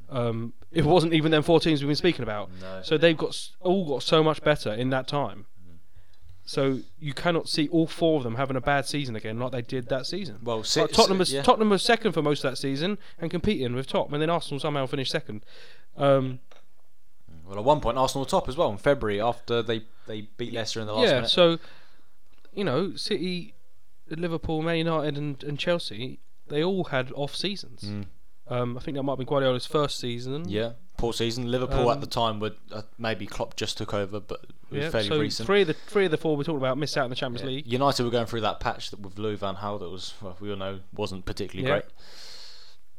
Um, 0.09 0.53
it 0.71 0.83
wasn't 0.85 1.13
even 1.13 1.31
them 1.31 1.43
four 1.43 1.59
teams 1.59 1.81
we've 1.81 1.87
been 1.87 1.95
speaking 1.95 2.23
about. 2.23 2.49
No. 2.59 2.81
So 2.83 2.97
they've 2.97 3.15
got 3.17 3.49
all 3.61 3.87
got 3.87 4.03
so 4.03 4.21
much 4.23 4.41
better 4.43 4.71
in 4.73 4.89
that 4.89 5.07
time. 5.07 5.45
So 6.43 6.79
you 6.99 7.13
cannot 7.13 7.47
see 7.47 7.67
all 7.69 7.87
four 7.87 8.17
of 8.17 8.23
them 8.23 8.35
having 8.35 8.57
a 8.57 8.61
bad 8.61 8.85
season 8.85 9.15
again 9.15 9.39
like 9.39 9.51
they 9.53 9.61
did 9.61 9.87
that 9.89 10.05
season. 10.05 10.39
well, 10.43 10.57
Like, 10.57 10.65
si- 10.65 10.87
Tottenham 10.87 11.19
was 11.19 11.31
yeah. 11.31 11.43
Tottenham 11.43 11.69
was 11.69 11.81
second 11.83 12.11
for 12.13 12.21
most 12.21 12.43
of 12.43 12.51
that 12.51 12.57
season 12.57 12.97
and 13.19 13.29
competing 13.31 13.73
with 13.75 13.87
top, 13.87 14.11
and 14.11 14.21
then 14.21 14.29
Arsenal 14.29 14.59
somehow 14.59 14.85
finished 14.87 15.11
second. 15.11 15.45
Um, 15.95 16.39
Well, 17.45 17.59
at 17.59 17.63
one 17.63 17.79
point, 17.79 17.97
Arsenal 17.97 18.25
were 18.25 18.29
top 18.29 18.49
as 18.49 18.57
well 18.57 18.71
in 18.71 18.77
February 18.79 19.21
after 19.21 19.61
they, 19.61 19.83
they 20.07 20.21
beat 20.37 20.51
Leicester 20.51 20.81
in 20.81 20.87
the 20.87 20.93
last 20.93 21.07
yeah, 21.07 21.13
minute. 21.15 21.29
so 21.29 21.59
you 22.53 22.63
know, 22.63 22.95
City, 22.95 23.53
Liverpool, 24.09 24.61
Man 24.61 24.77
United, 24.77 25.17
and, 25.17 25.43
and 25.43 25.57
Chelsea, 25.59 26.19
they 26.47 26.63
all 26.63 26.85
had 26.85 27.11
off 27.13 27.35
seasons. 27.35 27.81
Mm. 27.83 28.05
Um, 28.47 28.77
I 28.77 28.81
think 28.81 28.97
that 28.97 29.03
might 29.03 29.17
be 29.17 29.23
Guardiola's 29.25 29.65
first 29.65 29.97
season. 29.99 30.49
Yeah, 30.49 30.73
poor 30.97 31.13
season. 31.13 31.49
Liverpool 31.49 31.89
at 31.89 31.95
Um, 31.95 32.01
the 32.01 32.07
time 32.07 32.39
would 32.41 32.57
uh, 32.71 32.81
maybe 32.97 33.25
Klopp 33.25 33.55
just 33.55 33.77
took 33.77 33.93
over, 33.93 34.19
but 34.19 34.41
it 34.43 34.75
was 34.75 34.83
yeah. 34.83 34.89
fairly 34.89 35.07
So 35.07 35.19
recent. 35.19 35.45
three 35.47 35.61
of 35.61 35.67
the 35.67 35.73
three 35.73 36.05
of 36.05 36.11
the 36.11 36.17
four 36.17 36.35
we 36.35 36.43
talked 36.43 36.57
about 36.57 36.77
missed 36.77 36.97
out 36.97 37.05
in 37.05 37.09
the 37.09 37.15
Champions 37.15 37.43
Yeah. 37.47 37.55
League. 37.55 37.67
United 37.67 38.03
were 38.03 38.09
going 38.09 38.25
through 38.25 38.41
that 38.41 38.59
patch 38.59 38.91
that 38.91 38.99
with 38.99 39.17
Louis 39.17 39.35
van 39.35 39.55
Gaal 39.55 39.79
that 39.79 39.89
was, 39.89 40.13
well, 40.21 40.35
we 40.41 40.49
all 40.51 40.57
know, 40.57 40.79
wasn't 40.93 41.25
particularly 41.25 41.65
Yeah. 41.69 41.75
great. 41.79 41.85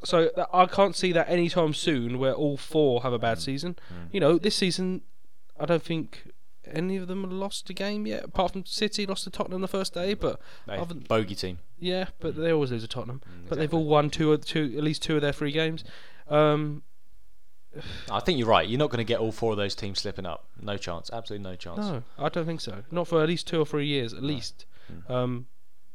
So 0.04 0.30
that, 0.36 0.48
I 0.54 0.66
can't 0.66 0.96
see 0.96 1.12
that 1.12 1.28
anytime 1.28 1.74
soon 1.74 2.18
where 2.18 2.32
all 2.32 2.56
four 2.56 3.02
have 3.02 3.12
a 3.12 3.18
bad 3.18 3.38
season. 3.40 3.74
Mm. 3.92 4.08
You 4.14 4.20
know, 4.20 4.38
this 4.38 4.56
season, 4.56 5.02
I 5.60 5.66
don't 5.66 5.82
think 5.82 6.31
any 6.66 6.96
of 6.96 7.08
them 7.08 7.22
have 7.22 7.32
lost 7.32 7.68
a 7.70 7.72
game 7.74 8.06
yet, 8.06 8.24
apart 8.24 8.52
from 8.52 8.64
City 8.64 9.06
lost 9.06 9.24
to 9.24 9.30
Tottenham 9.30 9.60
the 9.60 9.68
first 9.68 9.94
day. 9.94 10.14
But 10.14 10.40
They, 10.66 10.76
Other 10.76 10.94
than- 10.94 11.02
bogey 11.04 11.34
team. 11.34 11.58
yeah, 11.78 12.06
but 12.20 12.36
they 12.36 12.52
always 12.52 12.70
lose 12.70 12.82
to 12.82 12.88
Tottenham. 12.88 13.20
Mm, 13.26 13.48
But 13.48 13.58
they've 13.58 13.72
all 13.74 13.84
won 13.84 14.10
two, 14.10 14.32
of- 14.32 14.44
two, 14.44 14.72
at 14.76 14.84
least 14.84 15.02
two 15.02 15.16
of 15.16 15.22
their 15.22 15.32
three 15.32 15.52
games. 15.52 15.84
Um, 16.28 16.82
I 18.10 18.20
think 18.20 18.38
you're 18.38 18.48
right. 18.48 18.68
You're 18.68 18.78
not 18.78 18.90
going 18.90 18.98
to 18.98 19.04
get 19.04 19.18
all 19.18 19.32
four 19.32 19.52
of 19.52 19.56
those 19.56 19.74
teams 19.74 20.00
slipping 20.00 20.26
up. 20.26 20.44
No 20.60 20.76
chance. 20.76 21.10
Absolutely 21.12 21.42
no 21.50 21.56
chance. 21.56 21.78
no, 21.78 22.02
I 22.18 22.28
don't 22.28 22.44
think 22.44 22.60
so. 22.60 22.82
Not 22.90 23.08
for 23.08 23.22
at 23.22 23.28
least 23.28 23.46
two 23.48 23.58
or 23.60 23.64
three 23.66 23.86
years, 23.86 24.12
at 24.12 24.22
least. 24.22 24.66
Mm. 24.92 25.10
Um, 25.10 25.46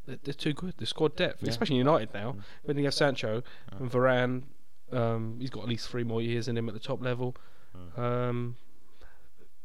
they're, 0.08 0.18
they're 0.24 0.34
too 0.34 0.54
good. 0.54 0.74
The 0.78 0.86
squad 0.88 1.16
depth, 1.16 1.44
Yeah. 1.44 1.50
especially 1.50 1.76
United 1.76 2.14
now. 2.14 2.32
Mm. 2.34 2.42
When 2.64 2.78
you 2.78 2.86
have 2.86 2.94
Sancho 2.96 3.44
Mm. 3.76 3.80
and 3.80 3.92
Varane, 3.92 4.44
um, 4.92 5.38
he's 5.40 5.50
got 5.52 5.64
at 5.64 5.70
least 5.70 5.88
three 5.88 6.04
more 6.04 6.22
years 6.22 6.48
in 6.48 6.58
him 6.58 6.68
at 6.68 6.74
the 6.74 6.80
top 6.80 7.02
level. 7.04 7.36
Mm. 7.96 8.00
Um, 8.00 8.56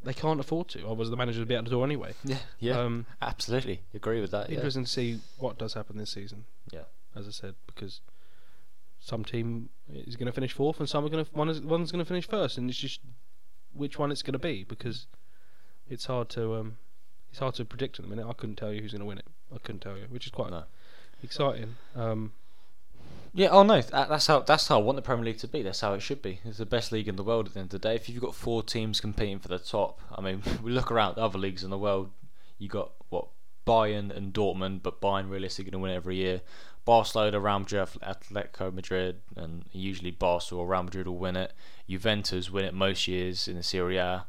they 0.03 0.13
can't 0.13 0.39
afford 0.39 0.67
to, 0.69 0.85
otherwise 0.85 1.09
the 1.09 1.15
manager 1.17 1.39
would 1.39 1.47
be 1.47 1.53
able 1.55 1.65
to 1.65 1.69
do 1.71 1.83
anyway. 1.83 2.13
Yeah, 2.23 2.37
yeah, 2.59 2.79
Um, 2.79 3.05
absolutely. 3.21 3.81
Agree 3.93 4.21
with 4.21 4.31
that. 4.31 4.49
Yeah. 4.49 4.57
Interesting 4.57 4.83
to 4.85 4.89
see 4.89 5.19
what 5.37 5.57
does 5.57 5.73
happen 5.73 5.97
this 5.97 6.11
season. 6.11 6.45
Yeah. 6.71 6.83
As 7.15 7.27
I 7.27 7.31
said, 7.31 7.55
because 7.67 8.01
some 8.99 9.23
team 9.23 9.69
is 9.93 10.15
going 10.15 10.25
to 10.27 10.31
finish 10.31 10.53
fourth, 10.53 10.79
and 10.79 10.87
some 10.89 11.05
are 11.05 11.09
going 11.09 11.23
to 11.25 11.31
one 11.33 11.49
is 11.49 11.61
one's 11.61 11.91
going 11.91 12.03
to 12.03 12.07
finish 12.07 12.27
first, 12.27 12.57
and 12.57 12.69
it's 12.69 12.79
just 12.79 12.99
which 13.73 13.97
one 13.99 14.11
it's 14.11 14.21
going 14.21 14.33
to 14.33 14.39
be 14.39 14.63
because 14.63 15.07
it's 15.89 16.05
hard 16.05 16.29
to 16.29 16.55
um 16.55 16.77
it's 17.29 17.39
hard 17.39 17.55
to 17.55 17.65
predict 17.65 17.99
at 17.99 18.03
the 18.05 18.09
minute. 18.09 18.27
I 18.27 18.33
couldn't 18.33 18.55
tell 18.55 18.71
you 18.71 18.81
who's 18.81 18.91
going 18.91 18.99
to 19.01 19.05
win 19.05 19.17
it. 19.17 19.25
I 19.53 19.57
couldn't 19.59 19.81
tell 19.81 19.97
you, 19.97 20.05
which 20.09 20.25
is 20.25 20.31
quite 20.31 20.51
No. 20.51 20.63
exciting. 21.23 21.75
Um, 21.95 22.33
Yeah, 23.35 23.49
oh 23.49 23.63
no, 23.63 23.81
that, 23.81 24.09
that's 24.09 24.27
how 24.27 24.41
that's 24.41 24.67
how 24.67 24.79
I 24.79 24.81
want 24.83 24.95
the 24.95 25.01
Premier 25.01 25.25
League 25.25 25.39
to 25.39 25.47
be. 25.47 25.63
That's 25.63 25.81
how 25.81 25.93
it 25.93 26.01
should 26.01 26.21
be. 26.21 26.39
It's 26.45 26.59
the 26.59 26.67
best 26.67 26.91
league 26.91 27.07
in 27.07 27.15
the 27.15 27.23
world 27.23 27.47
at 27.47 27.53
the 27.53 27.59
end 27.61 27.73
of 27.73 27.81
the 27.81 27.89
day. 27.89 27.95
If 27.95 28.07
you've 28.07 28.21
got 28.21 28.35
four 28.35 28.61
teams 28.61 29.01
competing 29.01 29.39
for 29.39 29.47
the 29.47 29.57
top, 29.57 29.99
I 30.11 30.21
mean, 30.21 30.43
we 30.63 30.71
look 30.71 30.91
around 30.91 31.15
the 31.15 31.21
other 31.21 31.39
leagues 31.39 31.63
in 31.63 31.71
the 31.71 31.77
world. 31.77 32.11
You 32.59 32.69
got 32.69 32.91
what 33.09 33.27
Bayern 33.65 34.15
and 34.15 34.33
Dortmund, 34.33 34.83
but 34.83 35.01
Bayern 35.01 35.29
realistically 35.31 35.71
going 35.71 35.81
to 35.81 35.83
win 35.83 35.95
every 35.95 36.17
year. 36.17 36.41
Barcelona, 36.85 37.39
Real 37.39 37.59
Madrid, 37.59 37.87
Atletico 38.03 38.73
Madrid, 38.73 39.21
and 39.35 39.65
usually 39.71 40.11
Barca 40.11 40.53
or 40.53 40.67
Real 40.67 40.83
Madrid 40.83 41.07
will 41.07 41.17
win 41.17 41.35
it. 41.37 41.53
Juventus 41.89 42.51
win 42.51 42.65
it 42.65 42.73
most 42.73 43.07
years 43.07 43.47
in 43.47 43.55
the 43.55 43.63
Serie 43.63 43.97
A. 43.97 44.25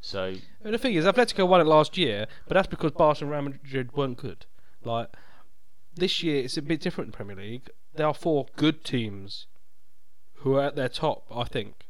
So 0.00 0.34
the 0.62 0.78
thing 0.78 0.94
is, 0.94 1.04
Atletico 1.04 1.48
won 1.48 1.60
it 1.60 1.66
last 1.66 1.98
year, 1.98 2.26
but 2.46 2.54
that's 2.54 2.68
because 2.68 2.92
Barca 2.92 3.24
and 3.24 3.30
Real 3.30 3.42
Madrid 3.42 3.92
weren't 3.92 4.16
good. 4.16 4.46
Like 4.84 5.08
this 5.96 6.22
year, 6.22 6.44
it's 6.44 6.56
a 6.56 6.62
bit 6.62 6.80
different 6.80 7.08
in 7.08 7.10
the 7.10 7.16
Premier 7.16 7.36
League. 7.36 7.68
There 7.96 8.06
are 8.06 8.14
four 8.14 8.46
good 8.56 8.84
teams 8.84 9.46
who 10.40 10.56
are 10.56 10.62
at 10.62 10.76
their 10.76 10.88
top, 10.88 11.24
I 11.34 11.44
think, 11.44 11.86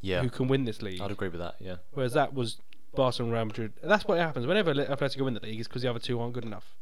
yeah, 0.00 0.22
who 0.22 0.30
can 0.30 0.48
win 0.48 0.64
this 0.64 0.82
league. 0.82 1.00
I'd 1.00 1.10
agree 1.10 1.28
with 1.28 1.40
that. 1.40 1.56
Yeah, 1.60 1.76
Whereas 1.92 2.12
that 2.14 2.34
was 2.34 2.58
Barca 2.94 3.22
and 3.22 3.32
Real 3.32 3.44
Madrid. 3.44 3.72
That's 3.82 4.04
what 4.04 4.18
happens 4.18 4.46
whenever 4.46 4.72
Atletico 4.74 5.22
win 5.24 5.34
the 5.34 5.40
league 5.40 5.60
is 5.60 5.68
because 5.68 5.82
the 5.82 5.90
other 5.90 5.98
two 5.98 6.20
aren't 6.20 6.32
good 6.34 6.44
enough. 6.44 6.74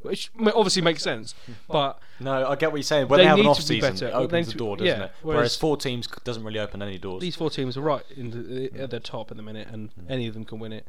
Which 0.00 0.30
obviously 0.38 0.82
makes 0.82 1.02
sense, 1.02 1.34
but 1.68 1.98
no, 2.20 2.46
I 2.48 2.54
get 2.54 2.70
what 2.70 2.76
you're 2.76 2.82
saying. 2.84 3.08
When 3.08 3.18
They 3.18 3.24
they, 3.24 3.28
have 3.28 3.38
an 3.38 3.44
need 3.46 3.50
off 3.50 3.56
to 3.58 3.62
be 3.62 3.80
season, 3.80 3.94
better. 3.94 4.06
it 4.06 4.12
Well, 4.12 4.20
they 4.20 4.26
opens 4.26 4.46
need 4.46 4.54
the 4.54 4.58
door, 4.58 4.76
doesn't 4.76 4.86
yeah, 5.00 5.04
it? 5.06 5.12
whereas- 5.22 5.36
Whereas 5.38 5.56
four 5.56 5.76
teams 5.76 6.06
doesn't 6.22 6.44
really 6.44 6.60
open 6.60 6.82
any 6.82 6.98
doors. 6.98 7.20
these 7.20 7.34
four 7.34 7.50
teams 7.50 7.76
are 7.76 7.80
right 7.80 8.04
in 8.16 8.30
the, 8.30 8.70
at 8.80 8.90
their 8.90 9.00
top 9.00 9.32
at 9.32 9.36
the 9.36 9.42
minute, 9.42 9.66
and 9.72 9.90
Mm. 9.96 10.08
any 10.10 10.28
of 10.28 10.34
them 10.34 10.44
can 10.44 10.60
win 10.60 10.72
it. 10.72 10.86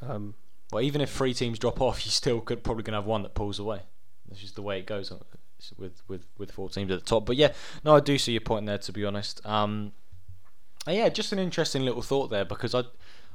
Um, 0.00 0.34
Well, 0.72 0.82
even 0.82 1.00
if 1.02 1.10
three 1.10 1.34
teams 1.34 1.58
drop 1.58 1.80
off, 1.82 2.04
you 2.06 2.10
still 2.10 2.40
could 2.40 2.62
probably 2.64 2.84
gonna 2.84 2.96
have 2.98 3.06
one 3.06 3.22
that 3.22 3.34
pulls 3.34 3.58
away. 3.58 3.82
That's 4.28 4.40
just 4.40 4.54
the 4.54 4.62
way 4.62 4.78
it 4.78 4.86
goes 4.86 5.12
uh, 5.12 5.16
with 5.78 6.02
with 6.08 6.26
with 6.38 6.52
four 6.52 6.68
teams 6.68 6.90
at 6.90 7.00
the 7.00 7.04
top. 7.04 7.26
But 7.26 7.36
yeah, 7.36 7.52
no, 7.84 7.96
I 7.96 8.00
do 8.00 8.18
see 8.18 8.32
your 8.32 8.40
point 8.40 8.66
there. 8.66 8.78
To 8.78 8.92
be 8.92 9.04
honest, 9.04 9.44
um, 9.46 9.92
yeah, 10.86 11.08
just 11.08 11.32
an 11.32 11.38
interesting 11.38 11.84
little 11.84 12.02
thought 12.02 12.28
there 12.30 12.44
because 12.44 12.74
I 12.74 12.82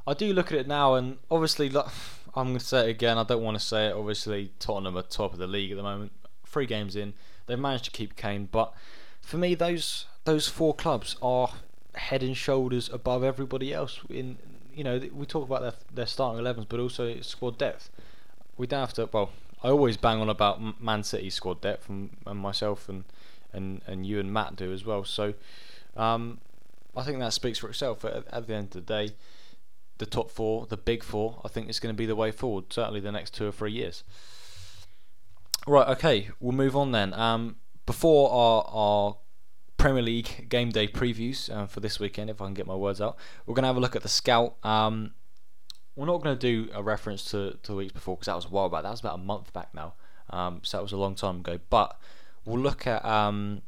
I 0.06 0.14
do 0.14 0.34
look 0.34 0.52
at 0.52 0.58
it 0.58 0.68
now, 0.68 0.96
and 0.96 1.18
obviously, 1.32 1.70
like, 1.70 1.88
I'm 2.36 2.48
gonna 2.48 2.60
say 2.60 2.88
it 2.88 2.90
again. 2.90 3.18
I 3.18 3.24
don't 3.24 3.44
want 3.44 3.60
to 3.60 3.66
say 3.66 3.88
it. 3.88 3.94
Obviously, 3.94 4.52
Tottenham 4.60 4.98
are 4.98 5.04
top 5.04 5.34
of 5.34 5.40
the 5.40 5.48
league 5.48 5.72
at 5.72 5.78
the 5.78 5.84
moment. 5.84 6.12
Three 6.46 6.66
games 6.66 6.96
in, 6.96 7.14
they've 7.48 7.60
managed 7.60 7.86
to 7.86 7.92
keep 7.92 8.16
Kane, 8.16 8.48
but 8.52 8.74
for 9.22 9.38
me, 9.38 9.56
those 9.56 10.06
those 10.26 10.48
four 10.48 10.74
clubs 10.74 11.16
are 11.22 11.50
head 11.96 12.24
and 12.24 12.36
shoulders 12.36 12.90
above 12.92 13.24
everybody 13.24 13.74
else. 13.74 14.00
In 14.10 14.38
you 14.74 14.84
know, 14.84 15.00
we 15.14 15.26
talk 15.26 15.46
about 15.46 15.62
their 15.62 15.74
their 15.94 16.06
starting 16.06 16.44
11s, 16.44 16.68
but 16.68 16.80
also 16.80 17.20
squad 17.22 17.58
depth. 17.58 17.90
We 18.58 18.68
don't 18.68 18.82
have 18.82 18.94
to. 18.94 19.10
Well, 19.12 19.32
I 19.64 19.70
always 19.70 19.98
bang 19.98 20.20
on 20.20 20.30
about 20.30 20.82
Man 20.82 21.04
City's 21.04 21.36
squad 21.36 21.62
depth, 21.62 21.90
and, 21.90 22.18
and 22.26 22.40
myself 22.40 22.90
and, 22.90 23.06
and 23.54 23.82
and 23.88 24.06
you 24.06 24.20
and 24.20 24.32
Matt 24.34 24.56
do 24.56 24.74
as 24.74 24.86
well. 24.86 25.06
So, 25.06 25.34
um, 25.96 26.40
I 26.96 27.04
think 27.04 27.20
that 27.20 27.34
speaks 27.34 27.60
for 27.60 27.70
itself. 27.70 28.04
At, 28.04 28.26
at 28.32 28.48
the 28.48 28.54
end 28.56 28.76
of 28.76 28.86
the 28.86 28.94
day, 29.08 29.16
the 30.00 30.06
top 30.06 30.30
four, 30.30 30.66
the 30.66 30.78
big 30.78 31.04
four, 31.04 31.42
I 31.46 31.48
think 31.48 31.70
is 31.70 31.80
going 31.80 31.96
to 31.96 31.98
be 31.98 32.06
the 32.06 32.16
way 32.16 32.32
forward. 32.32 32.66
Certainly, 32.72 33.00
the 33.00 33.12
next 33.12 33.34
two 33.34 33.48
or 33.48 33.52
three 33.52 33.72
years. 33.72 34.04
Right. 35.66 35.88
Okay. 35.88 36.30
We'll 36.40 36.52
move 36.52 36.76
on 36.76 36.92
then. 36.92 37.14
Um, 37.14 37.56
before 37.86 38.32
our 38.32 38.66
our 38.68 39.18
Premier 39.78 40.02
League 40.02 40.50
game 40.50 40.70
day 40.70 40.88
previews 40.88 41.54
uh, 41.54 41.68
for 41.68 41.80
this 41.80 42.00
weekend, 42.00 42.30
if 42.30 42.42
I 42.42 42.46
can 42.46 42.54
get 42.54 42.68
my 42.68 42.76
words 42.76 43.00
out, 43.00 43.18
we're 43.46 43.54
going 43.54 43.64
to 43.64 43.68
have 43.68 43.78
a 43.78 43.82
look 43.82 43.96
at 43.96 44.02
the 44.02 44.10
scout. 44.10 44.56
Um, 44.64 45.14
we're 45.96 46.06
not 46.06 46.22
going 46.24 46.38
to 46.38 46.40
do 46.40 46.72
a 46.74 46.82
reference 46.82 47.24
to, 47.26 47.58
to 47.64 47.72
the 47.72 47.76
weeks 47.76 47.94
before 47.94 48.16
because 48.16 48.28
that 48.28 48.36
was 48.36 48.46
a 48.46 48.50
while 48.50 48.70
back. 48.70 48.84
That 48.84 48.92
was 48.92 49.00
about 49.00 49.16
a 49.16 49.22
month 49.22 49.54
back 49.54 49.70
now. 49.74 49.94
Um, 50.30 50.62
so 50.64 50.78
that 50.78 50.84
was 50.84 50.92
a 50.92 50.98
long 50.98 51.16
time 51.16 51.40
ago. 51.40 51.60
But 51.70 51.98
we'll 52.46 52.60
look 52.60 52.88
at 52.88 53.04
um, 53.06 53.62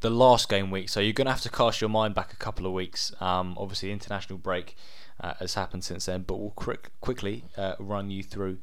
the 0.00 0.10
last 0.10 0.48
game 0.48 0.70
week. 0.70 0.88
So 0.88 1.00
you're 1.00 1.12
going 1.12 1.26
to 1.26 1.32
have 1.32 1.40
to 1.42 1.50
cast 1.50 1.80
your 1.80 1.90
mind 1.90 2.14
back 2.14 2.32
a 2.32 2.36
couple 2.36 2.66
of 2.66 2.72
weeks. 2.72 3.12
Um, 3.20 3.56
obviously, 3.58 3.90
international 3.90 4.38
break 4.38 4.76
uh, 5.20 5.34
has 5.40 5.54
happened 5.54 5.84
since 5.84 6.06
then, 6.06 6.22
but 6.22 6.36
we'll 6.36 6.50
quick, 6.50 6.90
quickly 7.00 7.44
uh, 7.56 7.74
run 7.78 8.10
you 8.10 8.22
through 8.22 8.58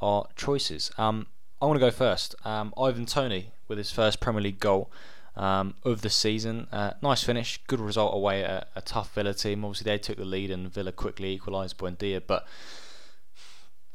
our 0.00 0.28
choices. 0.36 0.90
Um, 0.96 1.26
I 1.60 1.66
want 1.66 1.76
to 1.76 1.84
go 1.84 1.90
first. 1.90 2.34
Um, 2.44 2.72
Ivan 2.80 3.04
Toney 3.04 3.52
with 3.66 3.78
his 3.78 3.90
first 3.90 4.20
Premier 4.20 4.40
League 4.40 4.60
goal 4.60 4.90
um, 5.38 5.74
of 5.84 6.02
the 6.02 6.10
season. 6.10 6.66
Uh, 6.72 6.92
nice 7.00 7.22
finish, 7.22 7.60
good 7.68 7.80
result 7.80 8.14
away 8.14 8.44
at 8.44 8.68
a, 8.74 8.82
tough 8.82 9.14
Villa 9.14 9.32
team. 9.32 9.64
Obviously, 9.64 9.90
they 9.90 9.98
took 9.98 10.16
the 10.16 10.24
lead 10.24 10.50
and 10.50 10.72
Villa 10.72 10.92
quickly 10.92 11.32
equalised 11.32 11.78
Buendia, 11.78 12.20
but 12.26 12.46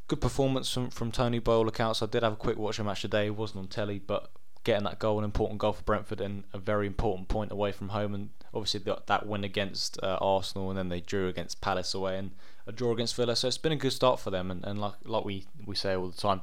good 0.08 0.20
performance 0.20 0.72
from, 0.72 0.90
from 0.90 1.12
Toney 1.12 1.38
by 1.38 1.54
accounts. 1.56 2.02
I 2.02 2.06
did 2.06 2.22
have 2.22 2.32
a 2.32 2.36
quick 2.36 2.56
watch 2.56 2.78
of 2.78 2.86
match 2.86 3.02
today. 3.02 3.26
It 3.26 3.36
wasn't 3.36 3.60
on 3.60 3.68
telly, 3.68 3.98
but 3.98 4.30
getting 4.64 4.84
that 4.84 4.98
goal, 4.98 5.18
an 5.18 5.24
important 5.24 5.60
goal 5.60 5.74
for 5.74 5.82
Brentford, 5.82 6.20
and 6.20 6.44
a 6.54 6.58
very 6.58 6.86
important 6.86 7.28
point 7.28 7.52
away 7.52 7.72
from 7.72 7.90
home. 7.90 8.14
And 8.14 8.30
obviously 8.54 8.80
that, 8.80 9.06
that 9.08 9.26
win 9.26 9.44
against 9.44 10.02
uh, 10.02 10.18
Arsenal, 10.22 10.70
and 10.70 10.78
then 10.78 10.88
they 10.88 11.00
drew 11.00 11.28
against 11.28 11.60
Palace 11.60 11.92
away, 11.92 12.16
and 12.16 12.30
a 12.66 12.72
draw 12.72 12.92
against 12.92 13.14
Villa. 13.16 13.36
So 13.36 13.48
it's 13.48 13.58
been 13.58 13.72
a 13.72 13.76
good 13.76 13.92
start 13.92 14.18
for 14.18 14.30
them. 14.30 14.50
And, 14.50 14.64
and 14.64 14.80
like 14.80 14.94
like 15.04 15.26
we, 15.26 15.44
we 15.66 15.74
say 15.74 15.94
all 15.94 16.08
the 16.08 16.16
time, 16.16 16.40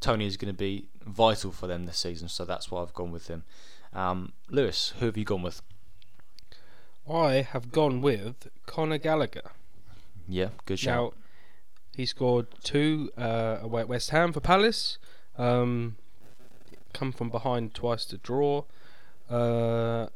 Toney 0.00 0.26
is 0.26 0.36
going 0.36 0.52
to 0.52 0.58
be 0.58 0.88
vital 1.06 1.52
for 1.52 1.66
them 1.66 1.86
this 1.86 1.98
season. 1.98 2.28
So 2.28 2.44
that's 2.44 2.70
why 2.70 2.82
I've 2.82 2.92
gone 2.92 3.12
with 3.12 3.28
him. 3.28 3.44
Um, 3.92 4.32
Lewis, 4.48 4.94
who 4.98 5.06
have 5.06 5.16
you 5.16 5.24
gone 5.24 5.42
with? 5.42 5.62
I 7.10 7.32
have 7.42 7.72
gone 7.72 8.00
with 8.00 8.48
Conor 8.66 8.98
Gallagher. 8.98 9.50
Yeah, 10.28 10.50
good 10.66 10.78
shout. 10.78 11.14
Now, 11.14 11.18
he 11.96 12.06
scored 12.06 12.46
two 12.62 13.10
uh, 13.18 13.58
away 13.60 13.82
at 13.82 13.88
West 13.88 14.10
Ham 14.10 14.32
for 14.32 14.40
Palace. 14.40 14.98
Um, 15.36 15.96
come 16.92 17.12
from 17.12 17.28
behind 17.28 17.74
twice 17.74 18.04
to 18.06 18.18
draw. 18.18 18.64
Uh, 19.30 20.06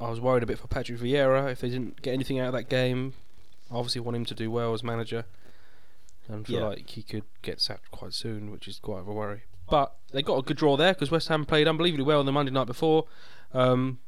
I 0.00 0.10
was 0.10 0.20
worried 0.20 0.42
a 0.42 0.46
bit 0.46 0.58
for 0.58 0.68
Patrick 0.68 0.98
Vieira 1.00 1.50
if 1.50 1.60
they 1.60 1.68
didn't 1.70 2.02
get 2.02 2.12
anything 2.14 2.38
out 2.38 2.48
of 2.48 2.52
that 2.54 2.68
game. 2.68 3.14
I 3.70 3.74
obviously 3.76 4.00
want 4.00 4.16
him 4.16 4.24
to 4.26 4.34
do 4.34 4.50
well 4.50 4.74
as 4.74 4.82
manager, 4.82 5.24
and 6.28 6.46
feel 6.46 6.60
Yeah. 6.60 6.66
like 6.68 6.90
he 6.90 7.02
could 7.02 7.24
get 7.42 7.60
sacked 7.60 7.90
quite 7.90 8.12
soon, 8.14 8.50
which 8.50 8.68
is 8.68 8.78
quite 8.78 9.00
of 9.00 9.08
a 9.08 9.12
worry. 9.12 9.42
But 9.70 9.94
they 10.12 10.22
got 10.22 10.36
a 10.38 10.42
good 10.42 10.56
draw 10.56 10.76
there 10.76 10.92
because 10.92 11.10
West 11.10 11.28
Ham 11.28 11.44
played 11.44 11.66
unbelievably 11.68 12.04
well 12.04 12.20
on 12.20 12.26
the 12.26 12.32
Monday 12.32 12.52
night 12.52 12.66
before. 12.66 13.04
Um, 13.54 13.98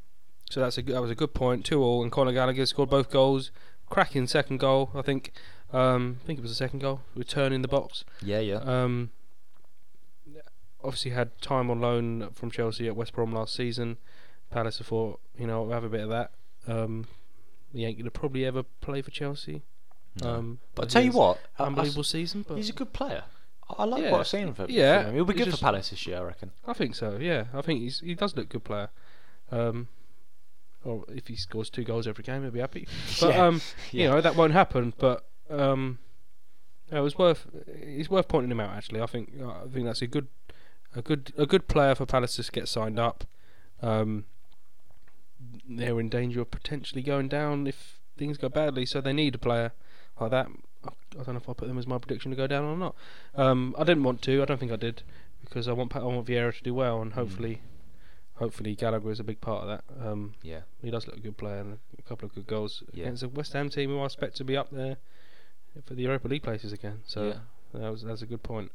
so 0.49 0.59
that's 0.59 0.77
a 0.77 0.81
good, 0.83 0.95
that 0.95 1.01
was 1.01 1.11
a 1.11 1.15
good 1.15 1.33
point. 1.33 1.65
Two 1.65 1.81
all, 1.81 2.03
and 2.03 2.11
Conor 2.11 2.33
Gallagher 2.33 2.65
scored 2.65 2.89
both 2.89 3.09
goals. 3.09 3.51
Cracking 3.89 4.27
second 4.27 4.59
goal, 4.59 4.91
I 4.95 5.01
think. 5.01 5.31
Um, 5.73 6.19
I 6.23 6.27
think 6.27 6.39
it 6.39 6.41
was 6.41 6.51
the 6.51 6.55
second 6.55 6.79
goal. 6.79 7.01
Return 7.15 7.51
in 7.53 7.61
the 7.61 7.67
box. 7.67 8.03
Yeah, 8.21 8.39
yeah. 8.39 8.55
Um, 8.57 9.11
obviously 10.83 11.11
had 11.11 11.39
time 11.41 11.69
on 11.71 11.79
loan 11.81 12.29
from 12.33 12.51
Chelsea 12.51 12.87
at 12.87 12.95
West 12.95 13.13
Brom 13.13 13.33
last 13.33 13.55
season. 13.55 13.97
Palace 14.51 14.77
have 14.77 14.87
thought, 14.87 15.19
you 15.37 15.47
know, 15.47 15.63
we'll 15.63 15.73
have 15.73 15.83
a 15.83 15.89
bit 15.89 16.01
of 16.01 16.09
that. 16.09 16.31
Um, 16.67 17.05
he 17.73 17.85
ain't 17.85 17.97
gonna 17.97 18.11
probably 18.11 18.45
ever 18.45 18.63
play 18.63 19.01
for 19.01 19.11
Chelsea. 19.11 19.63
No. 20.21 20.29
Um, 20.35 20.59
but 20.75 20.85
I 20.85 20.87
tell 20.87 21.03
you 21.03 21.11
what, 21.11 21.39
I- 21.59 21.63
I- 21.63 21.67
unbelievable 21.67 22.03
season. 22.03 22.45
But 22.47 22.55
he's 22.57 22.69
a 22.69 22.73
good 22.73 22.93
player. 22.93 23.23
I 23.77 23.83
like 23.85 24.03
Yeah. 24.03 24.11
what 24.11 24.19
I've 24.21 24.27
seen 24.27 24.53
from, 24.53 24.67
Yeah, 24.69 24.99
from 24.99 25.07
him. 25.09 25.15
He'll 25.15 25.25
be 25.25 25.33
he's 25.33 25.39
good 25.39 25.45
just- 25.51 25.59
for 25.59 25.65
Palace 25.65 25.89
this 25.89 26.05
year, 26.05 26.19
I 26.19 26.21
reckon. 26.21 26.51
I 26.67 26.73
think 26.73 26.95
so. 26.95 27.17
Yeah, 27.17 27.45
I 27.53 27.61
think 27.61 27.79
he's 27.81 27.99
he 27.99 28.13
does 28.13 28.35
look 28.35 28.49
good 28.49 28.63
player. 28.63 28.89
Um, 29.51 29.87
or 30.83 31.03
if 31.09 31.27
he 31.27 31.35
scores 31.35 31.69
two 31.71 31.83
goals 31.83 32.05
every 32.07 32.23
game, 32.23 32.43
he'll 32.43 32.51
be 32.51 32.59
happy. 32.59 32.87
But 33.19 33.33
Yeah. 33.33 33.45
um, 33.47 33.61
you 33.91 34.03
Yeah. 34.03 34.09
know 34.11 34.21
that 34.21 34.35
won't 34.35 34.53
happen. 34.53 34.93
But 34.99 35.25
um, 35.49 35.97
it 36.91 36.99
was 36.99 37.17
worth 37.17 37.47
it's 37.67 38.09
worth 38.09 38.27
pointing 38.27 38.51
him 38.51 38.59
out. 38.59 38.69
Actually, 38.71 39.01
I 39.01 39.07
think 39.07 39.31
I 39.41 39.65
think 39.73 39.85
that's 39.85 40.01
a 40.03 40.07
good 40.07 40.27
a 40.95 41.01
good 41.01 41.33
a 41.37 41.45
good 41.47 41.67
player 41.67 41.95
for 41.95 42.05
Palace 42.05 42.35
to 42.35 42.51
get 42.51 42.67
signed 42.67 42.99
up. 42.99 43.25
Um, 43.81 44.25
they're 45.67 45.99
in 45.99 46.09
danger 46.09 46.41
of 46.41 46.51
potentially 46.51 47.01
going 47.01 47.27
down 47.27 47.67
if 47.67 47.99
things 48.17 48.37
go 48.37 48.49
badly, 48.49 48.85
so 48.85 49.01
they 49.01 49.13
need 49.13 49.35
a 49.35 49.39
player 49.39 49.73
like 50.19 50.31
that. 50.31 50.47
I, 50.85 50.89
I 51.19 51.23
don't 51.23 51.35
know 51.35 51.37
if 51.41 51.49
I 51.49 51.53
put 51.53 51.67
them 51.67 51.77
as 51.77 51.87
my 51.87 51.97
prediction 51.97 52.31
to 52.31 52.37
go 52.37 52.47
down 52.47 52.63
or 52.63 52.77
not. 52.77 52.95
Um, 53.35 53.75
I 53.77 53.83
didn't 53.83 54.03
want 54.03 54.21
to. 54.23 54.41
I 54.41 54.45
don't 54.45 54.59
think 54.59 54.71
I 54.71 54.75
did 54.77 55.03
because 55.43 55.67
I 55.67 55.73
want 55.73 55.95
I 55.95 55.99
want 56.03 56.25
Vieira 56.27 56.55
to 56.57 56.63
do 56.63 56.73
well, 56.73 57.01
and 57.01 57.11
Mm. 57.11 57.15
hopefully, 57.15 57.61
hopefully 58.35 58.75
Gallagher 58.75 59.11
is 59.11 59.19
a 59.19 59.23
big 59.23 59.41
part 59.41 59.63
of 59.63 59.67
that. 59.69 60.07
Um, 60.07 60.33
Yeah. 60.43 60.61
he 60.81 60.91
does 60.91 61.07
look 61.07 61.17
a 61.17 61.19
good 61.19 61.37
player 61.37 61.59
and 61.59 61.79
a 61.97 62.01
couple 62.01 62.25
of 62.25 62.33
good 62.35 62.47
goals 62.47 62.83
Yeah. 62.93 63.03
against 63.05 63.23
a 63.23 63.29
West 63.29 63.53
Ham 63.53 63.69
team 63.69 63.89
who 63.89 63.99
I 64.01 64.05
expect 64.05 64.35
to 64.37 64.43
be 64.43 64.57
up 64.57 64.69
there 64.71 64.97
for 65.85 65.93
the 65.93 66.03
Europa 66.03 66.27
League 66.27 66.43
places 66.43 66.71
again. 66.73 67.01
So 67.05 67.27
Yeah. 67.27 67.39
that 67.81 67.89
was 67.91 68.01
that's 68.03 68.21
a 68.21 68.25
good 68.25 68.43
point. 68.43 68.71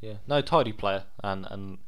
Yeah, 0.00 0.14
no, 0.26 0.40
tidy 0.42 0.72
player, 0.72 1.04
and 1.22 1.46
and 1.50 1.78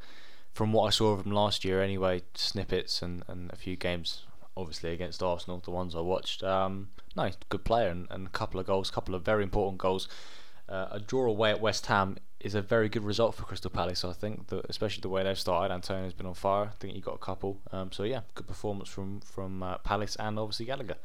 from 0.53 0.73
what 0.73 0.85
I 0.87 0.91
saw 0.91 1.12
of 1.12 1.27
him 1.27 1.33
last 1.33 1.65
year, 1.67 1.83
anyway, 1.83 2.23
snippets 2.35 3.03
and, 3.03 3.23
and 3.29 3.53
a 3.53 3.57
few 3.57 3.77
games, 3.77 4.25
obviously 4.57 4.92
against 4.92 5.23
Arsenal, 5.23 5.59
the 5.59 5.71
ones 5.71 5.95
I 5.95 6.01
watched. 6.01 6.42
Um, 6.42 6.88
good 7.49 7.64
player, 7.64 7.88
and, 7.88 8.07
and 8.11 8.27
a 8.27 8.31
couple 8.31 8.61
of 8.61 8.66
goals, 8.66 8.90
couple 8.90 9.14
of 9.14 9.23
very 9.23 9.42
important 9.42 9.79
goals. 9.79 10.09
Uh, 10.68 10.89
a 10.91 11.01
draw 11.01 11.26
away 11.26 11.51
at 11.51 11.61
West 11.61 11.87
Ham 11.87 12.16
is 12.41 12.55
a 12.55 12.62
very 12.62 12.89
good 12.89 13.05
result 13.05 13.35
for 13.35 13.45
Crystal 13.45 13.70
Palace. 13.70 14.05
I 14.05 14.12
think, 14.12 14.49
that 14.49 14.66
especially 14.68 15.01
the 15.01 15.09
way 15.09 15.22
they've 15.22 15.39
started. 15.39 15.72
Antonio's 15.72 16.12
been 16.12 16.26
on 16.26 16.35
fire. 16.35 16.64
I 16.64 16.76
think 16.78 16.95
he 16.95 17.01
got 17.01 17.14
a 17.14 17.18
couple. 17.18 17.61
Um, 17.72 17.93
so 17.93 18.03
yeah, 18.03 18.20
good 18.35 18.47
performance 18.47 18.89
from 18.89 19.20
from 19.20 19.62
uh, 19.62 19.78
Palace 19.78 20.16
and 20.16 20.39
obviously 20.39 20.66
Gallagher. 20.66 20.97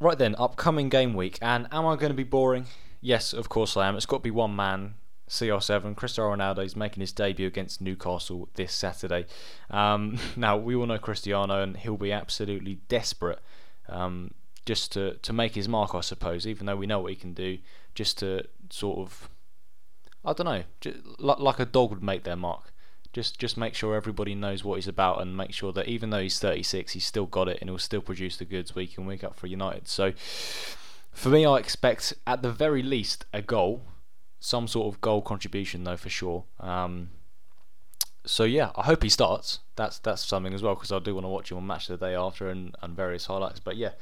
Right 0.00 0.18
then, 0.18 0.34
upcoming 0.38 0.88
game 0.88 1.14
week, 1.14 1.38
and 1.40 1.68
am 1.70 1.86
I 1.86 1.96
going 1.96 2.10
to 2.10 2.16
be 2.16 2.24
boring? 2.24 2.66
Yes, 3.00 3.32
of 3.32 3.48
course 3.48 3.76
I 3.76 3.86
am. 3.86 3.96
It's 3.96 4.06
got 4.06 4.18
to 4.18 4.22
be 4.22 4.30
one 4.30 4.56
man 4.56 4.94
CR7, 5.28 5.96
Cristiano 5.96 6.34
Ronaldo 6.34 6.64
is 6.64 6.76
making 6.76 7.00
his 7.00 7.12
debut 7.12 7.46
against 7.46 7.80
Newcastle 7.80 8.48
this 8.54 8.72
Saturday. 8.72 9.26
Um, 9.70 10.18
now 10.36 10.56
we 10.56 10.74
all 10.74 10.86
know 10.86 10.98
Cristiano, 10.98 11.62
and 11.62 11.76
he'll 11.76 11.96
be 11.96 12.12
absolutely 12.12 12.80
desperate 12.88 13.40
um, 13.88 14.32
just 14.66 14.92
to 14.92 15.14
to 15.14 15.32
make 15.32 15.54
his 15.54 15.68
mark, 15.68 15.94
I 15.94 16.00
suppose. 16.00 16.46
Even 16.46 16.66
though 16.66 16.76
we 16.76 16.86
know 16.86 17.00
what 17.00 17.12
he 17.12 17.16
can 17.16 17.32
do, 17.32 17.58
just 17.94 18.18
to 18.18 18.44
sort 18.70 18.98
of, 18.98 19.30
I 20.24 20.32
don't 20.32 20.46
know, 20.46 20.64
just, 20.80 20.98
like, 21.18 21.58
a 21.58 21.66
dog 21.66 21.90
would 21.90 22.02
make 22.02 22.24
their 22.24 22.36
mark. 22.36 22.72
Just 23.12 23.38
just 23.38 23.56
make 23.56 23.74
sure 23.74 23.94
everybody 23.94 24.34
knows 24.34 24.64
what 24.64 24.76
he's 24.76 24.88
about, 24.88 25.20
and 25.20 25.36
make 25.36 25.52
sure 25.52 25.72
that 25.72 25.88
even 25.88 26.10
though 26.10 26.22
he's 26.22 26.38
36, 26.38 26.92
he's 26.92 27.06
still 27.06 27.26
got 27.26 27.48
it, 27.48 27.58
and 27.60 27.70
he'll 27.70 27.78
still 27.78 28.00
produce 28.00 28.36
the 28.36 28.44
goods 28.44 28.74
week 28.74 28.96
in 28.98 29.06
week 29.06 29.24
out 29.24 29.36
for 29.36 29.46
United. 29.46 29.88
So. 29.88 30.12
For 31.14 31.28
me, 31.28 31.44
I 31.44 31.58
expect 31.58 32.14
at 32.26 32.40
the 32.40 32.50
very 32.50 32.82
least 32.82 33.26
a 33.34 33.42
goal, 33.42 33.82
some 34.42 34.66
sort 34.66 34.92
of 34.92 35.00
goal 35.00 35.22
contribution 35.22 35.84
though 35.84 35.96
for 35.96 36.08
sure. 36.08 36.44
Um, 36.58 37.10
so 38.26 38.42
yeah, 38.42 38.72
I 38.74 38.82
hope 38.82 39.04
he 39.04 39.08
starts. 39.08 39.60
That's 39.76 40.00
that's 40.00 40.24
something 40.24 40.52
as 40.52 40.62
well 40.62 40.74
because 40.74 40.90
I 40.90 40.98
do 40.98 41.14
want 41.14 41.24
to 41.24 41.28
watch 41.28 41.50
him 41.50 41.58
on 41.58 41.66
match 41.66 41.86
the 41.86 41.96
day 41.96 42.14
after 42.14 42.48
and, 42.50 42.74
and 42.82 42.96
various 42.96 43.26
highlights. 43.26 43.60
But 43.60 43.76
yeah, 43.76 43.92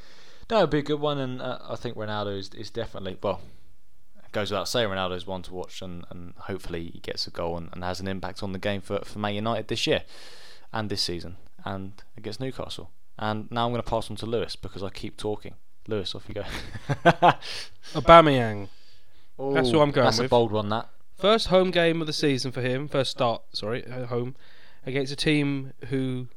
that 0.48 0.58
would 0.58 0.70
be 0.70 0.78
a 0.78 0.82
good 0.82 0.98
one, 1.00 1.18
and 1.18 1.42
uh, 1.42 1.58
I 1.68 1.76
think 1.76 1.94
Ronaldo 1.96 2.38
is, 2.38 2.50
is 2.54 2.70
definitely 2.70 3.18
well. 3.22 3.42
It 4.24 4.32
goes 4.32 4.50
without 4.50 4.68
saying, 4.68 4.88
Ronaldo 4.88 5.16
is 5.16 5.26
one 5.26 5.42
to 5.42 5.54
watch, 5.54 5.82
and, 5.82 6.06
and 6.08 6.32
hopefully 6.36 6.90
he 6.92 7.00
gets 7.00 7.26
a 7.26 7.30
goal 7.30 7.58
and, 7.58 7.68
and 7.72 7.84
has 7.84 8.00
an 8.00 8.08
impact 8.08 8.42
on 8.42 8.52
the 8.52 8.58
game 8.58 8.80
for 8.80 9.00
for 9.04 9.18
Man 9.18 9.34
United 9.34 9.68
this 9.68 9.86
year, 9.86 10.04
and 10.72 10.88
this 10.88 11.02
season, 11.02 11.36
and 11.66 12.02
against 12.16 12.40
Newcastle. 12.40 12.90
And 13.18 13.50
now 13.50 13.66
I'm 13.66 13.72
going 13.72 13.82
to 13.82 13.90
pass 13.90 14.10
on 14.10 14.16
to 14.16 14.26
Lewis 14.26 14.56
because 14.56 14.82
I 14.82 14.88
keep 14.88 15.18
talking. 15.18 15.54
Lewis, 15.86 16.14
off 16.14 16.24
you 16.28 16.34
go. 16.34 16.44
Aubameyang. 17.94 18.68
That's 19.54 19.72
what 19.72 19.80
I'm 19.82 19.90
going 19.90 20.04
That's 20.04 20.18
a 20.18 20.28
bold 20.28 20.52
one. 20.52 20.68
That 20.68 20.88
First 21.16 21.48
home 21.48 21.70
game 21.70 22.00
of 22.00 22.06
the 22.06 22.12
season 22.12 22.50
for 22.52 22.60
him. 22.62 22.88
First 22.88 23.10
start, 23.10 23.42
sorry, 23.52 23.84
at 23.84 24.06
home 24.06 24.34
against 24.86 25.12
a 25.12 25.16
team 25.16 25.72
who 25.88 26.28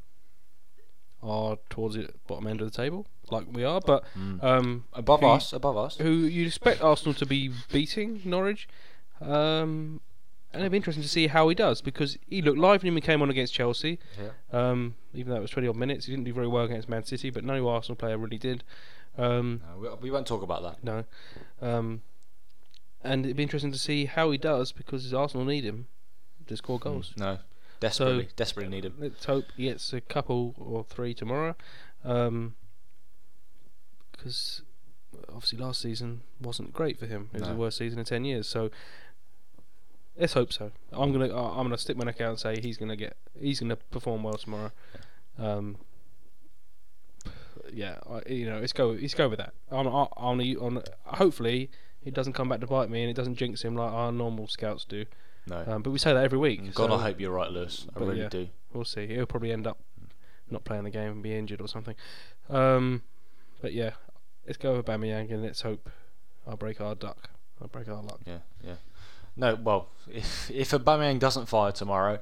are 1.21 1.57
towards 1.69 1.95
the 1.95 2.09
bottom 2.27 2.47
end 2.47 2.59
of 2.61 2.69
the 2.69 2.75
table, 2.75 3.07
like 3.31 3.45
we 3.51 3.63
are, 3.63 3.79
but 3.79 4.03
um, 4.41 4.83
above 4.93 5.21
who- 5.21 5.27
us, 5.27 5.53
above 5.53 5.77
us. 5.77 5.97
who 5.97 6.09
you'd 6.11 6.47
expect 6.47 6.81
Arsenal 6.81 7.13
to 7.13 7.25
be 7.25 7.49
beating 7.71 8.21
Norwich. 8.25 8.67
Um, 9.21 10.01
and 10.51 10.61
it'd 10.61 10.71
be 10.71 10.77
interesting 10.77 11.01
to 11.03 11.09
see 11.09 11.27
how 11.27 11.47
he 11.49 11.55
does 11.55 11.81
because 11.81 12.17
he 12.27 12.41
looked 12.41 12.59
lively 12.59 12.89
when 12.89 12.97
he 12.97 13.01
came 13.01 13.21
on 13.21 13.29
against 13.29 13.53
Chelsea. 13.53 13.99
Yeah. 14.21 14.29
Um, 14.69 14.95
even 15.13 15.31
though 15.31 15.37
it 15.37 15.41
was 15.41 15.49
20 15.51 15.67
odd 15.67 15.75
minutes, 15.77 16.05
he 16.05 16.11
didn't 16.11 16.25
do 16.25 16.33
very 16.33 16.47
well 16.47 16.65
against 16.65 16.89
Man 16.89 17.03
City, 17.05 17.29
but 17.29 17.43
no 17.43 17.67
Arsenal 17.69 17.95
player 17.95 18.17
really 18.17 18.37
did. 18.37 18.63
Um, 19.17 19.61
No, 19.65 19.79
we, 19.79 19.89
we 20.01 20.11
won't 20.11 20.27
talk 20.27 20.43
about 20.43 20.61
that. 20.63 20.83
no. 20.83 21.05
Um, 23.03 23.11
and 23.11 23.25
it'd 23.25 23.37
be 23.37 23.43
interesting 23.43 23.71
to 23.71 23.77
see 23.79 24.05
how 24.05 24.31
he 24.31 24.37
does 24.37 24.71
because 24.71 25.13
Arsenal 25.13 25.45
need 25.45 25.63
him 25.63 25.87
to 26.47 26.57
score 26.57 26.79
goals. 26.79 27.13
No, 27.17 27.39
desperately, 27.79 28.29
desperately 28.35 28.75
need 28.75 28.85
him. 28.85 28.95
Let's 28.99 29.25
hope 29.25 29.45
he 29.57 29.65
gets 29.65 29.91
a 29.93 30.01
couple 30.01 30.55
or 30.57 30.83
three 30.83 31.13
tomorrow. 31.13 31.55
Um, 32.03 32.55
because 34.11 34.61
obviously 35.29 35.59
last 35.59 35.81
season 35.81 36.21
wasn't 36.41 36.73
great 36.73 36.97
for 36.97 37.05
him. 37.05 37.29
It 37.33 37.39
was 37.39 37.47
No. 37.47 37.53
the 37.53 37.59
worst 37.59 37.77
season 37.77 37.99
in 37.99 38.05
10 38.05 38.25
years. 38.25 38.47
So 38.47 38.71
let's 40.17 40.33
hope 40.33 40.53
so. 40.53 40.71
I'm 40.91 41.11
going 41.11 41.29
to 41.29 41.35
I'm 41.35 41.69
to 41.69 41.77
stick 41.77 41.97
my 41.97 42.05
neck 42.05 42.21
out 42.21 42.29
and 42.29 42.39
say 42.39 42.59
he's 42.61 42.77
going 42.77 42.89
to 42.89 42.95
get 42.95 43.17
he's 43.39 43.59
to 43.59 43.75
perform 43.75 44.23
well 44.23 44.33
tomorrow. 44.35 44.71
Um, 45.37 45.77
yeah, 47.71 47.97
I, 48.09 48.21
you 48.31 48.45
know, 48.45 48.59
let's 48.59 48.73
go. 48.73 48.89
Let's 48.89 49.13
go 49.13 49.27
with 49.29 49.39
that. 49.39 49.53
On, 49.71 49.87
on, 49.87 50.07
on, 50.15 50.41
on, 50.57 50.83
hopefully, 51.05 51.71
it 52.05 52.13
doesn't 52.13 52.33
come 52.33 52.49
back 52.49 52.59
to 52.61 52.67
bite 52.67 52.89
me 52.89 53.01
and 53.01 53.09
it 53.09 53.15
doesn't 53.15 53.35
jinx 53.35 53.61
him 53.61 53.75
like 53.75 53.91
our 53.91 54.11
normal 54.11 54.47
scouts 54.47 54.85
do. 54.85 55.05
No. 55.47 55.63
Um, 55.67 55.81
but 55.81 55.91
we 55.91 55.99
say 55.99 56.13
that 56.13 56.23
every 56.23 56.37
week. 56.37 56.73
God, 56.73 56.89
so 56.89 56.95
I 56.95 57.01
hope 57.01 57.19
you're 57.19 57.31
right, 57.31 57.51
Lewis. 57.51 57.85
I 57.95 57.99
really 57.99 58.21
yeah. 58.21 58.29
do. 58.29 58.47
We'll 58.71 58.85
see. 58.85 59.07
He'll 59.07 59.25
probably 59.25 59.51
end 59.51 59.67
up 59.67 59.79
not 60.49 60.63
playing 60.63 60.83
the 60.83 60.89
game 60.89 61.11
and 61.11 61.23
be 61.23 61.35
injured 61.35 61.61
or 61.61 61.67
something. 61.67 61.95
Um, 62.49 63.03
but 63.61 63.73
yeah, 63.73 63.91
let's 64.45 64.57
go 64.57 64.77
with 64.77 64.85
Bamiyang 64.85 65.31
and 65.31 65.43
let's 65.43 65.61
hope 65.61 65.89
I'll 66.47 66.57
break 66.57 66.79
our 66.79 66.95
duck. 66.95 67.29
I'll 67.61 67.67
break 67.67 67.87
our 67.87 68.01
luck. 68.01 68.21
Yeah, 68.25 68.39
yeah. 68.63 68.75
No, 69.35 69.55
well, 69.55 69.89
if 70.11 70.51
if 70.51 70.71
Aubameyang 70.71 71.19
doesn't 71.19 71.47
fire 71.47 71.71
tomorrow, 71.71 72.19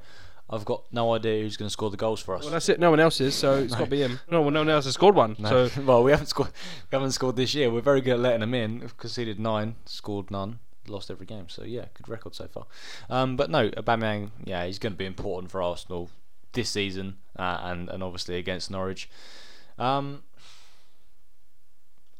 I've 0.51 0.65
got 0.65 0.83
no 0.91 1.13
idea 1.13 1.41
who's 1.41 1.55
going 1.57 1.67
to 1.67 1.71
score 1.71 1.89
the 1.89 1.97
goals 1.97 2.19
for 2.21 2.35
us. 2.35 2.43
Well, 2.43 2.51
that's 2.51 2.67
it. 2.67 2.79
No 2.79 2.89
one 2.89 2.99
else 2.99 3.21
is, 3.21 3.33
so 3.35 3.55
it's 3.59 3.71
No. 3.71 3.79
got 3.79 3.85
to 3.85 3.91
be 3.91 4.01
him. 4.01 4.19
No, 4.29 4.41
well, 4.41 4.51
no 4.51 4.59
one 4.61 4.69
else 4.69 4.85
has 4.85 4.95
scored 4.95 5.15
one. 5.15 5.35
No. 5.39 5.67
So 5.67 5.81
well, 5.85 6.03
we 6.03 6.11
haven't 6.11 6.27
scored. 6.27 6.49
We 6.91 6.95
haven't 6.95 7.11
scored 7.11 7.35
this 7.37 7.55
year. 7.55 7.71
We're 7.71 7.81
very 7.81 8.01
good 8.01 8.13
at 8.13 8.19
letting 8.19 8.41
them 8.41 8.53
in. 8.53 8.79
We've 8.81 8.97
conceded 8.97 9.39
nine, 9.39 9.75
scored 9.85 10.29
none, 10.29 10.59
lost 10.87 11.09
every 11.09 11.25
game. 11.25 11.47
So 11.47 11.63
yeah, 11.63 11.85
good 11.93 12.09
record 12.09 12.35
so 12.35 12.47
far. 12.47 12.65
Um, 13.09 13.37
but 13.37 13.49
no, 13.49 13.69
Aubameyang, 13.69 14.31
yeah, 14.43 14.65
he's 14.65 14.77
going 14.79 14.93
to 14.93 14.97
be 14.97 15.05
important 15.05 15.51
for 15.51 15.61
Arsenal 15.61 16.09
this 16.53 16.69
season, 16.69 17.17
uh, 17.39 17.59
and 17.63 17.87
and 17.89 18.03
obviously 18.03 18.35
against 18.37 18.69
Norwich. 18.69 19.09
Um, 19.79 20.23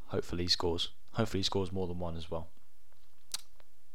hopefully 0.08 0.44
he 0.44 0.50
scores. 0.50 0.90
Hopefully 1.14 1.40
he 1.40 1.44
scores 1.44 1.72
more 1.72 1.88
than 1.88 2.00
one 2.00 2.16
as 2.16 2.32
well. 2.32 2.48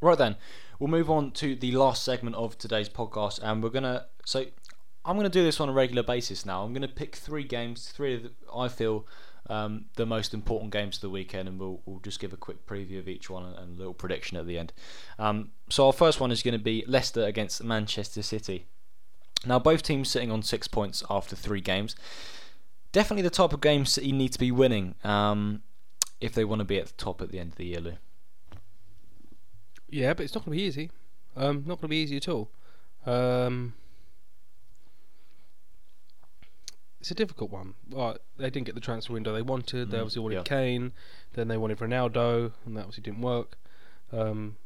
Right 0.01 0.19
then, 0.19 0.37
we'll 0.79 0.91
move 0.91 1.11
on 1.11 1.31
to 1.33 1.55
the 1.55 1.73
last 1.73 2.03
segment 2.03 2.37
of 2.37 2.59
today's 2.59 2.89
podcast, 2.89 3.41
and 3.43 3.63
we're 3.63 3.71
gonna. 3.71 4.07
So, 4.25 4.47
I'm 5.05 5.17
gonna 5.17 5.29
do 5.29 5.43
this 5.43 5.61
on 5.61 5.69
a 5.69 5.73
regular 5.73 6.03
basis 6.03 6.45
now. 6.45 6.65
I'm 6.65 6.73
gonna 6.73 6.89
pick 6.89 7.17
three 7.17 7.45
games, 7.45 7.89
three 7.89 8.31
I 8.55 8.69
feel 8.69 9.07
um, 9.49 9.87
the 9.97 10.07
most 10.07 10.35
important 10.35 10.73
games 10.73 10.97
of 10.97 11.01
the 11.03 11.11
weekend, 11.11 11.49
and 11.49 11.59
we'll 11.59 11.81
we'll 11.87 12.01
just 12.01 12.21
give 12.21 12.33
a 12.33 12.37
quick 12.37 12.67
preview 12.67 12.99
of 12.99 13.09
each 13.09 13.31
one 13.31 13.45
and, 13.45 13.57
and 13.57 13.77
a 13.77 13.79
little 13.79 13.95
prediction 13.95 14.37
at 14.37 14.47
the 14.47 14.59
end. 14.59 14.73
Um, 15.19 15.53
so 15.71 15.87
our 15.87 15.93
first 15.93 16.21
one 16.21 16.31
is 16.31 16.43
going 16.43 16.53
to 16.53 16.63
be 16.63 16.85
Leicester 16.87 17.25
against 17.25 17.63
Manchester 17.63 18.23
City. 18.23 18.67
Now, 19.45 19.59
both 19.59 19.83
teams 19.83 20.11
sitting 20.11 20.31
on 20.31 20.43
six 20.43 20.67
points 20.67 21.03
after 21.09 21.37
three 21.37 21.61
games. 21.61 21.95
Definitely 22.93 23.23
the 23.23 23.31
type 23.31 23.53
of 23.53 23.61
game 23.61 23.85
you 24.01 24.13
need 24.13 24.33
to 24.33 24.39
be 24.39 24.51
winning 24.51 24.95
um, 25.05 25.63
if 26.21 26.33
they 26.33 26.45
want 26.45 26.61
to 26.61 26.65
be 26.65 26.79
at 26.79 26.87
the 26.87 26.93
top 26.95 27.21
at 27.21 27.31
the 27.31 27.39
end 27.39 27.53
of 27.53 27.57
the 27.57 27.67
year, 27.67 27.81
Lou. 27.81 27.93
Yeah, 29.97 30.15
but 30.15 30.25
it's 30.25 30.35
not 30.35 30.45
going 30.45 30.57
to 30.57 30.61
be 30.63 30.67
easy. 30.67 30.91
Um, 31.37 31.59
not 31.67 31.81
going 31.81 31.83
to 31.83 31.89
be 31.89 31.97
easy 31.97 32.17
at 32.17 32.29
all. 32.29 32.49
Um, 33.05 33.75
it's 37.01 37.11
a 37.11 37.15
difficult 37.15 37.51
one. 37.51 37.75
Well, 37.91 38.17
they 38.37 38.51
didn't 38.51 38.67
get 38.67 38.75
the 38.75 38.81
transfer 38.81 39.13
window 39.13 39.33
they 39.33 39.43
wanted. 39.43 39.91
They 39.91 39.99
Mm, 39.99 40.01
obviously 40.03 40.23
wanted 40.23 40.35
yeah. 40.37 40.43
Kane. 40.43 40.93
Then 41.35 41.49
they 41.49 41.57
wanted 41.57 41.79
Ronaldo, 41.79 42.53
and 42.65 42.77
that 42.77 42.81
obviously 42.81 43.03
didn't 43.03 43.21
work. 43.21 43.57
Um, 44.13 44.57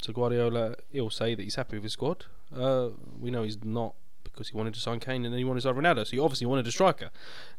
so 0.00 0.12
Guardiola, 0.12 0.76
he'll 0.90 1.10
say 1.10 1.34
that 1.34 1.42
he's 1.42 1.56
happy 1.56 1.76
with 1.76 1.82
his 1.84 1.92
squad. 1.92 2.24
Uh, 2.54 2.90
we 3.20 3.30
know 3.30 3.42
he's 3.42 3.62
not 3.64 3.94
because 4.24 4.48
he 4.48 4.56
wanted 4.56 4.74
to 4.74 4.80
sign 4.80 5.00
Kane 5.00 5.24
and 5.24 5.32
then 5.34 5.38
he 5.38 5.44
wanted 5.44 5.60
to 5.62 5.68
sign 5.68 5.74
Ronaldo. 5.74 6.06
So 6.06 6.12
he 6.12 6.18
obviously 6.20 6.46
wanted 6.46 6.66
a 6.66 6.70
striker. 6.70 7.10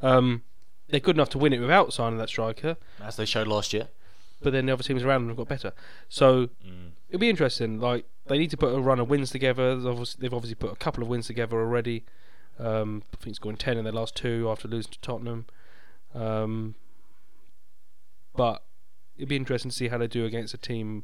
Um, 0.02 0.44
they're 0.88 1.00
good 1.00 1.16
enough 1.18 1.30
to 1.30 1.38
win 1.38 1.52
it 1.54 1.60
without 1.60 1.94
signing 1.94 2.18
that 2.20 2.30
striker, 2.30 2.78
As 3.02 3.16
they 3.18 3.26
showed 3.26 3.48
last 3.48 3.74
year. 3.74 3.90
But 4.42 4.54
then 4.54 4.66
the 4.66 4.74
other 4.74 4.84
teams 4.84 5.04
around 5.04 5.22
them 5.22 5.30
have 5.30 5.38
got 5.38 5.48
better. 5.48 5.74
So 6.08 6.50
it'll 7.10 7.20
be 7.20 7.30
interesting. 7.30 7.80
Like 7.80 8.06
they 8.28 8.38
need 8.38 8.52
to 8.52 8.58
put 8.58 8.74
a 8.74 8.80
run 8.80 9.00
of 9.00 9.10
wins 9.10 9.32
together. 9.32 9.76
There's 9.76 9.86
obviously, 9.86 10.22
they've 10.22 10.34
obviously 10.34 10.56
put 10.56 10.72
a 10.72 10.76
couple 10.76 11.04
of 11.04 11.10
wins 11.10 11.28
together 11.28 11.60
already. 11.60 12.06
Um, 12.58 13.04
I 13.14 13.18
think 13.18 13.32
it's 13.32 13.40
going 13.40 13.58
ten 13.58 13.78
in 13.78 13.84
their 13.84 13.94
last 13.94 14.16
two 14.16 14.50
after 14.50 14.68
losing 14.68 14.92
to 14.92 15.00
Tottenham. 15.00 15.46
Um, 16.14 16.76
but 18.36 18.64
it'd 19.18 19.30
be 19.30 19.36
interesting 19.36 19.72
to 19.72 19.76
see 19.76 19.90
how 19.90 19.98
they 19.98 20.08
do 20.08 20.26
against 20.26 20.54
a 20.54 20.58
team 20.58 21.04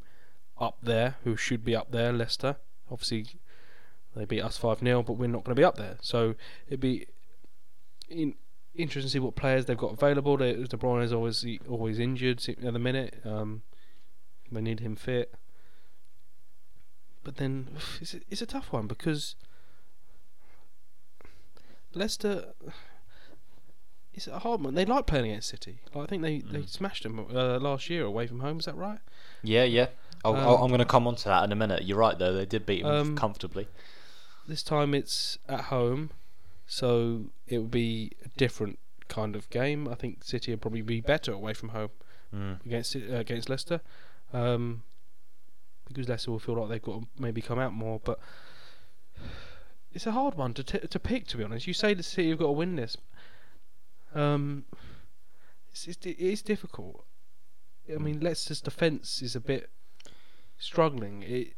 up 0.59 0.77
there 0.81 1.17
who 1.23 1.35
should 1.35 1.63
be 1.65 1.75
up 1.75 1.91
there, 1.91 2.13
Leicester. 2.13 2.57
Obviously, 2.89 3.25
they 4.15 4.25
beat 4.25 4.41
us 4.41 4.57
five 4.57 4.79
0 4.79 5.03
but 5.03 5.13
we're 5.13 5.27
not 5.27 5.43
going 5.43 5.55
to 5.55 5.59
be 5.59 5.65
up 5.65 5.77
there. 5.77 5.97
So 6.01 6.35
it'd 6.67 6.79
be 6.79 7.07
in, 8.09 8.35
interesting 8.77 9.07
to 9.07 9.09
see 9.09 9.19
what 9.19 9.35
players 9.35 9.65
they've 9.65 9.77
got 9.77 9.93
available. 9.93 10.37
They, 10.37 10.53
De 10.53 10.77
Bruyne 10.77 11.03
is 11.03 11.13
always 11.13 11.45
always 11.69 11.99
injured 11.99 12.47
at 12.49 12.73
the 12.73 12.79
minute. 12.79 13.21
Um, 13.25 13.61
they 14.51 14.61
need 14.61 14.79
him 14.79 14.95
fit. 14.95 15.33
But 17.23 17.37
then 17.37 17.69
it's 18.01 18.13
a, 18.13 18.19
it's 18.29 18.41
a 18.41 18.45
tough 18.45 18.71
one 18.71 18.87
because 18.87 19.35
Leicester. 21.93 22.53
It's 24.17 24.27
a 24.27 24.39
hard 24.39 24.61
one. 24.63 24.75
They 24.75 24.85
like 24.85 25.07
playing 25.07 25.25
against 25.25 25.49
City. 25.49 25.79
Like, 25.93 26.05
I 26.05 26.07
think 26.07 26.21
they, 26.21 26.39
they 26.39 26.59
Mm. 26.59 26.69
smashed 26.69 27.03
them 27.03 27.19
uh, 27.35 27.59
last 27.59 27.89
year 27.89 28.05
away 28.05 28.27
from 28.27 28.39
home. 28.39 28.59
Is 28.59 28.63
that 28.65 28.77
right? 28.77 28.99
Yeah, 29.43 29.65
yeah. 29.65 29.87
I'll, 30.23 30.37
Um, 30.37 30.39
I'll, 30.47 30.55
I'm 30.63 30.69
going 30.69 30.79
to 30.79 30.85
come 30.85 31.05
on 31.05 31.17
to 31.17 31.25
that 31.25 31.43
in 31.43 31.51
a 31.51 31.55
minute. 31.57 31.83
You're 31.83 31.97
right, 31.97 32.17
though. 32.17 32.31
They 32.33 32.45
did 32.45 32.65
beat 32.65 32.83
them 32.83 32.91
Um, 33.09 33.15
comfortably. 33.17 33.67
This 34.47 34.63
time 34.63 34.93
it's 34.93 35.37
at 35.49 35.65
home, 35.65 36.11
so 36.67 37.25
it 37.47 37.59
would 37.59 37.71
be 37.71 38.11
a 38.23 38.29
different 38.37 38.79
kind 39.07 39.35
of 39.35 39.49
game. 39.49 39.87
I 39.87 39.95
think 39.95 40.23
City 40.23 40.51
would 40.51 40.61
probably 40.61 40.81
be 40.81 41.01
better 41.01 41.31
away 41.31 41.53
from 41.53 41.69
home 41.69 41.89
Mm. 42.33 42.65
against 42.65 42.95
uh, 42.95 42.99
against 43.15 43.49
Leicester, 43.49 43.79
um, 44.33 44.83
because 45.87 46.09
Leicester 46.09 46.31
will 46.31 46.39
feel 46.39 46.55
like 46.55 46.69
they've 46.69 46.81
got 46.81 47.01
to 47.01 47.07
maybe 47.17 47.39
come 47.41 47.59
out 47.59 47.71
more. 47.71 48.01
But 48.03 48.19
it's 49.93 50.05
a 50.07 50.11
hard 50.11 50.35
one 50.35 50.53
to 50.55 50.63
t- 50.63 50.79
to 50.87 50.99
pick. 50.99 51.27
To 51.27 51.37
be 51.37 51.43
honest, 51.43 51.67
you 51.67 51.73
say 51.73 51.93
that 51.93 52.03
City 52.03 52.29
have 52.29 52.39
got 52.39 52.47
to 52.47 52.51
win 52.51 52.75
this. 52.75 52.97
Um, 54.13 54.65
it's, 55.71 55.87
it's 55.87 56.05
it 56.05 56.19
is 56.19 56.41
difficult. 56.41 57.05
I 57.93 57.97
mean, 57.99 58.19
Leicester's 58.19 58.59
defence 58.61 59.21
is 59.21 59.35
a 59.35 59.39
bit 59.39 59.69
struggling. 60.57 61.23
It, 61.23 61.53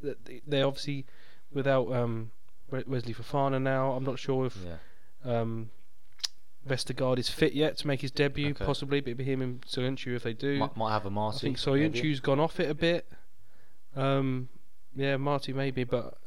they're 0.45 0.65
obviously 0.65 1.05
without 1.51 1.91
um, 1.93 2.31
Wesley 2.69 3.13
Fofana 3.13 3.61
now. 3.61 3.93
I'm 3.93 4.03
not 4.03 4.19
sure 4.19 4.45
if 4.45 4.57
Yeah. 4.63 4.75
Um, 5.25 5.69
Vestergaard 6.67 7.17
is 7.17 7.29
fit 7.29 7.53
yet 7.53 7.77
to 7.77 7.87
make 7.87 8.01
his 8.01 8.11
debut, 8.11 8.49
Okay. 8.49 8.65
possibly, 8.65 8.99
but 8.99 9.09
it'd 9.09 9.17
be 9.19 9.23
him 9.23 9.41
and 9.41 9.61
Soyuncu 9.61 10.15
if 10.15 10.23
they 10.23 10.33
do. 10.33 10.57
Might, 10.59 10.75
might 10.75 10.91
have 10.91 11.03
Amartey. 11.03 11.35
I 11.35 11.39
think. 11.39 11.57
Soyuncu's 11.57 12.19
gone 12.19 12.39
off 12.39 12.59
it 12.59 12.69
a 12.69 12.73
bit. 12.73 13.07
Um, 13.95 14.49
yeah, 14.95 15.15
Marty 15.17 15.53
maybe, 15.53 15.83
but 15.85 16.17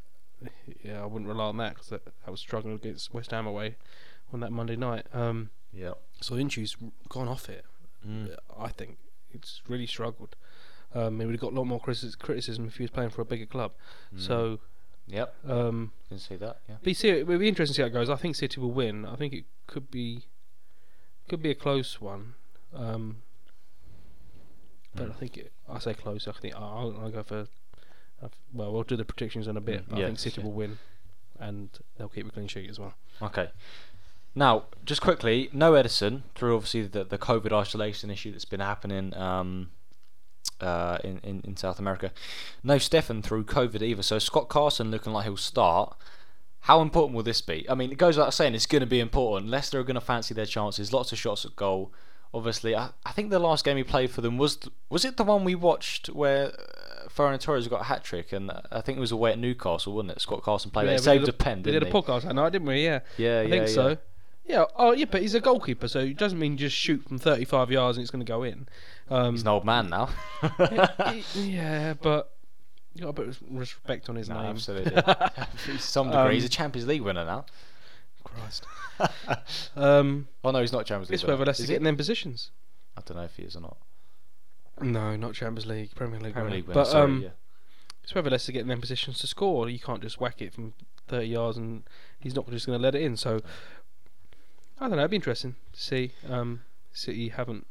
yeah, 0.82 1.02
I 1.02 1.06
wouldn't 1.06 1.28
rely 1.28 1.44
on 1.44 1.56
that 1.58 1.74
because 1.74 1.88
that, 1.90 2.04
that 2.04 2.30
was 2.30 2.40
struggling 2.40 2.74
against 2.74 3.12
West 3.12 3.30
Ham 3.32 3.46
away 3.46 3.76
on 4.32 4.40
that 4.40 4.50
Monday 4.52 4.76
night. 4.76 5.06
Um, 5.12 5.50
Yeah. 5.72 5.92
Soyuncu's 6.22 6.76
gone 7.08 7.28
off 7.28 7.48
it. 7.48 7.64
Mm. 8.06 8.34
I 8.58 8.68
think 8.68 8.96
it's 9.32 9.60
really 9.68 9.86
struggled. 9.86 10.36
Um, 10.94 11.20
he 11.20 11.26
would 11.26 11.34
have 11.34 11.40
got 11.40 11.52
a 11.52 11.56
lot 11.56 11.64
more 11.66 11.80
criticism 11.80 12.66
if 12.66 12.76
he 12.78 12.82
was 12.84 12.90
playing 12.90 13.10
for 13.10 13.20
a 13.20 13.24
bigger 13.26 13.46
club. 13.46 13.72
Mm. 14.14 14.20
So 14.26 14.60
Yep, 15.10 15.34
um, 15.48 15.92
can 16.08 16.18
see 16.18 16.36
that. 16.36 16.58
Yeah. 16.68 16.76
be 16.82 16.94
see, 16.94 17.08
it'll 17.08 17.38
be 17.38 17.48
interesting 17.48 17.74
to 17.74 17.76
see 17.76 17.82
how 17.82 17.88
it 17.88 17.92
goes. 17.92 18.08
I 18.10 18.16
think 18.16 18.36
City 18.36 18.60
will 18.60 18.70
win. 18.70 19.04
I 19.04 19.16
think 19.16 19.32
it 19.32 19.44
could 19.66 19.90
be 19.90 20.24
could 21.28 21.42
be 21.42 21.50
a 21.50 21.54
close 21.54 22.00
one. 22.00 22.34
Um, 22.74 23.22
but 24.94 25.06
Mm. 25.08 25.10
I 25.10 25.14
think 25.14 25.36
it, 25.36 25.52
I 25.68 25.78
say 25.78 25.94
close. 25.94 26.26
I 26.26 26.32
think 26.32 26.54
I'll, 26.54 26.96
I'll 27.00 27.10
go 27.10 27.22
for. 27.22 27.46
Well, 28.52 28.72
we'll 28.72 28.82
do 28.82 28.96
the 28.96 29.04
predictions 29.04 29.46
in 29.48 29.56
a 29.56 29.60
bit. 29.60 29.88
But 29.88 29.98
I 29.98 30.06
think 30.06 30.18
City 30.18 30.40
yeah. 30.40 30.44
will 30.46 30.52
win, 30.52 30.78
and 31.38 31.70
they'll 31.96 32.08
keep 32.08 32.26
a 32.26 32.30
clean 32.30 32.48
sheet 32.48 32.68
as 32.68 32.78
well. 32.78 32.94
Okay. 33.22 33.50
Now, 34.34 34.64
just 34.84 35.00
quickly, 35.00 35.48
no 35.52 35.72
Ederson 35.72 36.22
through 36.34 36.54
obviously 36.56 36.86
the 36.86 37.04
the 37.04 37.18
COVID 37.18 37.52
isolation 37.52 38.10
issue 38.10 38.30
that's 38.32 38.44
been 38.44 38.60
happening 38.60 39.14
um, 39.16 39.70
uh, 40.62 40.98
in, 41.04 41.20
in 41.22 41.42
in 41.44 41.56
South 41.56 41.78
America. 41.78 42.12
No 42.62 42.76
Steffen 42.76 43.22
through 43.22 43.44
COVID 43.44 43.82
either. 43.82 44.02
So 44.02 44.18
Scott 44.18 44.48
Carson 44.48 44.90
looking 44.90 45.12
like 45.12 45.24
he'll 45.24 45.36
start. 45.36 45.96
How 46.64 46.82
important 46.82 47.16
will 47.16 47.22
this 47.22 47.40
be? 47.40 47.64
I 47.70 47.74
mean, 47.74 47.90
it 47.90 47.96
goes 47.96 48.16
without 48.16 48.34
saying 48.34 48.54
it's 48.54 48.66
going 48.66 48.80
to 48.80 48.86
be 48.86 49.00
important. 49.00 49.50
Leicester 49.50 49.80
are 49.80 49.84
going 49.84 49.94
to 49.94 50.00
fancy 50.00 50.34
their 50.34 50.46
chances. 50.46 50.92
Lots 50.92 51.10
of 51.10 51.18
shots 51.18 51.44
at 51.46 51.56
goal. 51.56 51.90
Obviously, 52.34 52.76
I, 52.76 52.90
I 53.04 53.12
think 53.12 53.30
the 53.30 53.38
last 53.38 53.64
game 53.64 53.76
he 53.76 53.82
played 53.82 54.10
for 54.10 54.20
them 54.20 54.36
was 54.36 54.58
was 54.88 55.04
it 55.04 55.16
the 55.16 55.24
one 55.24 55.44
we 55.44 55.54
watched 55.54 56.08
where 56.08 56.48
uh, 56.48 57.08
Ferran 57.08 57.40
Torres 57.40 57.66
got 57.66 57.80
a 57.80 57.84
hat 57.84 58.04
trick, 58.04 58.32
and 58.32 58.50
uh, 58.50 58.60
I 58.70 58.82
think 58.82 58.98
it 58.98 59.00
was 59.00 59.10
away 59.10 59.32
at 59.32 59.38
Newcastle, 59.38 59.94
wasn't 59.94 60.12
it? 60.12 60.20
Scott 60.20 60.42
Carson 60.42 60.70
played. 60.70 60.86
Yeah, 60.86 60.94
it. 60.94 61.00
saved 61.00 61.28
a 61.28 61.32
pen, 61.32 61.62
We 61.62 61.72
did 61.72 61.82
a 61.82 61.90
podcast. 61.90 62.26
I 62.26 62.32
know, 62.32 62.48
didn't 62.50 62.68
we? 62.68 62.84
Yeah, 62.84 63.00
Yeah, 63.16 63.38
I 63.38 63.42
yeah, 63.42 63.48
think 63.48 63.68
yeah. 63.68 63.74
so. 63.74 63.98
Yeah. 64.50 64.64
Oh, 64.76 64.92
yeah. 64.92 65.06
But 65.10 65.22
he's 65.22 65.34
a 65.34 65.40
goalkeeper, 65.40 65.88
so 65.88 66.00
it 66.00 66.16
doesn't 66.16 66.38
mean 66.38 66.56
just 66.56 66.74
shoot 66.76 67.06
from 67.06 67.18
35 67.18 67.70
yards 67.70 67.96
and 67.98 68.02
it's 68.02 68.10
going 68.10 68.24
to 68.24 68.30
go 68.30 68.42
in. 68.42 68.68
Um, 69.08 69.32
He's 69.34 69.42
an 69.42 69.48
old 69.48 69.64
man 69.64 69.88
now. 69.90 70.08
yeah, 71.34 71.94
but 72.00 72.32
you 72.94 73.02
got 73.02 73.14
to 73.16 73.22
put 73.22 73.36
respect 73.50 74.08
on 74.08 74.16
his 74.16 74.28
No, 74.28 74.36
name. 74.40 74.50
absolutely. 74.50 74.90
to 75.66 75.78
some 75.78 76.10
degree, 76.10 76.34
he's 76.34 76.44
a 76.44 76.46
Um, 76.46 76.50
Champions 76.50 76.88
League 76.88 77.02
winner 77.02 77.24
now. 77.24 77.44
Christ. 78.24 78.66
um, 79.76 80.28
Oh 80.44 80.50
no, 80.50 80.60
he's 80.60 80.72
not 80.72 80.86
Champions 80.86 81.10
League. 81.10 81.14
it's 81.14 81.24
whether 81.24 81.44
Leicester 81.44 81.64
Is 81.64 81.68
get 81.70 81.76
in 81.78 81.84
them 81.84 81.96
positions. 81.96 82.50
I 82.96 83.00
don't 83.04 83.16
know 83.16 83.24
if 83.24 83.36
he 83.36 83.42
is 83.42 83.56
or 83.56 83.60
not. 83.62 83.76
No, 84.80 85.16
not 85.16 85.34
Champions 85.34 85.66
League, 85.66 85.94
Premier 85.94 86.20
League. 86.20 86.32
Premier 86.32 86.44
winner. 86.50 86.56
League 86.56 86.66
winner. 86.68 86.74
But 86.80 86.86
sorry, 86.86 87.04
um, 87.04 87.22
yeah. 87.22 87.28
it's 88.02 88.14
whether 88.14 88.30
Leicester 88.30 88.52
get 88.52 88.62
in 88.62 88.68
them 88.68 88.80
positions 88.80 89.18
to 89.20 89.26
score. 89.26 89.68
You 89.68 89.78
can't 89.78 90.02
just 90.02 90.20
whack 90.20 90.40
it 90.40 90.52
from 90.54 90.74
30 91.08 91.26
yards 91.26 91.56
and 91.58 91.82
he's 92.18 92.34
not 92.34 92.48
just 92.50 92.66
going 92.66 92.78
to 92.78 92.82
let 92.82 92.94
it 92.94 93.02
in. 93.02 93.16
So 93.16 93.40
I 94.80 94.84
don't 94.88 94.92
know. 94.96 95.02
It'd 95.02 95.10
be 95.10 95.16
interesting 95.16 95.56
to 95.72 95.80
see. 95.80 96.12
Um, 96.28 96.62
City 96.92 97.28
haven't 97.28 97.66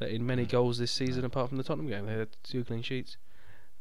let 0.00 0.10
in 0.10 0.24
many 0.26 0.44
Mm. 0.44 0.50
goals 0.50 0.78
this 0.78 0.92
season 0.92 1.22
No. 1.22 1.26
apart 1.26 1.48
from 1.48 1.58
the 1.58 1.64
Tottenham 1.64 1.88
game. 1.88 2.06
They 2.06 2.12
had 2.12 2.28
two 2.42 2.64
clean 2.64 2.82
sheets. 2.82 3.16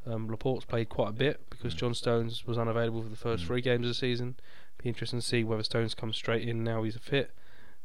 Um, 0.05 0.27
Laporte's 0.29 0.65
played 0.65 0.89
quite 0.89 1.09
a 1.09 1.13
bit 1.13 1.41
because 1.49 1.73
Mm. 1.73 1.77
John 1.77 1.93
Stones 1.93 2.45
was 2.45 2.57
unavailable 2.57 3.03
for 3.03 3.09
the 3.09 3.15
first 3.15 3.43
Mm. 3.43 3.47
three 3.47 3.61
games 3.61 3.85
of 3.85 3.89
the 3.89 3.93
season. 3.93 4.35
Be 4.81 4.89
interesting 4.89 5.19
to 5.19 5.25
see 5.25 5.43
whether 5.43 5.63
Stones 5.63 5.93
comes 5.93 6.15
straight 6.17 6.47
in 6.47 6.63
now 6.63 6.83
he's 6.83 6.97
fit. 6.97 7.31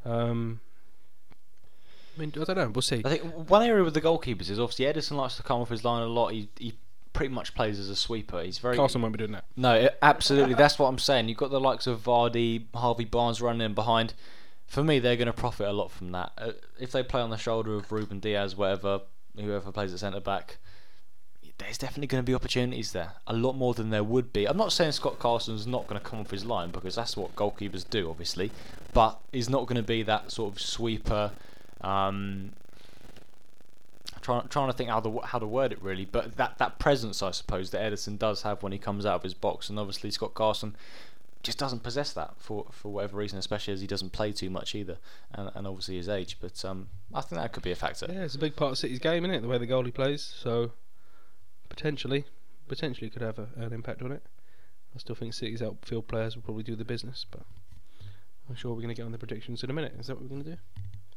Um, 0.04 0.60
I 2.16 2.20
mean, 2.20 2.32
I 2.36 2.44
don't 2.44 2.56
know. 2.56 2.68
We'll 2.70 2.82
see. 2.82 3.02
I 3.04 3.10
think 3.16 3.22
one 3.48 3.62
area 3.62 3.84
with 3.84 3.94
the 3.94 4.00
goalkeepers 4.00 4.50
is 4.50 4.58
obviously 4.58 4.86
Ederson 4.86 5.16
likes 5.16 5.36
to 5.36 5.42
come 5.42 5.60
off 5.60 5.68
his 5.68 5.84
line 5.84 6.02
a 6.02 6.06
lot. 6.06 6.32
He 6.32 6.48
he 6.58 6.74
pretty 7.12 7.32
much 7.32 7.54
plays 7.54 7.78
as 7.78 7.88
a 7.88 7.96
sweeper. 7.96 8.42
He's 8.42 8.58
very 8.58 8.76
Carson 8.76 9.02
won't 9.02 9.12
be 9.12 9.18
doing 9.18 9.32
that. 9.32 9.44
No, 9.56 9.88
absolutely. 10.02 10.54
That's 10.54 10.78
what 10.78 10.88
I'm 10.88 10.98
saying. 10.98 11.28
You've 11.28 11.38
got 11.38 11.50
the 11.50 11.60
likes 11.60 11.86
of 11.86 12.00
Vardy, 12.02 12.64
Harvey 12.74 13.04
Barnes 13.04 13.40
running 13.40 13.62
in 13.62 13.74
behind. 13.74 14.14
For 14.68 14.84
me, 14.84 14.98
they're 14.98 15.16
going 15.16 15.26
to 15.26 15.32
profit 15.32 15.66
a 15.66 15.72
lot 15.72 15.90
from 15.90 16.12
that. 16.12 16.32
Uh, 16.36 16.52
if 16.78 16.92
they 16.92 17.02
play 17.02 17.22
on 17.22 17.30
the 17.30 17.38
shoulder 17.38 17.74
of 17.74 17.90
Ruben 17.90 18.20
Dias, 18.20 18.56
whatever, 18.56 19.00
whoever 19.34 19.72
plays 19.72 19.94
at 19.94 19.98
centre 19.98 20.20
back, 20.20 20.58
there's 21.56 21.78
definitely 21.78 22.06
going 22.06 22.22
to 22.22 22.26
be 22.26 22.34
opportunities 22.34 22.92
there. 22.92 23.12
A 23.26 23.32
lot 23.32 23.54
more 23.54 23.74
than 23.74 23.90
there 23.90 24.04
would 24.04 24.32
be. 24.32 24.46
I'm 24.46 24.58
not 24.58 24.72
saying 24.72 24.92
Scott 24.92 25.18
Carson's 25.18 25.66
not 25.66 25.86
going 25.88 26.00
to 26.00 26.06
come 26.06 26.20
off 26.20 26.30
his 26.30 26.44
line 26.44 26.70
because 26.70 26.94
that's 26.94 27.16
what 27.16 27.34
goalkeepers 27.34 27.88
do, 27.88 28.10
obviously. 28.10 28.52
But 28.92 29.18
he's 29.32 29.48
not 29.48 29.66
going 29.66 29.76
to 29.76 29.82
be 29.82 30.02
that 30.04 30.30
sort 30.30 30.52
of 30.52 30.60
sweeper. 30.60 31.32
Um, 31.80 32.52
trying 34.20 34.46
trying 34.48 34.68
to 34.68 34.76
think 34.76 34.90
how 34.90 35.00
to 35.00 35.20
how 35.24 35.38
to 35.38 35.46
word 35.46 35.72
it 35.72 35.82
really, 35.82 36.04
but 36.04 36.36
that 36.36 36.58
that 36.58 36.78
presence 36.78 37.22
I 37.22 37.30
suppose 37.30 37.70
that 37.70 37.80
Ederson 37.80 38.18
does 38.18 38.42
have 38.42 38.62
when 38.62 38.72
he 38.72 38.78
comes 38.78 39.06
out 39.06 39.16
of 39.16 39.22
his 39.22 39.34
box, 39.34 39.70
and 39.70 39.78
obviously 39.78 40.10
Scott 40.10 40.34
Carson 40.34 40.76
just 41.42 41.58
doesn't 41.58 41.82
possess 41.82 42.12
that 42.12 42.34
for 42.38 42.66
for 42.72 42.92
whatever 42.92 43.16
reason, 43.16 43.38
especially 43.38 43.74
as 43.74 43.80
he 43.80 43.86
doesn't 43.86 44.10
play 44.10 44.32
too 44.32 44.50
much 44.50 44.74
either, 44.74 44.98
and, 45.32 45.50
and 45.54 45.66
obviously 45.66 45.96
his 45.96 46.08
age. 46.08 46.38
But 46.40 46.64
um, 46.64 46.88
I 47.14 47.20
think 47.20 47.40
that 47.40 47.52
could 47.52 47.62
be 47.62 47.70
a 47.70 47.76
factor. 47.76 48.06
Yeah, 48.08 48.24
it's 48.24 48.34
a 48.34 48.38
big 48.38 48.56
part 48.56 48.72
of 48.72 48.78
City's 48.78 48.98
game, 48.98 49.24
isn't 49.24 49.34
it? 49.34 49.40
The 49.42 49.48
way 49.48 49.58
the 49.58 49.66
goalie 49.66 49.94
plays. 49.94 50.22
So 50.22 50.72
potentially, 51.68 52.24
potentially 52.66 53.10
could 53.10 53.22
have 53.22 53.38
a, 53.38 53.48
an 53.56 53.72
impact 53.72 54.02
on 54.02 54.12
it. 54.12 54.22
I 54.94 54.98
still 54.98 55.14
think 55.14 55.34
City's 55.34 55.62
outfield 55.62 56.08
players 56.08 56.34
will 56.34 56.42
probably 56.42 56.64
do 56.64 56.74
the 56.74 56.84
business, 56.84 57.24
but 57.30 57.42
I'm 58.48 58.56
sure 58.56 58.72
we're 58.72 58.82
going 58.82 58.88
to 58.88 58.94
get 58.94 59.04
on 59.04 59.12
the 59.12 59.18
predictions 59.18 59.62
in 59.62 59.70
a 59.70 59.72
minute. 59.72 59.94
Is 59.98 60.06
that 60.06 60.14
what 60.14 60.22
we're 60.22 60.30
going 60.30 60.44
to 60.44 60.50
do? 60.52 60.56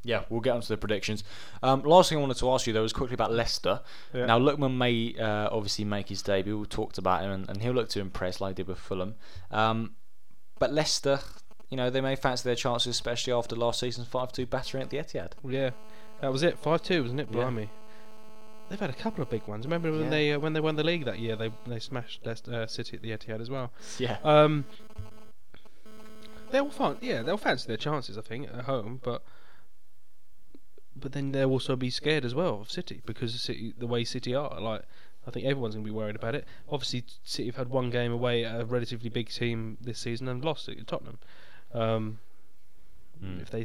Yeah, 0.03 0.23
we'll 0.29 0.41
get 0.41 0.55
onto 0.55 0.67
the 0.67 0.77
predictions. 0.77 1.23
Um, 1.61 1.83
last 1.83 2.09
thing 2.09 2.17
I 2.17 2.21
wanted 2.21 2.37
to 2.37 2.51
ask 2.51 2.65
you 2.65 2.73
though 2.73 2.81
was 2.81 2.93
quickly 2.93 3.13
about 3.13 3.31
Leicester. 3.31 3.81
Yeah. 4.13 4.25
Now 4.25 4.39
Lookman 4.39 4.75
may 4.75 5.15
uh, 5.19 5.49
obviously 5.51 5.85
make 5.85 6.09
his 6.09 6.23
debut. 6.23 6.57
We 6.57 6.65
talked 6.65 6.97
about 6.97 7.23
him, 7.23 7.31
and, 7.31 7.49
and 7.49 7.61
he'll 7.61 7.73
look 7.73 7.89
to 7.89 7.99
impress 7.99 8.41
like 8.41 8.51
he 8.51 8.55
did 8.55 8.67
with 8.67 8.79
Fulham. 8.79 9.15
Um, 9.51 9.95
but 10.61 10.71
Leicester, 10.71 11.19
you 11.69 11.75
know, 11.75 11.89
they 11.89 11.99
may 11.99 12.15
fancy 12.15 12.43
their 12.47 12.55
chances, 12.55 12.91
especially 12.91 13.33
after 13.33 13.55
last 13.57 13.79
season's 13.81 14.07
five-two 14.07 14.45
battering 14.45 14.83
at 14.83 14.89
the 14.91 14.97
Etihad. 14.97 15.31
yeah, 15.45 15.71
that 16.21 16.31
was 16.31 16.43
it. 16.43 16.57
Five 16.59 16.83
two, 16.83 17.01
wasn't 17.01 17.19
it? 17.19 17.27
Yeah. 17.29 17.35
Blimey. 17.35 17.69
They've 18.69 18.79
had 18.79 18.89
a 18.89 18.93
couple 18.93 19.21
of 19.21 19.29
big 19.29 19.45
ones. 19.47 19.65
Remember 19.65 19.91
when 19.91 20.03
Yeah. 20.03 20.09
they 20.09 20.31
uh, 20.33 20.39
when 20.39 20.53
they 20.53 20.61
won 20.61 20.75
the 20.77 20.83
league 20.83 21.03
that 21.05 21.19
year? 21.19 21.35
They 21.35 21.51
they 21.67 21.79
smashed 21.79 22.25
Leicester, 22.25 22.53
uh, 22.53 22.67
City 22.67 22.95
at 22.95 23.01
the 23.01 23.11
Etihad 23.11 23.41
as 23.41 23.49
well. 23.49 23.71
Yeah. 23.99 24.17
Um, 24.23 24.63
they'll 26.51 26.69
fan- 26.69 26.97
yeah, 27.01 27.21
they'll 27.21 27.37
fancy 27.37 27.67
their 27.67 27.77
chances, 27.77 28.17
I 28.17 28.21
think, 28.21 28.47
at 28.47 28.65
home, 28.65 28.99
but 29.03 29.23
but 30.95 31.13
then 31.13 31.31
they'll 31.31 31.49
also 31.49 31.75
be 31.75 31.89
scared 31.89 32.23
as 32.25 32.35
well 32.35 32.61
of 32.61 32.69
City 32.71 33.01
because 33.05 33.33
of 33.33 33.41
City, 33.41 33.73
the 33.77 33.87
way 33.87 34.03
City 34.03 34.35
are. 34.35 34.59
Like, 34.61 34.83
I 35.27 35.31
think 35.31 35.45
everyone's 35.45 35.75
going 35.75 35.85
to 35.85 35.91
be 35.91 35.95
worried 35.95 36.15
about 36.15 36.33
it. 36.35 36.45
Obviously, 36.69 37.03
City 37.23 37.47
have 37.47 37.55
had 37.57 37.69
one 37.69 37.89
game 37.91 38.11
away 38.11 38.43
at 38.43 38.59
a 38.61 38.65
relatively 38.65 39.09
big 39.09 39.29
team 39.29 39.77
this 39.79 39.99
season 39.99 40.27
and 40.27 40.43
lost 40.43 40.67
it 40.67 40.79
at 40.79 40.87
Tottenham. 40.87 41.19
Um, 41.73 42.19
Mm. 43.23 43.39
If 43.39 43.51
they 43.51 43.61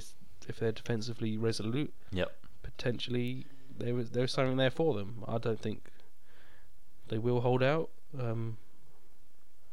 if 0.48 0.58
they're 0.60 0.70
defensively 0.70 1.38
resolute, 1.38 1.94
Yep. 2.12 2.30
potentially 2.62 3.46
there 3.78 3.94
was 3.94 4.10
there's 4.10 4.32
something 4.34 4.58
there 4.58 4.70
for 4.70 4.92
them. 4.92 5.24
I 5.26 5.38
don't 5.38 5.58
think 5.58 5.90
they 7.08 7.16
will 7.16 7.40
hold 7.40 7.62
out. 7.62 7.88
Um, 8.18 8.58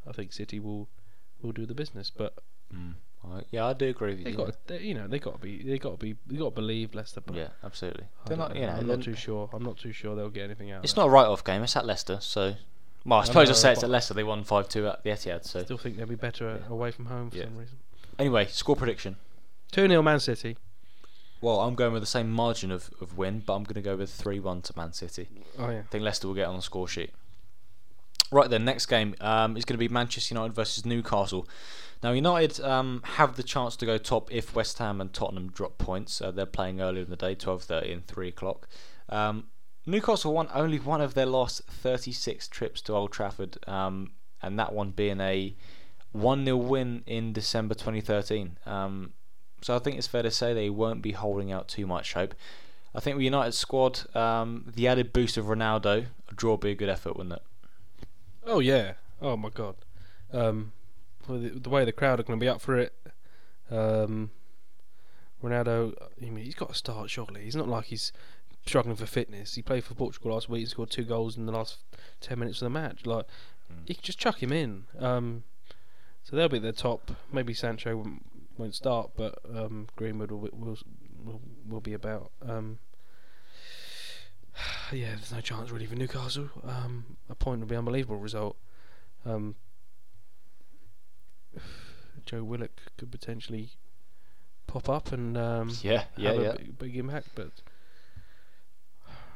I 0.08 0.14
think 0.14 0.32
City 0.32 0.58
will 0.62 0.88
will 1.42 1.52
do 1.52 1.66
the 1.66 1.76
business, 1.76 2.10
but 2.10 2.34
Mm. 2.74 2.94
I- 3.26 3.44
yeah, 3.52 3.66
I 3.66 3.74
do 3.74 3.88
agree 3.88 4.16
with 4.16 4.24
they 4.26 4.32
you. 4.32 4.38
got 4.38 4.68
they, 4.68 4.80
you 4.80 4.94
know 4.94 5.08
they 5.08 5.20
got 5.20 5.34
to 5.36 5.40
be 5.40 5.64
they 5.64 5.78
got 5.80 5.92
to 5.92 5.98
be 5.98 6.16
they 6.28 6.38
got 6.38 6.46
to 6.46 6.52
believe 6.56 6.94
Leicester. 6.94 7.22
But 7.22 7.36
yeah, 7.36 7.48
absolutely. 7.64 8.06
I 8.26 8.28
They're 8.30 8.38
not, 8.38 8.54
know. 8.54 8.60
you 8.62 8.68
know, 8.68 8.74
I'm 8.74 8.88
not 8.88 9.02
too 9.02 9.16
sure. 9.16 9.50
I'm 9.54 9.64
not 9.64 9.78
too 9.78 9.92
sure 9.94 10.16
they'll 10.16 10.30
get 10.30 10.44
anything 10.46 10.72
out. 10.72 10.84
It's 10.84 10.96
not 10.96 11.08
a 11.08 11.10
write-off 11.10 11.44
game. 11.44 11.64
It's 11.64 11.76
at 11.76 11.86
Leicester, 11.86 12.18
so. 12.22 12.56
Well, 13.06 13.20
I 13.20 13.22
I 13.24 13.26
suppose 13.26 13.50
I'll 13.50 13.56
say 13.56 13.74
it's 13.74 13.84
at 13.84 13.90
Leicester. 13.90 14.14
They 14.14 14.24
won 14.24 14.44
five-two 14.46 14.88
at 14.88 15.04
the 15.04 15.10
Etihad. 15.10 15.44
So. 15.46 15.62
Still 15.64 15.78
think 15.78 15.98
they'll 15.98 16.06
be 16.06 16.16
better 16.16 16.60
Yeah. 16.62 16.74
away 16.74 16.92
from 16.92 17.06
home 17.08 17.30
for 17.32 17.38
Yeah. 17.38 17.46
some 17.46 17.58
reason. 17.58 17.78
anyway, 18.18 18.46
score 18.46 18.76
prediction. 18.76 19.18
Two 19.72 19.88
0 19.88 20.02
Man 20.02 20.20
City. 20.20 20.56
Well, 21.42 21.60
I'm 21.60 21.76
going 21.76 21.92
with 21.92 22.02
the 22.02 22.08
same 22.08 22.32
margin 22.32 22.72
of, 22.72 22.90
of 23.02 23.18
win, 23.18 23.44
but 23.46 23.56
I'm 23.56 23.64
going 23.66 23.76
to 23.76 23.82
go 23.82 23.98
with 23.98 24.10
three-one 24.10 24.62
to 24.62 24.74
Man 24.78 24.94
City. 24.94 25.28
Oh 25.60 25.70
yeah. 25.70 25.80
I 25.80 25.84
think 25.84 26.04
Leicester 26.06 26.28
will 26.28 26.36
get 26.36 26.48
on 26.48 26.56
the 26.56 26.62
score 26.62 26.88
sheet. 26.88 27.12
Right 28.34 28.50
then, 28.50 28.66
next 28.66 28.88
game 28.88 29.14
um, 29.22 29.56
is 29.56 29.64
going 29.64 29.76
to 29.76 29.78
be 29.78 29.88
Manchester 29.88 30.34
United 30.34 30.56
versus 30.56 30.88
Newcastle. 30.88 31.48
Now, 32.02 32.14
United 32.14 32.60
um, 32.62 33.04
have 33.04 33.36
the 33.36 33.44
chance 33.44 33.76
to 33.76 33.86
go 33.86 34.00
top 34.00 34.34
if 34.34 34.56
West 34.56 34.80
Ham 34.80 35.00
and 35.00 35.14
Tottenham 35.14 35.52
drop 35.52 35.78
points. 35.78 36.20
Uh, 36.20 36.32
they're 36.32 36.48
playing 36.48 36.82
earlier 36.82 37.04
in 37.04 37.12
the 37.12 37.16
day, 37.16 37.36
12:30 37.36 37.94
and 37.94 38.08
3 38.08 38.28
o'clock. 38.28 38.68
Um, 39.10 39.50
Newcastle 39.86 40.34
won 40.34 40.48
only 40.52 40.80
one 40.80 41.00
of 41.00 41.14
their 41.14 41.28
last 41.28 41.62
36 41.68 42.48
trips 42.48 42.82
to 42.82 42.94
Old 42.94 43.12
Trafford, 43.12 43.60
um, 43.68 44.14
and 44.42 44.58
that 44.58 44.74
one 44.74 44.90
being 44.90 45.22
a 45.22 45.56
1-0 46.16 46.58
win 46.58 47.04
in 47.06 47.34
December 47.34 47.76
2013. 47.76 48.58
Um, 48.66 49.14
so 49.62 49.76
I 49.76 49.80
think 49.80 50.00
it's 50.00 50.08
fair 50.08 50.24
to 50.24 50.32
say 50.32 50.56
they 50.56 50.72
won't 50.72 51.04
be 51.04 51.12
holding 51.12 51.52
out 51.52 51.68
too 51.68 51.86
much 51.86 52.14
hope. 52.14 52.34
I 52.96 53.00
think 53.00 53.16
with 53.16 53.26
United 53.26 53.52
squad, 53.52 54.16
um, 54.16 54.72
the 54.76 54.88
added 54.88 55.14
boost 55.14 55.38
of 55.38 55.46
Ronaldo, 55.46 56.08
a 56.32 56.34
draw 56.34 56.54
would 56.54 56.62
be 56.62 56.72
a 56.72 56.76
good 56.76 56.90
effort, 56.90 57.16
wouldn't 57.16 57.36
it? 57.36 57.44
Oh 58.46 58.60
yeah. 58.60 58.94
Oh 59.22 59.38
my 59.38 59.50
god. 59.50 59.76
Um, 60.32 60.72
the, 61.28 61.50
the 61.50 61.70
way 61.70 61.86
the 61.86 61.92
crowd 61.92 62.20
are 62.20 62.24
going 62.24 62.40
to 62.40 62.44
be 62.44 62.50
up 62.50 62.62
for 62.62 62.78
it. 62.78 62.94
Um, 63.72 64.32
Ronaldo, 65.44 65.94
I 66.22 66.26
mean, 66.30 66.44
he's 66.46 66.56
got 66.56 66.70
to 66.70 66.76
start 66.76 67.10
surely. 67.10 67.44
He's 67.44 67.56
not 67.56 67.68
like 67.68 67.86
he's 67.86 68.12
struggling 68.66 68.96
for 68.96 69.06
fitness. 69.06 69.56
He 69.56 69.62
played 69.62 69.84
for 69.84 69.94
Portugal 69.94 70.34
last 70.34 70.48
week 70.50 70.62
and 70.64 70.70
scored 70.70 70.90
two 70.90 71.04
goals 71.04 71.38
in 71.38 71.46
the 71.46 71.52
last 71.52 71.78
ten 72.22 72.40
minutes 72.40 72.62
of 72.62 72.66
the 72.66 72.70
match. 72.70 73.06
Like, 73.06 73.26
Mm. 73.72 73.88
you 73.88 73.96
can 73.96 74.04
just 74.04 74.20
chuck 74.20 74.44
him 74.44 74.52
in. 74.52 74.84
Um, 75.00 75.44
so 76.22 76.36
they'll 76.36 76.50
be 76.50 76.58
at 76.58 76.64
the 76.64 76.74
top. 76.74 77.12
Maybe 77.32 77.54
Sancho 77.54 77.96
won't, 77.96 78.26
won't 78.58 78.76
start, 78.76 79.12
but 79.16 79.40
um, 79.56 79.88
Greenwood 79.96 80.32
will, 80.32 80.50
will 80.52 80.78
will 81.24 81.42
will 81.70 81.80
be 81.80 81.94
about. 81.94 82.32
Um, 82.46 82.80
yeah, 84.92 85.10
there's 85.16 85.32
no 85.32 85.42
chance 85.42 85.72
really 85.72 85.86
for 85.86 85.96
Newcastle. 85.96 86.50
Um, 86.68 87.18
a 87.30 87.36
point 87.36 87.60
would 87.60 87.70
be 87.70 87.76
an 87.76 87.80
unbelievable 87.80 88.18
result. 88.18 88.58
Um, 89.26 89.56
Joe 92.26 92.44
Willock 92.44 92.72
could 92.98 93.12
potentially 93.12 93.72
pop 94.68 94.90
up 94.90 95.12
and 95.12 95.38
um, 95.38 95.72
Yeah, 95.82 96.06
yeah, 96.18 96.34
have 96.34 96.42
yeah. 96.42 96.52
big, 96.54 96.80
big 96.80 96.98
impact, 96.98 97.30
but 97.36 97.52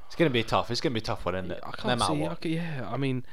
It's 0.05 0.15
going 0.15 0.29
to 0.29 0.33
be 0.33 0.43
tough. 0.43 0.71
It's 0.71 0.81
going 0.81 0.91
to 0.93 0.99
be 0.99 1.03
a 1.03 1.05
tough 1.05 1.25
one, 1.25 1.35
isn't 1.35 1.51
it? 1.51 1.59
I 1.63 1.71
can't 1.71 1.99
matter 1.99 2.13
see. 2.13 2.25
I 2.25 2.37
yeah, 2.61 2.89
I 2.89 2.97
mean, 2.97 3.25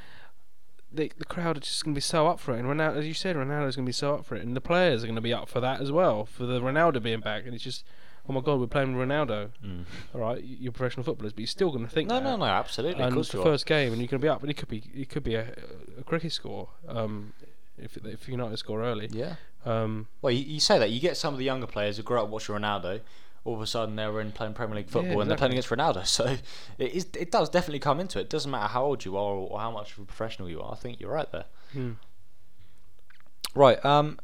the 0.93 1.12
the 1.18 1.24
crowd 1.24 1.57
are 1.57 1.61
just 1.61 1.85
going 1.85 1.95
to 1.95 1.99
be 1.99 2.03
so 2.03 2.26
up 2.26 2.41
for 2.41 2.55
it, 2.55 2.61
and 2.61 2.68
Ronaldo, 2.68 2.97
as 2.99 3.07
you 3.07 3.14
said, 3.14 3.37
Ronaldo's 3.37 3.76
going 3.76 3.87
to 3.87 3.89
be 3.89 3.93
so 3.93 4.14
up 4.14 4.24
for 4.24 4.37
it, 4.37 4.43
and 4.43 4.57
the 4.57 4.61
players 4.61 5.03
are 5.03 5.07
going 5.07 5.16
to 5.16 5.20
be 5.22 5.32
up 5.32 5.49
for 5.49 5.61
that 5.61 5.80
as 5.80 5.91
well, 5.93 6.24
for 6.24 6.47
the 6.47 6.61
Ronaldo 6.61 7.03
being 7.03 7.20
back, 7.20 7.45
and 7.45 7.55
it's 7.55 7.64
just, 7.64 7.85
oh 8.28 8.32
my 8.32 8.40
God, 8.40 8.58
we're 8.60 8.66
playing 8.66 8.94
Ronaldo. 8.94 9.50
Mm. 9.64 9.84
All 10.14 10.20
right, 10.20 10.42
you're 10.42 10.72
professional 10.72 11.04
footballers, 11.04 11.32
but 11.32 11.40
you're 11.40 11.46
still 11.46 11.70
going 11.70 11.84
to 11.84 11.90
think 11.90 12.08
No, 12.08 12.16
that. 12.16 12.24
no, 12.24 12.36
no, 12.36 12.44
absolutely. 12.44 13.02
And 13.02 13.16
it's 13.18 13.30
the 13.30 13.42
first 13.42 13.66
game, 13.66 13.92
and 13.92 14.00
you're 14.00 14.08
going 14.08 14.20
to 14.20 14.24
be 14.24 14.28
up, 14.28 14.40
and 14.42 14.50
it 14.50 14.54
could 14.54 14.68
be 14.68 14.82
it 14.94 15.08
could 15.08 15.24
be 15.24 15.34
a, 15.34 15.54
a 15.98 16.02
cricket 16.04 16.32
score. 16.32 16.68
Um, 16.88 17.32
if 17.76 17.96
if 18.04 18.28
United 18.28 18.56
score 18.58 18.82
early. 18.82 19.08
Yeah. 19.12 19.34
Um, 19.66 20.06
Well, 20.22 20.30
you, 20.32 20.44
you 20.44 20.60
say 20.60 20.78
that 20.78 20.90
you 20.90 21.00
get 21.00 21.16
some 21.16 21.32
of 21.34 21.38
the 21.38 21.44
younger 21.44 21.66
players 21.66 21.96
who 21.96 22.02
grew 22.02 22.20
up 22.20 22.28
watching 22.28 22.54
Ronaldo. 22.54 23.00
All 23.46 23.54
of 23.54 23.60
a 23.60 23.66
sudden, 23.66 23.96
they're 23.96 24.20
in 24.22 24.32
playing 24.32 24.54
Premier 24.54 24.76
League 24.76 24.88
football 24.88 25.20
and 25.20 25.28
they're 25.28 25.36
playing 25.36 25.52
against 25.52 25.68
Ronaldo. 25.68 26.06
So 26.06 26.36
it 26.78 26.92
is. 26.92 27.06
It 27.18 27.30
does 27.30 27.50
definitely 27.50 27.80
come 27.80 28.00
into 28.00 28.18
it. 28.18 28.22
It 28.22 28.30
doesn't 28.30 28.50
matter 28.50 28.68
how 28.68 28.84
old 28.84 29.04
you 29.04 29.16
are 29.18 29.34
or 29.34 29.58
how 29.60 29.70
much 29.70 29.92
of 29.92 29.98
a 29.98 30.04
professional 30.06 30.48
you 30.48 30.62
are. 30.62 30.72
I 30.72 30.76
think 30.76 30.98
you're 31.00 31.10
right 31.12 31.30
there. 31.32 31.44
hmm. 31.72 31.92
Right. 33.54 33.84
Um, 33.84 34.18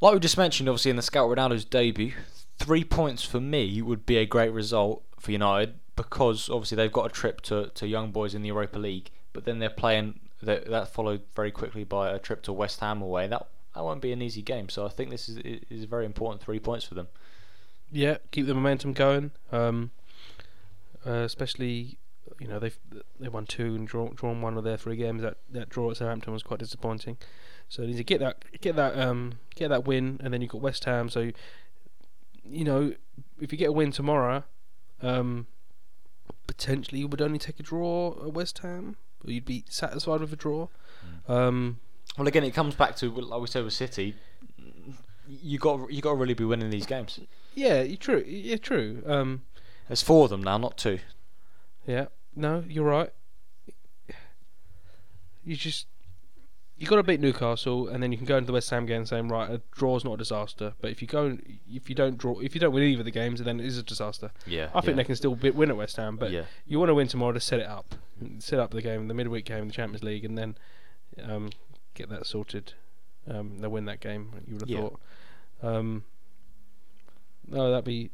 like 0.00 0.14
we 0.14 0.20
just 0.20 0.38
mentioned, 0.38 0.68
obviously 0.68 0.90
in 0.90 0.96
the 0.96 1.02
Scout 1.02 1.28
Ronaldo's 1.30 1.64
debut, 1.64 2.12
three 2.60 2.84
points 2.84 3.24
for 3.24 3.40
me 3.40 3.80
would 3.80 4.04
be 4.04 4.18
a 4.18 4.26
great 4.26 4.52
result 4.52 5.02
for 5.18 5.32
United 5.32 5.74
because 5.96 6.48
obviously 6.50 6.76
they've 6.76 6.92
got 6.92 7.06
a 7.06 7.08
trip 7.08 7.40
to, 7.40 7.70
to 7.74 7.88
young 7.88 8.10
boys 8.10 8.34
in 8.34 8.42
the 8.42 8.48
Europa 8.48 8.78
League, 8.78 9.10
but 9.32 9.44
then 9.44 9.58
they're 9.58 9.70
playing 9.70 10.20
that 10.42 10.70
that 10.70 10.88
followed 10.88 11.22
very 11.34 11.50
quickly 11.50 11.84
by 11.84 12.10
a 12.10 12.18
trip 12.18 12.42
to 12.42 12.52
West 12.52 12.80
Ham 12.80 13.02
away. 13.02 13.26
That 13.26 13.46
that 13.74 13.82
won't 13.82 14.02
be 14.02 14.12
an 14.12 14.22
easy 14.22 14.42
game. 14.42 14.68
So 14.68 14.86
I 14.86 14.88
think 14.90 15.10
this 15.10 15.28
is 15.28 15.38
is 15.70 15.84
very 15.84 16.04
important 16.04 16.42
three 16.42 16.60
points 16.60 16.84
for 16.84 16.94
them. 16.94 17.08
Yeah, 17.90 18.18
keep 18.30 18.46
the 18.46 18.54
momentum 18.54 18.92
going. 18.92 19.32
Um, 19.50 19.90
uh, 21.04 21.24
especially, 21.24 21.98
you 22.38 22.46
know, 22.46 22.58
they've 22.58 22.78
they 23.18 23.28
won 23.28 23.46
two 23.46 23.74
and 23.74 23.86
draw, 23.86 24.08
drawn 24.10 24.42
one 24.42 24.56
of 24.56 24.64
their 24.64 24.76
three 24.76 24.96
games. 24.96 25.22
That 25.22 25.38
that 25.50 25.68
draw 25.68 25.90
at 25.90 25.96
Southampton 25.96 26.32
was 26.32 26.42
quite 26.42 26.60
disappointing. 26.60 27.16
So 27.68 27.82
they 27.82 27.88
need 27.88 27.96
to 27.98 28.04
get 28.04 28.20
that 28.20 28.44
get 28.60 28.76
that 28.76 28.98
um 28.98 29.34
get 29.54 29.68
that 29.68 29.86
win, 29.86 30.20
and 30.22 30.32
then 30.32 30.40
you've 30.40 30.50
got 30.50 30.60
West 30.60 30.84
Ham. 30.84 31.08
So, 31.08 31.30
you 32.50 32.64
know, 32.64 32.94
if 33.40 33.52
you 33.52 33.58
get 33.58 33.68
a 33.68 33.72
win 33.72 33.92
tomorrow, 33.92 34.44
um, 35.02 35.46
potentially 36.46 37.00
you 37.00 37.08
would 37.08 37.20
only 37.22 37.38
take 37.38 37.58
a 37.60 37.62
draw 37.62 38.12
at 38.26 38.32
West 38.32 38.58
Ham, 38.58 38.96
or 39.24 39.30
you'd 39.32 39.44
be 39.44 39.64
satisfied 39.68 40.20
with 40.20 40.32
a 40.32 40.36
draw. 40.36 40.68
Um, 41.28 41.80
Well, 42.18 42.26
again, 42.28 42.44
it 42.44 42.52
comes 42.54 42.74
back 42.74 42.96
to 42.96 43.10
like 43.10 43.40
we 43.40 43.46
said 43.46 43.64
with 43.64 43.72
City. 43.72 44.16
You 45.28 45.58
got 45.58 45.90
you 45.92 46.02
got 46.02 46.10
to 46.10 46.16
really 46.16 46.34
be 46.34 46.44
winning 46.44 46.70
these 46.70 46.86
games. 46.86 47.20
yeah, 47.54 47.82
you 47.82 47.96
true. 47.96 48.24
Yeah, 48.26 48.56
true. 48.56 49.02
Um, 49.06 49.42
There's 49.88 50.02
four 50.02 50.24
of 50.24 50.30
them 50.30 50.42
now, 50.42 50.58
not 50.58 50.76
two. 50.76 50.98
Yeah, 51.86 52.06
no, 52.34 52.64
you're 52.68 52.84
right. 52.84 53.12
You 55.44 55.56
just 55.56 55.86
you 56.80 56.86
got 56.86 56.96
to 56.96 57.02
beat 57.02 57.20
Newcastle, 57.20 57.88
and 57.88 58.02
then 58.02 58.10
you 58.10 58.16
can 58.16 58.26
go 58.26 58.38
into 58.38 58.46
the 58.46 58.54
West 58.54 58.70
Ham 58.70 58.86
game 58.86 59.04
saying, 59.04 59.28
right, 59.28 59.50
a 59.50 59.60
draw's 59.70 60.02
not 60.02 60.14
a 60.14 60.16
disaster. 60.16 60.72
But 60.80 60.90
if 60.90 61.02
you 61.02 61.06
go, 61.06 61.36
if 61.70 61.90
you 61.90 61.94
don't 61.94 62.16
draw, 62.16 62.40
if 62.40 62.54
you 62.54 62.60
don't 62.60 62.72
win 62.72 62.82
either 62.84 63.02
of 63.02 63.04
the 63.04 63.10
games, 63.10 63.40
then 63.42 63.60
it 63.60 63.66
is 63.66 63.76
a 63.76 63.82
disaster. 63.82 64.30
Yeah, 64.46 64.70
I 64.74 64.80
think 64.80 64.96
they 64.96 65.04
can 65.04 65.14
still 65.14 65.34
win 65.34 65.68
at 65.70 65.76
West 65.76 65.96
Ham, 65.96 66.16
but 66.16 66.30
yeah. 66.32 66.44
you 66.66 66.78
want 66.78 66.88
to 66.88 66.94
win 66.94 67.06
tomorrow 67.06 67.32
to 67.32 67.40
set 67.40 67.60
it 67.60 67.66
up, 67.66 67.94
set 68.38 68.58
up 68.58 68.70
the 68.70 68.80
game, 68.80 69.06
the 69.08 69.14
midweek 69.14 69.44
game, 69.44 69.66
the 69.68 69.74
Champions 69.74 70.02
League, 70.02 70.24
and 70.24 70.38
then 70.38 70.56
um, 71.22 71.50
get 71.92 72.08
that 72.08 72.26
sorted. 72.26 72.72
Um, 73.28 73.58
they'll 73.58 73.70
win 73.70 73.84
that 73.84 74.00
game. 74.00 74.30
You 74.46 74.54
would 74.54 74.62
have 74.62 74.70
Yeah. 74.70 74.80
thought. 74.80 75.00
Um, 75.62 76.04
no, 77.46 77.70
that'd 77.70 77.84
be 77.84 78.10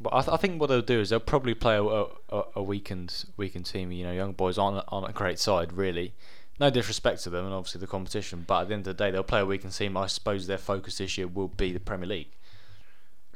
But 0.00 0.14
I, 0.14 0.20
th- 0.22 0.32
I 0.32 0.36
think 0.38 0.58
what 0.60 0.68
they'll 0.68 0.80
do 0.80 1.00
is 1.00 1.10
they'll 1.10 1.20
probably 1.20 1.54
play 1.54 1.76
a, 1.76 1.82
a, 1.82 2.42
a 2.56 2.62
weakened 2.62 3.26
weakened 3.36 3.66
team. 3.66 3.92
You 3.92 4.04
know, 4.04 4.12
young 4.12 4.32
boys 4.32 4.56
aren't 4.56 4.82
aren't 4.88 5.10
a 5.10 5.12
great 5.12 5.38
side 5.38 5.72
really. 5.74 6.14
No 6.60 6.70
disrespect 6.70 7.22
to 7.24 7.30
them 7.30 7.44
and 7.46 7.52
obviously 7.54 7.80
the 7.80 7.86
competition, 7.86 8.44
but 8.46 8.62
at 8.62 8.68
the 8.68 8.74
end 8.74 8.86
of 8.86 8.96
the 8.96 9.04
day, 9.04 9.10
they'll 9.10 9.24
play 9.24 9.40
a 9.40 9.46
weakened 9.46 9.72
team. 9.72 9.96
I 9.96 10.06
suppose 10.06 10.46
their 10.46 10.58
focus 10.58 10.98
this 10.98 11.18
year 11.18 11.26
will 11.26 11.48
be 11.48 11.72
the 11.72 11.80
Premier 11.80 12.06
League. 12.06 12.30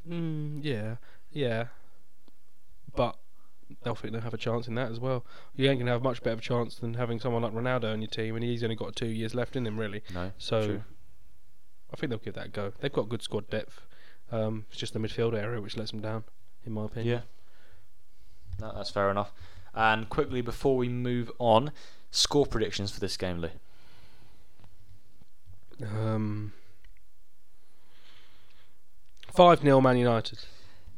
Mm, 0.08 0.60
yeah, 0.62 0.96
yeah. 1.32 1.66
But 2.94 3.16
they'll 3.82 3.94
think 3.96 4.12
they'll 4.12 4.22
have 4.22 4.34
a 4.34 4.38
chance 4.38 4.68
in 4.68 4.74
that 4.76 4.90
as 4.90 5.00
well. 5.00 5.24
You 5.56 5.68
ain't 5.68 5.78
gonna 5.80 5.90
have 5.90 6.02
much 6.02 6.22
better 6.22 6.34
of 6.34 6.38
a 6.38 6.42
chance 6.42 6.76
than 6.76 6.94
having 6.94 7.18
someone 7.20 7.42
like 7.42 7.52
Ronaldo 7.52 7.92
on 7.92 8.00
your 8.00 8.08
team, 8.08 8.34
and 8.36 8.44
he's 8.44 8.62
only 8.62 8.76
got 8.76 8.94
two 8.96 9.08
years 9.08 9.34
left 9.34 9.56
in 9.56 9.66
him, 9.66 9.78
really. 9.78 10.02
No, 10.14 10.32
So 10.38 10.66
true. 10.66 10.84
I 11.92 11.96
think 11.96 12.10
they'll 12.10 12.18
give 12.20 12.34
that 12.34 12.46
a 12.46 12.50
go. 12.50 12.72
They've 12.80 12.92
got 12.92 13.08
good 13.08 13.22
squad 13.22 13.50
depth. 13.50 13.80
Um, 14.30 14.66
it's 14.70 14.78
just 14.78 14.92
the 14.92 14.98
midfield 15.00 15.34
area 15.34 15.60
which 15.60 15.76
lets 15.76 15.90
them 15.90 16.00
down, 16.00 16.24
in 16.64 16.72
my 16.72 16.84
opinion. 16.84 17.22
yeah, 18.60 18.66
no, 18.66 18.72
that's 18.76 18.90
fair 18.90 19.10
enough. 19.10 19.32
And 19.74 20.08
quickly 20.08 20.40
before 20.40 20.76
we 20.76 20.88
move 20.88 21.30
on, 21.38 21.72
score 22.10 22.46
predictions 22.46 22.90
for 22.90 23.00
this 23.00 23.16
game, 23.16 23.40
Lee. 23.40 23.50
Um, 25.82 26.52
five 29.32 29.60
0 29.60 29.80
Man 29.80 29.96
United. 29.96 30.38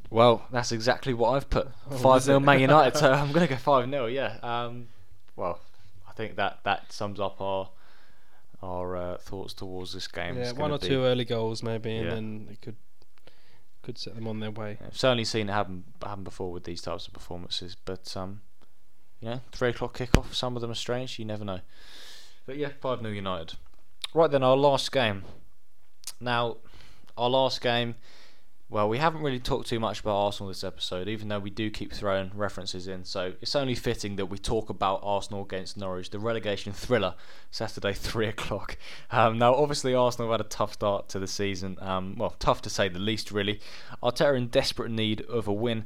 Well, 0.08 0.44
that's 0.50 0.72
exactly 0.72 1.14
what 1.14 1.30
I've 1.36 1.48
put. 1.50 1.68
Oh, 1.90 1.96
Five 1.96 2.18
is 2.18 2.24
0? 2.24 2.40
Man 2.40 2.60
United. 2.60 2.96
So 2.98 3.12
I'm 3.12 3.32
going 3.32 3.46
to 3.46 3.52
go 3.52 3.58
five 3.58 3.88
0 3.88 4.06
Yeah. 4.06 4.36
Um, 4.42 4.88
well, 5.36 5.60
I 6.08 6.12
think 6.12 6.36
that 6.36 6.60
that 6.64 6.92
sums 6.92 7.20
up 7.20 7.40
our 7.40 7.68
our 8.62 8.96
uh, 8.96 9.16
thoughts 9.18 9.54
towards 9.54 9.92
this 9.92 10.06
game. 10.06 10.36
Yeah, 10.36 10.52
one 10.52 10.70
or 10.70 10.78
be- 10.78 10.88
two 10.88 11.02
early 11.04 11.24
goals 11.24 11.62
maybe, 11.62 11.96
and 11.96 12.04
Yeah. 12.06 12.14
then 12.14 12.48
it 12.50 12.60
could 12.60 12.76
could 13.82 13.96
set 13.98 14.14
them 14.14 14.26
on 14.26 14.40
their 14.40 14.50
way. 14.50 14.76
I've 14.86 14.96
certainly 14.98 15.24
seen 15.24 15.48
it 15.48 15.52
happen 15.52 15.84
happen 16.02 16.24
before 16.24 16.52
with 16.52 16.64
these 16.64 16.82
types 16.82 17.06
of 17.06 17.12
performances, 17.14 17.76
but 17.84 18.14
um, 18.16 18.40
you 19.20 19.28
know, 19.28 19.40
three 19.52 19.70
o'clock 19.70 19.96
kickoff. 19.96 20.34
Some 20.34 20.56
of 20.56 20.62
them 20.62 20.70
are 20.70 20.74
strange. 20.74 21.18
You 21.18 21.24
never 21.24 21.44
know. 21.44 21.60
But 22.46 22.56
yeah, 22.56 22.70
five 22.80 23.00
0 23.00 23.12
United. 23.12 23.54
Right 24.14 24.30
then, 24.30 24.42
our 24.42 24.56
last 24.56 24.90
game. 24.90 25.24
Now, 26.20 26.56
our 27.16 27.30
last 27.30 27.60
game. 27.60 27.94
Well, 28.68 28.88
we 28.88 28.98
haven't 28.98 29.22
really 29.22 29.40
talked 29.40 29.68
too 29.68 29.80
much 29.80 29.98
about 29.98 30.14
Arsenal 30.14 30.46
this 30.46 30.62
episode, 30.62 31.08
even 31.08 31.26
though 31.26 31.40
we 31.40 31.50
do 31.50 31.70
keep 31.70 31.92
throwing 31.92 32.30
references 32.36 32.86
in. 32.86 33.04
So 33.04 33.32
it's 33.40 33.56
only 33.56 33.74
fitting 33.74 34.14
that 34.14 34.26
we 34.26 34.38
talk 34.38 34.70
about 34.70 35.00
Arsenal 35.02 35.42
against 35.42 35.76
Norwich, 35.76 36.10
the 36.10 36.20
relegation 36.20 36.72
thriller, 36.72 37.16
Saturday 37.50 37.92
three 37.94 38.28
o'clock. 38.28 38.78
Um, 39.10 39.38
now, 39.38 39.54
obviously, 39.54 39.92
Arsenal 39.92 40.30
had 40.30 40.40
a 40.40 40.44
tough 40.44 40.74
start 40.74 41.08
to 41.08 41.18
the 41.18 41.26
season. 41.26 41.78
Um, 41.80 42.14
well, 42.16 42.36
tough 42.38 42.62
to 42.62 42.70
say 42.70 42.88
the 42.88 43.00
least, 43.00 43.32
really. 43.32 43.60
Arteta 44.04 44.36
in 44.36 44.46
desperate 44.46 44.92
need 44.92 45.22
of 45.22 45.48
a 45.48 45.52
win. 45.52 45.84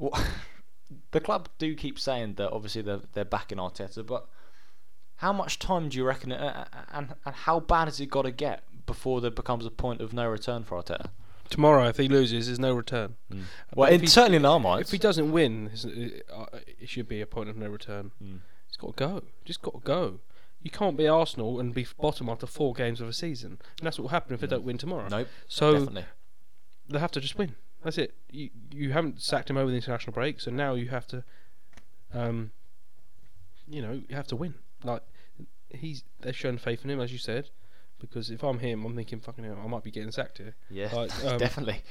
Well, 0.00 0.20
the 1.10 1.20
club 1.20 1.48
do 1.58 1.74
keep 1.74 1.98
saying 1.98 2.34
that 2.34 2.50
obviously 2.50 2.82
they're, 2.82 3.00
they're 3.12 3.24
backing 3.24 3.58
Arteta, 3.58 4.06
but 4.06 4.26
how 5.16 5.32
much 5.32 5.58
time 5.58 5.88
do 5.88 5.96
you 5.96 6.04
reckon, 6.04 6.32
uh, 6.32 6.66
and, 6.92 7.14
and 7.24 7.34
how 7.34 7.60
bad 7.60 7.86
has 7.86 8.00
it 8.00 8.06
got 8.06 8.22
to 8.22 8.30
get 8.30 8.64
before 8.86 9.20
there 9.20 9.30
becomes 9.30 9.64
a 9.64 9.70
point 9.70 10.00
of 10.00 10.12
no 10.12 10.28
return 10.28 10.64
for 10.64 10.82
Arteta? 10.82 11.08
Tomorrow, 11.50 11.88
if 11.88 11.98
he 11.98 12.08
loses, 12.08 12.46
there's 12.46 12.58
no 12.58 12.72
return. 12.74 13.16
Well, 13.74 13.90
in, 13.90 14.00
he- 14.00 14.06
certainly 14.06 14.36
in 14.36 14.46
our 14.46 14.58
minds. 14.58 14.88
If 14.88 14.92
he 14.92 14.98
doesn't 14.98 15.30
win, 15.30 15.70
it, 15.84 16.26
uh, 16.32 16.46
should 16.84 17.08
be 17.08 17.20
a 17.20 17.26
point 17.26 17.48
of 17.48 17.56
no 17.56 17.68
return. 17.68 18.12
Mm. 18.22 18.40
It's 18.68 18.76
got 18.76 18.96
to 18.96 19.04
go. 19.06 19.22
Just 19.44 19.62
got 19.62 19.74
to 19.74 19.80
go. 19.80 20.20
You 20.62 20.70
can't 20.70 20.96
be 20.96 21.06
Arsenal 21.06 21.60
and 21.60 21.74
be 21.74 21.86
bottom 22.00 22.28
after 22.30 22.46
four 22.46 22.72
games 22.72 23.00
of 23.00 23.08
a 23.08 23.12
season, 23.12 23.58
and 23.78 23.86
that's 23.86 23.98
what 23.98 24.04
will 24.04 24.08
happen 24.10 24.32
if 24.34 24.40
they 24.40 24.46
don't 24.46 24.64
win 24.64 24.78
tomorrow. 24.78 25.06
Nope, 25.08 25.28
so 25.46 25.72
definitely. 25.72 26.06
they 26.88 26.98
have 26.98 27.12
to 27.12 27.20
just 27.20 27.36
win. 27.36 27.54
That's 27.84 27.98
it. 27.98 28.14
You 28.30 28.48
you 28.72 28.92
haven't 28.92 29.22
sacked 29.22 29.50
him 29.50 29.58
over 29.58 29.70
the 29.70 29.76
international 29.76 30.14
break, 30.14 30.40
so 30.40 30.50
now 30.50 30.74
you 30.74 30.88
have 30.88 31.06
to, 31.08 31.22
um, 32.12 32.50
you 33.68 33.82
know, 33.82 33.92
you 34.08 34.16
have 34.16 34.26
to 34.28 34.36
win. 34.36 34.54
Like 34.82 35.02
he's 35.68 36.02
they've 36.20 36.34
shown 36.34 36.56
faith 36.56 36.82
in 36.82 36.90
him, 36.90 37.00
as 37.00 37.12
you 37.12 37.18
said. 37.18 37.50
Because 38.00 38.30
if 38.30 38.42
I'm 38.42 38.58
him, 38.58 38.84
I'm 38.84 38.96
thinking, 38.96 39.20
fucking 39.20 39.44
hell, 39.44 39.58
I 39.62 39.68
might 39.68 39.84
be 39.84 39.90
getting 39.90 40.10
sacked 40.10 40.38
here. 40.38 40.56
Yeah, 40.70 40.92
like, 40.92 41.24
um, 41.26 41.38
definitely. 41.38 41.82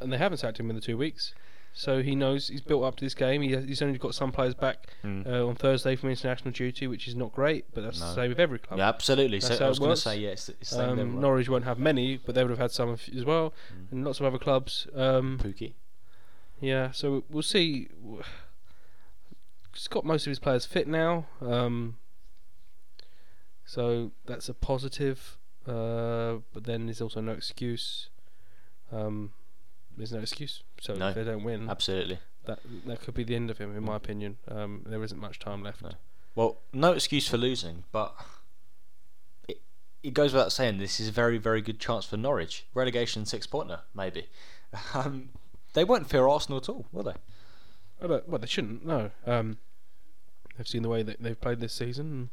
And 0.00 0.12
they 0.12 0.18
haven't 0.18 0.38
sacked 0.38 0.60
him 0.60 0.70
in 0.70 0.76
the 0.76 0.82
two 0.82 0.96
weeks, 0.96 1.34
so 1.78 2.02
he 2.02 2.14
knows 2.14 2.48
he's 2.48 2.62
built 2.62 2.82
up 2.84 2.96
to 2.96 3.04
this 3.04 3.12
game. 3.12 3.42
He, 3.42 3.54
he's 3.54 3.82
only 3.82 3.98
got 3.98 4.14
some 4.14 4.32
players 4.32 4.54
back 4.54 4.86
Mm. 5.04 5.26
uh, 5.26 5.46
on 5.46 5.54
Thursday 5.56 5.94
from 5.94 6.08
international 6.08 6.50
duty, 6.52 6.86
which 6.86 7.06
is 7.06 7.14
not 7.14 7.32
great, 7.34 7.66
but 7.74 7.84
that's 7.84 8.00
No. 8.00 8.06
the 8.08 8.14
same 8.14 8.28
with 8.30 8.40
every 8.40 8.58
club. 8.58 8.78
yeah, 8.78 8.88
absolutely. 8.88 9.40
that's 9.40 9.58
So 9.58 9.66
I 9.66 9.68
was 9.68 9.78
going 9.78 9.90
to 9.90 9.96
say, 9.96 10.18
yeah, 10.18 10.34
the 10.34 10.54
same 10.62 10.80
Um, 10.80 10.98
everywhere. 10.98 11.20
Norwich 11.20 11.48
won't 11.50 11.64
have 11.64 11.78
many, 11.78 12.16
but 12.16 12.34
they 12.34 12.42
would 12.42 12.48
have 12.50 12.58
had 12.58 12.70
some 12.70 12.90
as 12.94 13.24
well, 13.26 13.52
Mm. 13.74 13.92
and 13.92 14.04
lots 14.06 14.20
of 14.20 14.24
other 14.26 14.38
clubs. 14.38 14.86
Um, 14.94 15.38
Pukki. 15.38 15.74
yeah, 16.60 16.92
so 16.92 17.24
we'll 17.28 17.42
see. 17.42 17.88
He's 19.74 19.88
got 19.88 20.06
most 20.06 20.26
of 20.26 20.30
his 20.30 20.38
players 20.38 20.64
fit 20.64 20.88
now, 20.88 21.26
um, 21.42 21.98
so 23.66 24.12
that's 24.24 24.48
a 24.48 24.54
positive. 24.54 25.36
Uh, 25.66 26.36
but 26.54 26.64
then 26.64 26.86
there's 26.86 27.00
also 27.02 27.20
no 27.20 27.32
excuse. 27.32 28.08
Um, 28.92 29.32
there's 29.96 30.12
no 30.12 30.20
excuse. 30.20 30.62
So 30.80 30.94
No. 30.94 31.08
if 31.08 31.14
they 31.14 31.24
don't 31.24 31.42
win, 31.44 31.68
Absolutely. 31.70 32.18
that 32.44 32.58
that 32.86 33.00
could 33.00 33.14
be 33.14 33.24
the 33.24 33.34
end 33.36 33.50
of 33.50 33.58
him, 33.58 33.76
in 33.76 33.84
my 33.84 33.96
opinion. 33.96 34.36
Um, 34.48 34.82
there 34.86 35.02
isn't 35.02 35.20
much 35.20 35.38
time 35.38 35.62
left. 35.62 35.82
No. 35.82 35.90
Well, 36.34 36.58
no 36.72 36.92
excuse 36.92 37.26
for 37.28 37.38
losing, 37.38 37.84
but 37.92 38.14
it, 39.48 39.60
it 40.02 40.12
goes 40.14 40.32
without 40.32 40.52
saying 40.52 40.78
this 40.78 41.00
is 41.00 41.08
a 41.08 41.12
very, 41.12 41.38
very 41.38 41.62
good 41.62 41.80
chance 41.80 42.04
for 42.04 42.16
Norwich. 42.16 42.66
Relegation 42.74 43.24
six 43.26 43.46
pointer, 43.46 43.80
maybe. 43.94 44.28
Um, 44.94 45.30
they 45.72 45.84
won't 45.84 46.08
fear 46.10 46.26
Arsenal 46.26 46.58
at 46.58 46.68
all, 46.68 46.86
will 46.92 47.02
they? 47.04 47.14
Well, 48.06 48.38
they 48.38 48.46
shouldn't. 48.46 48.84
No. 48.84 49.10
Um, 49.26 49.58
they've 50.56 50.66
seen 50.68 50.82
the 50.82 50.88
way 50.88 51.02
that 51.02 51.22
they've 51.22 51.40
played 51.40 51.60
this 51.60 51.72
season. 51.72 52.30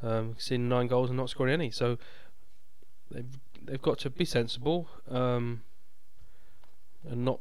And, 0.00 0.10
um, 0.10 0.34
seen 0.38 0.68
nine 0.68 0.86
goals 0.86 1.10
and 1.10 1.16
not 1.18 1.30
scoring 1.30 1.52
any. 1.52 1.70
So 1.70 1.98
they've 3.10 3.26
they've 3.62 3.82
got 3.82 3.98
to 4.00 4.10
be 4.10 4.24
sensible 4.24 4.88
um, 5.10 5.62
and 7.08 7.24
not 7.24 7.40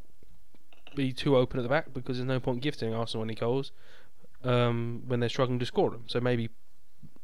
be 0.96 1.14
too 1.14 1.38
open 1.38 1.60
at 1.60 1.64
the 1.64 1.70
back 1.70 1.94
because 1.94 2.18
there's 2.18 2.28
no 2.28 2.40
point 2.40 2.62
gifting 2.62 2.94
Arsenal 2.94 3.24
any 3.24 3.36
goals 3.36 3.72
um, 4.44 5.04
when 5.08 5.20
they're 5.20 5.30
struggling 5.30 5.60
to 5.60 5.66
score 5.66 5.92
them. 5.92 6.04
So 6.08 6.20
maybe 6.20 6.50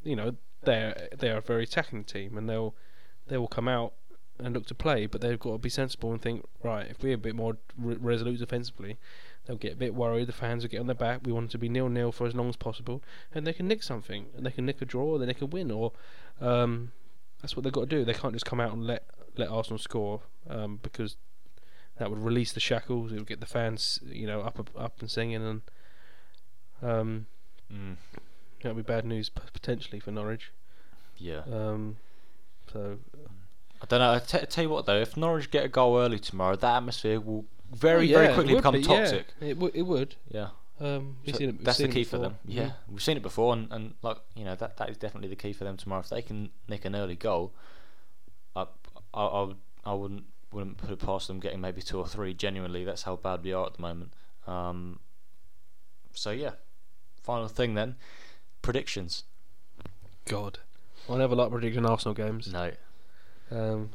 you 0.03 0.15
know 0.15 0.35
they're 0.63 1.09
they 1.17 1.29
are 1.29 1.37
a 1.37 1.41
very 1.41 1.63
attacking 1.63 2.03
team 2.03 2.37
and 2.37 2.49
they'll 2.49 2.75
they 3.27 3.37
will 3.37 3.47
come 3.47 3.67
out 3.67 3.93
and 4.39 4.53
look 4.53 4.65
to 4.65 4.75
play, 4.75 5.05
but 5.05 5.21
they've 5.21 5.39
got 5.39 5.51
to 5.51 5.57
be 5.57 5.69
sensible 5.69 6.11
and 6.11 6.21
think 6.21 6.45
right. 6.63 6.87
If 6.89 7.03
we're 7.03 7.15
a 7.15 7.17
bit 7.17 7.35
more 7.35 7.57
re- 7.77 7.97
resolute 7.99 8.39
defensively, 8.39 8.97
they'll 9.45 9.57
get 9.57 9.73
a 9.73 9.77
bit 9.77 9.93
worried. 9.93 10.27
The 10.27 10.33
fans 10.33 10.63
will 10.63 10.69
get 10.69 10.79
on 10.79 10.87
their 10.87 10.95
back. 10.95 11.21
We 11.23 11.31
want 11.31 11.51
to 11.51 11.57
be 11.57 11.69
nil 11.69 11.89
nil 11.89 12.11
for 12.11 12.25
as 12.27 12.35
long 12.35 12.49
as 12.49 12.55
possible, 12.55 13.03
and 13.33 13.45
they 13.45 13.53
can 13.53 13.67
nick 13.67 13.83
something, 13.83 14.27
and 14.35 14.45
they 14.45 14.51
can 14.51 14.65
nick 14.65 14.81
a 14.81 14.85
draw, 14.85 15.15
or 15.15 15.19
they 15.19 15.33
can 15.33 15.49
win, 15.49 15.71
or 15.71 15.91
um, 16.41 16.91
that's 17.41 17.55
what 17.55 17.63
they've 17.63 17.73
got 17.73 17.89
to 17.89 17.95
do. 17.95 18.03
They 18.03 18.13
can't 18.13 18.33
just 18.33 18.45
come 18.45 18.59
out 18.59 18.73
and 18.73 18.85
let 18.85 19.05
let 19.37 19.49
Arsenal 19.49 19.79
score 19.79 20.21
um, 20.49 20.79
because 20.81 21.17
that 21.97 22.09
would 22.09 22.19
release 22.19 22.51
the 22.53 22.59
shackles. 22.59 23.11
It 23.11 23.17
would 23.17 23.27
get 23.27 23.39
the 23.39 23.45
fans, 23.45 23.99
you 24.05 24.27
know, 24.27 24.41
up 24.41 24.69
up 24.77 24.99
and 25.01 25.09
singing, 25.11 25.43
and 25.45 25.61
um, 26.81 27.25
Mm. 27.71 27.95
that 28.61 28.75
would 28.75 28.85
be 28.85 28.93
bad 28.93 29.05
news 29.05 29.29
potentially 29.29 29.99
for 29.99 30.11
Norwich. 30.11 30.51
Yeah. 31.17 31.41
Um, 31.51 31.97
so 32.71 32.99
I 33.81 33.85
don't 33.87 33.99
know. 33.99 34.13
I 34.13 34.19
t- 34.19 34.45
tell 34.47 34.63
you 34.65 34.69
what 34.69 34.85
though, 34.85 34.99
if 34.99 35.15
Norwich 35.17 35.49
get 35.49 35.65
a 35.65 35.69
goal 35.69 35.97
early 35.97 36.19
tomorrow, 36.19 36.55
that 36.55 36.75
atmosphere 36.77 37.19
will 37.19 37.45
very, 37.71 37.99
Oh, 37.99 38.01
yeah, 38.01 38.17
very 38.17 38.33
quickly 38.33 38.55
become 38.55 38.73
be, 38.75 38.79
yeah. 38.81 38.87
toxic. 38.87 39.27
It 39.41 39.57
would. 39.57 39.75
It 39.75 39.81
would. 39.83 40.15
Yeah. 40.29 40.49
Um, 40.79 41.17
we've 41.25 41.35
So 41.35 41.39
seen 41.39 41.49
it, 41.49 41.63
that's 41.63 41.77
the 41.77 41.87
key 41.87 42.03
for 42.03 42.17
them. 42.17 42.37
Yeah, 42.45 42.71
we've 42.89 43.01
seen 43.01 43.15
it 43.17 43.23
before, 43.23 43.53
and, 43.53 43.71
and 43.71 43.93
like 44.01 44.17
you 44.35 44.43
know 44.43 44.55
that 44.55 44.77
that 44.77 44.89
is 44.89 44.97
definitely 44.97 45.29
the 45.29 45.35
key 45.35 45.53
for 45.53 45.63
them 45.63 45.77
tomorrow. 45.77 46.01
If 46.01 46.09
they 46.09 46.21
can 46.21 46.49
nick 46.67 46.83
an 46.85 46.95
early 46.95 47.15
goal, 47.15 47.53
I 48.55 48.65
I, 49.13 49.25
I, 49.25 49.41
would, 49.43 49.57
I 49.85 49.93
wouldn't 49.93 50.25
wouldn't 50.53 50.77
put 50.77 50.89
it 50.91 50.99
past 50.99 51.27
them 51.27 51.39
getting 51.39 51.61
maybe 51.61 51.81
two 51.81 51.97
or 51.99 52.07
three. 52.07 52.33
Genuinely, 52.33 52.83
that's 52.83 53.03
how 53.03 53.15
bad 53.15 53.43
we 53.43 53.53
are 53.53 53.65
at 53.65 53.73
the 53.75 53.81
moment. 53.81 54.13
Um, 54.47 54.99
so 56.13 56.31
yeah, 56.31 56.51
final 57.21 57.47
thing 57.47 57.73
then, 57.73 57.95
predictions. 58.61 59.23
God, 60.25 60.59
I 61.09 61.17
never 61.17 61.35
like 61.35 61.49
predicting 61.51 61.85
Arsenal 61.85 62.13
games. 62.13 62.51
No, 62.51 62.71
Um, 63.51 63.89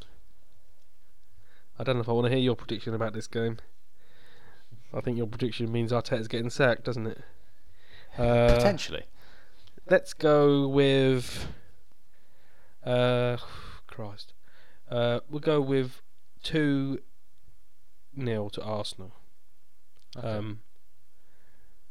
I 1.78 1.84
don't 1.84 1.96
know 1.96 2.02
if 2.02 2.08
I 2.08 2.12
want 2.12 2.26
to 2.26 2.30
hear 2.30 2.38
your 2.38 2.56
prediction 2.56 2.92
about 2.94 3.12
this 3.12 3.26
game. 3.26 3.58
I 4.92 5.00
think 5.00 5.16
your 5.16 5.26
prediction 5.26 5.70
means 5.70 5.92
Arteta's 5.92 6.28
getting 6.28 6.50
sacked, 6.50 6.84
doesn't 6.84 7.06
it? 7.06 7.18
Uh, 8.16 8.54
potentially. 8.56 9.04
let's 9.88 10.12
go 10.14 10.66
with. 10.66 11.46
Uh, 12.84 13.36
Christ. 13.86 14.32
Uh, 14.90 15.20
we'll 15.28 15.40
go 15.40 15.60
with 15.60 16.00
two 16.42 17.00
nil 18.14 18.50
to 18.50 18.62
Arsenal. 18.62 19.12
Okay. 20.16 20.28
Um, 20.28 20.60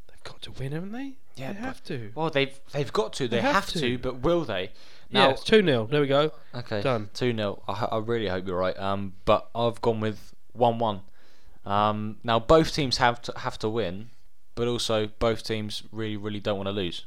they've 0.07 0.23
got 0.23 0.41
to 0.43 0.51
win, 0.51 0.71
haven't 0.71 0.91
they? 0.91 1.17
Yeah, 1.35 1.53
they 1.53 1.59
have 1.59 1.83
to. 1.85 2.11
well, 2.15 2.29
they've 2.29 2.59
they've 2.71 2.91
got 2.91 3.13
to. 3.13 3.27
They, 3.27 3.37
They 3.37 3.41
have 3.41 3.55
have, 3.55 3.65
to. 3.67 3.79
to. 3.79 3.97
but 3.99 4.21
will 4.21 4.43
they? 4.43 4.71
yeah, 5.09 5.25
Now, 5.25 5.29
it's 5.31 5.43
two 5.43 5.63
0 5.63 5.85
There 5.87 6.01
we 6.01 6.07
go. 6.07 6.31
Okay. 6.55 6.81
Done. 6.81 7.09
2 7.13 7.35
0. 7.35 7.63
I, 7.67 7.87
I 7.91 7.97
really 7.99 8.27
hope 8.27 8.47
you're 8.47 8.57
right. 8.57 8.77
Um, 8.77 9.13
but 9.25 9.49
I've 9.53 9.79
gone 9.81 9.99
with 9.99 10.33
1 10.53 10.79
1. 10.79 11.01
Um, 11.65 12.17
now, 12.23 12.39
both 12.39 12.73
teams 12.73 12.97
have 12.97 13.21
to, 13.23 13.33
have 13.37 13.59
to 13.59 13.69
win, 13.69 14.09
but 14.55 14.67
also 14.67 15.07
both 15.19 15.43
teams 15.43 15.83
really, 15.91 16.17
really 16.17 16.39
don't 16.39 16.57
want 16.57 16.67
to 16.67 16.71
lose. 16.73 17.05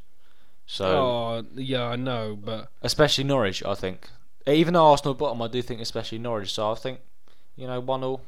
So, 0.66 0.84
oh, 0.86 1.44
yeah, 1.56 1.84
I 1.86 1.96
know, 1.96 2.38
but 2.40 2.70
especially 2.82 3.24
Norwich, 3.24 3.64
I 3.64 3.74
think. 3.74 4.08
Even 4.46 4.74
though 4.74 4.84
Arsenal 4.86 5.14
bottom, 5.14 5.42
I 5.42 5.48
do 5.48 5.60
think 5.62 5.80
especially 5.80 6.18
Norwich. 6.18 6.52
So 6.52 6.70
I 6.70 6.74
think, 6.76 7.00
you 7.60 7.66
know, 7.66 7.78
1 7.80 8.00
0. 8.00 8.20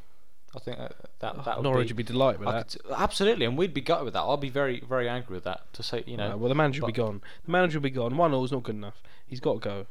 I 0.54 0.58
think 0.58 0.76
that 0.76 0.94
that, 1.20 1.44
that 1.46 1.56
would 1.56 1.62
Norwich 1.62 1.88
be, 1.88 1.92
would 1.92 1.96
be 1.96 2.02
delighted 2.02 2.40
with 2.40 2.48
I 2.50 2.52
that. 2.52 2.76
could- 2.84 2.92
absolutely, 2.94 3.46
and 3.46 3.56
we'd 3.56 3.72
be 3.72 3.80
gutted 3.80 4.04
with 4.04 4.12
that. 4.14 4.22
I'd 4.22 4.40
be 4.40 4.50
very, 4.50 4.80
very 4.86 5.08
angry 5.08 5.34
with 5.34 5.44
that. 5.44 5.72
To 5.72 5.82
say, 5.82 6.04
you 6.06 6.18
know, 6.18 6.32
Uh, 6.32 6.36
well, 6.36 6.48
the 6.50 6.54
manager 6.54 6.82
will 6.82 6.88
be 6.88 6.92
gone. 6.92 7.22
The 7.46 7.50
manager 7.50 7.78
will 7.78 7.84
be 7.84 7.90
gone. 7.90 8.16
One 8.16 8.30
0 8.32 8.44
is 8.44 8.52
not 8.52 8.62
good 8.62 8.74
enough. 8.76 9.02
He's 9.26 9.40
got 9.40 9.54
to 9.54 9.58
go. 9.60 9.86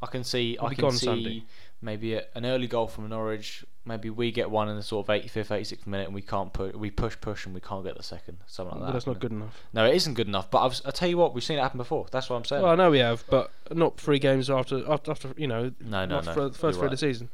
I 0.00 0.06
can 0.06 0.24
see 0.24 0.52
He'll 0.52 0.66
I 0.66 0.74
can 0.74 0.82
gone 0.82 0.92
see 0.92 1.06
Sunday. 1.06 1.42
maybe 1.82 2.14
a, 2.14 2.24
an 2.34 2.46
early 2.46 2.68
goal 2.68 2.86
from 2.86 3.08
Norwich. 3.08 3.64
Maybe 3.84 4.08
we 4.10 4.30
get 4.30 4.50
one 4.50 4.68
in 4.68 4.76
the 4.76 4.82
sort 4.82 5.08
of 5.08 5.14
85th, 5.14 5.48
86th 5.48 5.86
minute, 5.86 6.06
and 6.06 6.14
we 6.14 6.22
can't 6.22 6.52
put 6.52 6.78
we 6.78 6.90
push, 6.90 7.16
push, 7.20 7.44
and 7.46 7.54
we 7.54 7.60
can't 7.60 7.84
get 7.84 7.96
the 7.96 8.02
second. 8.02 8.38
Something 8.46 8.72
like 8.72 8.80
but 8.80 8.86
that. 8.86 8.92
that's 8.92 9.06
not 9.06 9.18
good 9.18 9.32
enough. 9.32 9.60
No, 9.74 9.84
it 9.84 9.94
isn't 9.94 10.14
good 10.14 10.28
enough. 10.28 10.50
But 10.50 10.64
I've, 10.64 10.80
I 10.86 10.90
tell 10.90 11.08
you 11.08 11.18
what, 11.18 11.34
we've 11.34 11.42
seen 11.44 11.58
it 11.58 11.62
happen 11.62 11.78
before. 11.78 12.06
That's 12.10 12.30
what 12.30 12.36
I'm 12.36 12.44
saying. 12.44 12.62
Well, 12.62 12.72
I 12.72 12.76
know 12.76 12.90
we 12.90 12.98
have, 13.00 13.24
but 13.28 13.50
not 13.72 13.98
three 13.98 14.18
games 14.20 14.48
after 14.48 14.90
after, 14.90 15.10
after 15.10 15.34
you 15.36 15.48
know, 15.48 15.72
no, 15.80 16.06
no, 16.06 16.20
not 16.20 16.26
no. 16.26 16.32
first 16.32 16.62
you're 16.62 16.72
three 16.72 16.84
of 16.86 16.90
the 16.92 16.96
season. 16.96 17.28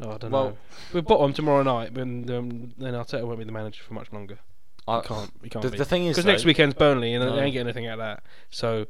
Oh, 0.00 0.12
I 0.12 0.18
don't 0.18 0.30
Well- 0.30 0.50
know. 0.50 0.56
We're 0.92 1.02
bottom 1.02 1.32
tomorrow 1.32 1.62
night, 1.62 1.96
and 1.96 2.30
um, 2.30 2.74
then 2.78 2.94
Arteta 2.94 3.24
won't 3.24 3.38
be 3.38 3.44
the 3.44 3.52
manager 3.52 3.82
for 3.82 3.94
much 3.94 4.12
longer. 4.12 4.38
I- 4.88 5.00
can't. 5.00 5.30
We 5.42 5.48
can't 5.48 5.62
the, 5.62 5.70
the 5.70 5.84
thing 5.84 6.06
is, 6.06 6.16
Because 6.16 6.26
next 6.26 6.44
weekend's 6.44 6.74
Burnley, 6.74 7.14
and 7.14 7.24
No. 7.24 7.36
they 7.36 7.42
ain't 7.42 7.52
getting 7.52 7.66
anything 7.68 7.86
out 7.86 7.94
of 7.94 7.98
that. 7.98 8.22
So. 8.50 8.86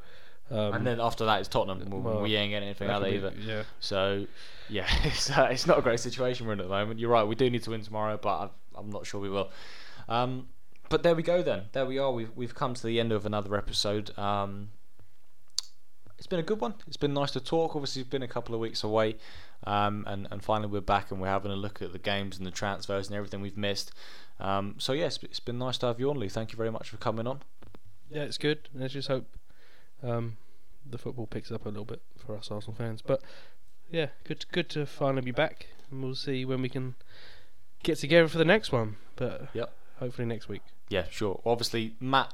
Um, 0.51 0.75
and 0.75 0.87
then 0.87 1.01
after 1.01 1.25
that 1.25 1.41
is 1.41 1.49
Tottenham. 1.49 1.89
Well, 1.89 2.01
well, 2.01 2.21
we 2.23 2.35
ain't 2.37 2.51
getting 2.51 2.69
anything 2.69 2.91
out 2.91 3.03
of 3.03 3.09
that 3.09 3.15
either. 3.15 3.33
Yeah. 3.41 3.63
So, 3.81 4.27
yeah, 4.69 4.87
it's, 5.05 5.31
uh, 5.31 5.49
it's 5.51 5.67
not 5.67 5.79
a 5.79 5.83
great 5.83 5.99
situation 6.01 6.47
we're 6.47 6.53
in 6.55 6.61
at 6.61 6.65
the 6.65 6.69
moment. 6.69 7.01
You're 7.01 7.11
right. 7.11 7.23
We 7.25 7.35
do 7.35 7.49
need 7.49 7.63
to 7.63 7.71
win 7.71 7.81
tomorrow, 7.83 8.19
but 8.21 8.29
I, 8.29 8.49
I'm 8.79 8.91
not 8.91 9.07
sure 9.07 9.21
we 9.21 9.31
will. 9.31 9.51
Um, 10.09 10.49
but 10.91 11.03
there 11.03 11.15
we 11.15 11.23
go. 11.23 11.43
Then 11.43 11.63
there 11.73 11.87
we 11.87 11.99
are. 11.99 12.13
We've 12.13 12.31
we've 12.37 12.55
come 12.55 12.75
to 12.75 12.87
the 12.87 13.01
end 13.01 13.13
of 13.13 13.25
another 13.25 13.57
episode. 13.57 14.17
Um, 14.19 14.71
it's 16.19 16.27
been 16.27 16.41
a 16.41 16.43
good 16.43 16.61
one. 16.61 16.75
It's 16.87 16.97
been 16.99 17.15
nice 17.15 17.31
to 17.33 17.41
talk. 17.41 17.75
Obviously, 17.75 18.03
it's 18.03 18.11
been 18.11 18.23
a 18.23 18.29
couple 18.29 18.55
of 18.55 18.61
weeks 18.61 18.85
away, 18.85 19.17
um, 19.65 20.05
and 20.07 20.27
and 20.31 20.43
finally 20.43 20.71
we're 20.71 20.81
back 20.81 21.11
and 21.11 21.21
we're 21.21 21.29
having 21.29 21.53
a 21.53 21.57
look 21.57 21.81
at 21.83 21.93
the 21.93 21.99
games 21.99 22.37
and 22.39 22.47
the 22.47 22.51
transfers 22.51 23.09
and 23.09 23.17
everything 23.17 23.41
we've 23.41 23.57
missed. 23.57 23.93
Um, 24.41 24.75
so 24.79 24.93
yes, 24.93 25.19
it's 25.23 25.41
been 25.41 25.59
nice 25.59 25.79
to 25.79 25.87
have 25.87 26.01
you 26.01 26.11
on, 26.11 26.19
Lee. 26.19 26.29
Thank 26.29 26.53
you 26.53 26.57
very 26.57 26.71
much 26.71 26.89
for 26.91 26.97
coming 26.97 27.27
on. 27.27 27.43
Yeah, 28.11 28.23
it's 28.23 28.39
good. 28.39 28.69
Let's 28.75 28.93
just 28.93 29.09
hope 29.09 29.27
um, 30.03 30.37
the 30.89 30.99
football 30.99 31.27
picks 31.27 31.51
up 31.53 31.65
a 31.65 31.69
little 31.69 31.85
bit 31.85 32.03
for 32.17 32.37
us 32.37 32.51
Arsenal 32.51 32.75
fans. 32.77 33.03
But 33.03 33.23
yeah, 33.91 34.07
good 34.25 34.45
good 34.53 34.69
to 34.71 34.87
finally 34.87 35.23
be 35.23 35.31
back, 35.31 35.69
and 35.91 36.03
we'll 36.03 36.15
see 36.15 36.45
when 36.45 36.61
we 36.63 36.69
can 36.69 36.95
get 37.83 37.99
together 37.99 38.29
for 38.29 38.39
the 38.39 38.45
next 38.45 38.73
one. 38.73 38.97
But 39.17 39.49
Yep. 39.55 39.73
hopefully 39.99 40.27
next 40.27 40.49
week. 40.49 40.63
Yeah, 40.89 41.05
sure. 41.11 41.41
Obviously, 41.47 41.95
Matt 42.01 42.33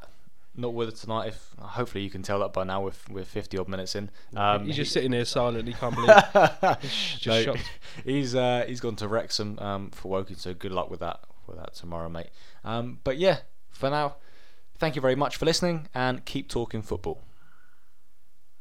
not 0.59 0.75
with 0.75 0.89
us 0.93 1.01
tonight. 1.01 1.29
If 1.29 1.51
hopefully 1.59 2.05
you 2.05 2.11
can 2.11 2.23
tell 2.23 2.41
that 2.41 2.53
by 2.53 2.65
now, 2.65 2.83
we're 2.83 2.93
we're 3.11 3.25
fifty 3.25 3.57
odd 3.59 3.69
minutes 3.69 3.95
in. 3.95 4.11
Um, 4.37 4.67
He's 4.67 4.77
just 4.77 4.91
he- 4.91 4.95
sitting 4.95 5.11
there 5.13 5.25
silent. 5.25 5.67
He 5.69 5.75
can't 5.75 5.95
believe. 5.95 6.79
He's 6.83 6.91
just 7.19 7.27
No, 7.27 7.43
shocked. 7.43 7.71
he's 8.05 8.35
uh, 8.35 8.65
he's 8.67 8.81
gone 8.81 8.97
to 8.97 9.09
Wrexham 9.09 9.59
um, 9.61 9.91
for 9.91 10.09
Woking, 10.09 10.37
so 10.37 10.53
good 10.55 10.73
luck 10.73 10.91
with 10.91 11.01
that 11.01 11.21
with 11.47 11.57
that 11.57 11.75
tomorrow, 11.75 12.09
mate. 12.09 12.29
Um, 12.65 12.99
but 13.05 13.17
yeah, 13.19 13.39
for 13.71 13.89
now, 13.91 14.17
thank 14.79 14.97
you 14.97 15.01
very 15.03 15.15
much 15.17 15.37
for 15.37 15.45
listening, 15.47 15.89
and 15.95 16.25
keep 16.25 16.49
talking 16.49 16.83
football. 16.83 17.23